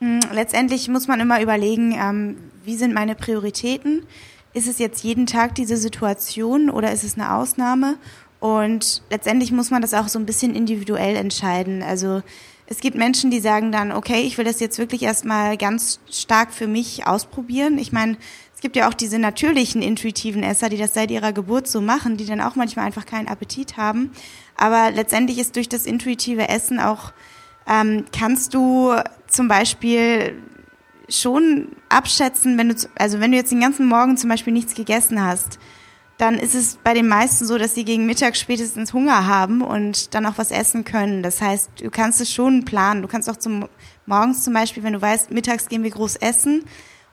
Hm, 0.00 0.20
letztendlich 0.32 0.88
muss 0.88 1.08
man 1.08 1.18
immer 1.20 1.40
überlegen, 1.40 1.92
ähm, 1.92 2.36
wie 2.64 2.76
sind 2.76 2.94
meine 2.94 3.14
Prioritäten? 3.14 4.06
Ist 4.52 4.68
es 4.68 4.78
jetzt 4.78 5.02
jeden 5.02 5.26
Tag 5.26 5.56
diese 5.56 5.76
Situation 5.76 6.70
oder 6.70 6.92
ist 6.92 7.02
es 7.02 7.14
eine 7.14 7.34
Ausnahme? 7.34 7.96
Und 8.38 9.02
letztendlich 9.10 9.50
muss 9.50 9.70
man 9.70 9.82
das 9.82 9.94
auch 9.94 10.06
so 10.08 10.18
ein 10.18 10.26
bisschen 10.26 10.54
individuell 10.54 11.16
entscheiden. 11.16 11.82
Also 11.82 12.22
es 12.66 12.80
gibt 12.80 12.96
Menschen, 12.96 13.30
die 13.30 13.40
sagen 13.40 13.72
dann, 13.72 13.92
okay, 13.92 14.22
ich 14.22 14.38
will 14.38 14.44
das 14.44 14.60
jetzt 14.60 14.78
wirklich 14.78 15.02
erstmal 15.02 15.56
ganz 15.56 16.00
stark 16.10 16.52
für 16.52 16.66
mich 16.66 17.06
ausprobieren. 17.06 17.78
Ich 17.78 17.92
meine, 17.92 18.16
es 18.54 18.60
gibt 18.60 18.76
ja 18.76 18.88
auch 18.88 18.94
diese 18.94 19.18
natürlichen 19.18 19.82
intuitiven 19.82 20.42
Esser, 20.42 20.70
die 20.70 20.78
das 20.78 20.94
seit 20.94 21.10
ihrer 21.10 21.32
Geburt 21.32 21.66
so 21.66 21.82
machen, 21.82 22.16
die 22.16 22.24
dann 22.24 22.40
auch 22.40 22.54
manchmal 22.54 22.86
einfach 22.86 23.04
keinen 23.04 23.28
Appetit 23.28 23.76
haben. 23.76 24.12
Aber 24.56 24.90
letztendlich 24.90 25.38
ist 25.38 25.56
durch 25.56 25.68
das 25.68 25.84
intuitive 25.84 26.48
Essen 26.48 26.80
auch, 26.80 27.12
ähm, 27.66 28.04
kannst 28.16 28.54
du 28.54 28.94
zum 29.26 29.48
Beispiel 29.48 30.40
schon 31.08 31.68
abschätzen, 31.90 32.56
wenn 32.56 32.70
du, 32.70 32.76
also 32.94 33.20
wenn 33.20 33.30
du 33.30 33.36
jetzt 33.36 33.52
den 33.52 33.60
ganzen 33.60 33.86
Morgen 33.86 34.16
zum 34.16 34.30
Beispiel 34.30 34.54
nichts 34.54 34.74
gegessen 34.74 35.22
hast, 35.22 35.58
dann 36.18 36.38
ist 36.38 36.54
es 36.54 36.78
bei 36.82 36.94
den 36.94 37.08
meisten 37.08 37.44
so, 37.44 37.58
dass 37.58 37.74
sie 37.74 37.84
gegen 37.84 38.06
Mittag 38.06 38.36
spätestens 38.36 38.92
Hunger 38.92 39.26
haben 39.26 39.62
und 39.62 40.14
dann 40.14 40.26
auch 40.26 40.38
was 40.38 40.50
essen 40.50 40.84
können. 40.84 41.22
Das 41.22 41.40
heißt, 41.40 41.70
du 41.82 41.90
kannst 41.90 42.20
es 42.20 42.32
schon 42.32 42.64
planen. 42.64 43.02
Du 43.02 43.08
kannst 43.08 43.28
auch 43.28 43.36
zum 43.36 43.68
morgens 44.06 44.44
zum 44.44 44.54
Beispiel, 44.54 44.82
wenn 44.82 44.92
du 44.92 45.02
weißt, 45.02 45.30
mittags 45.30 45.68
gehen 45.68 45.82
wir 45.82 45.90
groß 45.90 46.16
essen 46.16 46.64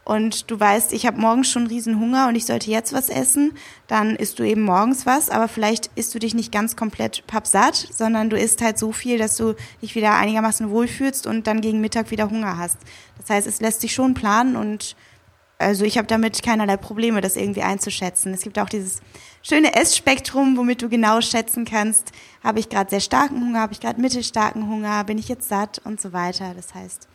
und 0.03 0.49
du 0.49 0.59
weißt, 0.59 0.93
ich 0.93 1.05
habe 1.05 1.19
morgens 1.19 1.49
schon 1.49 1.67
riesen 1.67 1.99
Hunger 1.99 2.27
und 2.27 2.35
ich 2.35 2.45
sollte 2.45 2.71
jetzt 2.71 2.91
was 2.91 3.09
essen, 3.09 3.53
dann 3.87 4.15
isst 4.15 4.39
du 4.39 4.43
eben 4.43 4.63
morgens 4.63 5.05
was, 5.05 5.29
aber 5.29 5.47
vielleicht 5.47 5.91
isst 5.95 6.13
du 6.15 6.19
dich 6.19 6.33
nicht 6.33 6.51
ganz 6.51 6.75
komplett 6.75 7.25
pappsatt, 7.27 7.75
sondern 7.91 8.29
du 8.29 8.37
isst 8.37 8.61
halt 8.61 8.79
so 8.79 8.91
viel, 8.91 9.17
dass 9.17 9.37
du 9.37 9.55
dich 9.81 9.95
wieder 9.95 10.15
einigermaßen 10.15 10.69
wohlfühlst 10.69 11.27
und 11.27 11.45
dann 11.47 11.61
gegen 11.61 11.81
Mittag 11.81 12.09
wieder 12.11 12.29
Hunger 12.29 12.57
hast. 12.57 12.77
Das 13.19 13.29
heißt, 13.29 13.47
es 13.47 13.61
lässt 13.61 13.81
sich 13.81 13.93
schon 13.93 14.13
planen 14.13 14.55
und 14.55 14.95
also 15.61 15.85
ich 15.85 15.97
habe 15.97 16.07
damit 16.07 16.41
keinerlei 16.43 16.77
Probleme, 16.77 17.21
das 17.21 17.35
irgendwie 17.35 17.61
einzuschätzen. 17.61 18.33
Es 18.33 18.41
gibt 18.41 18.59
auch 18.59 18.69
dieses 18.69 19.01
schöne 19.43 19.75
Essspektrum, 19.75 20.57
womit 20.57 20.81
du 20.81 20.89
genau 20.89 21.21
schätzen 21.21 21.65
kannst, 21.65 22.11
habe 22.43 22.59
ich 22.59 22.69
gerade 22.69 22.89
sehr 22.89 22.99
starken 22.99 23.39
Hunger, 23.41 23.59
habe 23.59 23.73
ich 23.73 23.79
gerade 23.79 24.01
mittelstarken 24.01 24.67
Hunger, 24.67 25.03
bin 25.03 25.17
ich 25.17 25.29
jetzt 25.29 25.47
satt 25.47 25.79
und 25.83 26.01
so 26.01 26.13
weiter. 26.13 26.53
Das 26.55 26.73
heißt, 26.73 27.07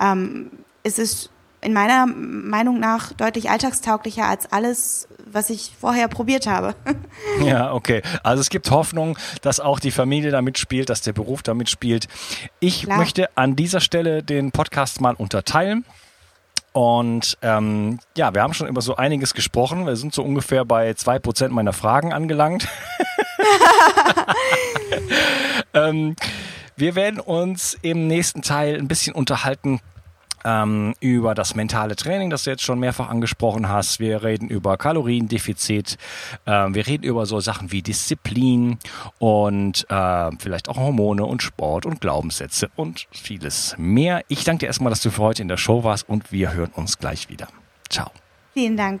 ähm, 0.00 0.50
es 0.82 0.98
ist 0.98 1.30
in 1.60 1.72
meiner 1.72 2.06
Meinung 2.06 2.78
nach 2.78 3.12
deutlich 3.12 3.50
alltagstauglicher 3.50 4.26
als 4.26 4.52
alles, 4.52 5.08
was 5.26 5.50
ich 5.50 5.72
vorher 5.80 6.08
probiert 6.08 6.46
habe. 6.46 6.74
Ja, 7.44 7.72
okay. 7.72 8.02
Also 8.22 8.40
es 8.40 8.48
gibt 8.48 8.70
Hoffnung, 8.70 9.18
dass 9.42 9.60
auch 9.60 9.80
die 9.80 9.90
Familie 9.90 10.30
da 10.30 10.40
mitspielt, 10.42 10.88
dass 10.88 11.02
der 11.02 11.12
Beruf 11.12 11.42
da 11.42 11.54
mitspielt. 11.54 12.08
Ich 12.58 12.82
Klar. 12.82 12.98
möchte 12.98 13.36
an 13.36 13.54
dieser 13.54 13.80
Stelle 13.80 14.22
den 14.22 14.50
Podcast 14.50 15.00
mal 15.00 15.14
unterteilen. 15.14 15.84
Und 16.78 17.36
ähm, 17.42 17.98
ja, 18.16 18.32
wir 18.34 18.40
haben 18.40 18.54
schon 18.54 18.68
über 18.68 18.80
so 18.82 18.94
einiges 18.94 19.34
gesprochen. 19.34 19.84
Wir 19.84 19.96
sind 19.96 20.14
so 20.14 20.22
ungefähr 20.22 20.64
bei 20.64 20.94
zwei 20.94 21.18
Prozent 21.18 21.52
meiner 21.52 21.72
Fragen 21.72 22.12
angelangt. 22.12 22.68
ähm, 25.74 26.14
wir 26.76 26.94
werden 26.94 27.18
uns 27.18 27.76
im 27.82 28.06
nächsten 28.06 28.42
Teil 28.42 28.78
ein 28.78 28.86
bisschen 28.86 29.16
unterhalten 29.16 29.80
ähm, 30.48 30.94
über 31.00 31.34
das 31.34 31.54
mentale 31.54 31.96
Training, 31.96 32.30
das 32.30 32.44
du 32.44 32.50
jetzt 32.50 32.62
schon 32.62 32.78
mehrfach 32.78 33.08
angesprochen 33.08 33.68
hast. 33.68 34.00
Wir 34.00 34.22
reden 34.22 34.48
über 34.48 34.76
Kaloriendefizit. 34.76 35.98
Äh, 36.46 36.50
wir 36.50 36.86
reden 36.86 37.04
über 37.04 37.26
so 37.26 37.40
Sachen 37.40 37.70
wie 37.70 37.82
Disziplin 37.82 38.78
und 39.18 39.86
äh, 39.90 40.30
vielleicht 40.38 40.68
auch 40.68 40.76
Hormone 40.76 41.24
und 41.24 41.42
Sport 41.42 41.86
und 41.86 42.00
Glaubenssätze 42.00 42.70
und 42.76 43.06
vieles 43.10 43.74
mehr. 43.78 44.22
Ich 44.28 44.44
danke 44.44 44.60
dir 44.60 44.66
erstmal, 44.66 44.90
dass 44.90 45.02
du 45.02 45.10
für 45.10 45.22
heute 45.22 45.42
in 45.42 45.48
der 45.48 45.58
Show 45.58 45.84
warst 45.84 46.08
und 46.08 46.32
wir 46.32 46.52
hören 46.52 46.72
uns 46.74 46.98
gleich 46.98 47.28
wieder. 47.28 47.48
Ciao. 47.88 48.10
Vielen 48.54 48.76
Dank. 48.76 49.00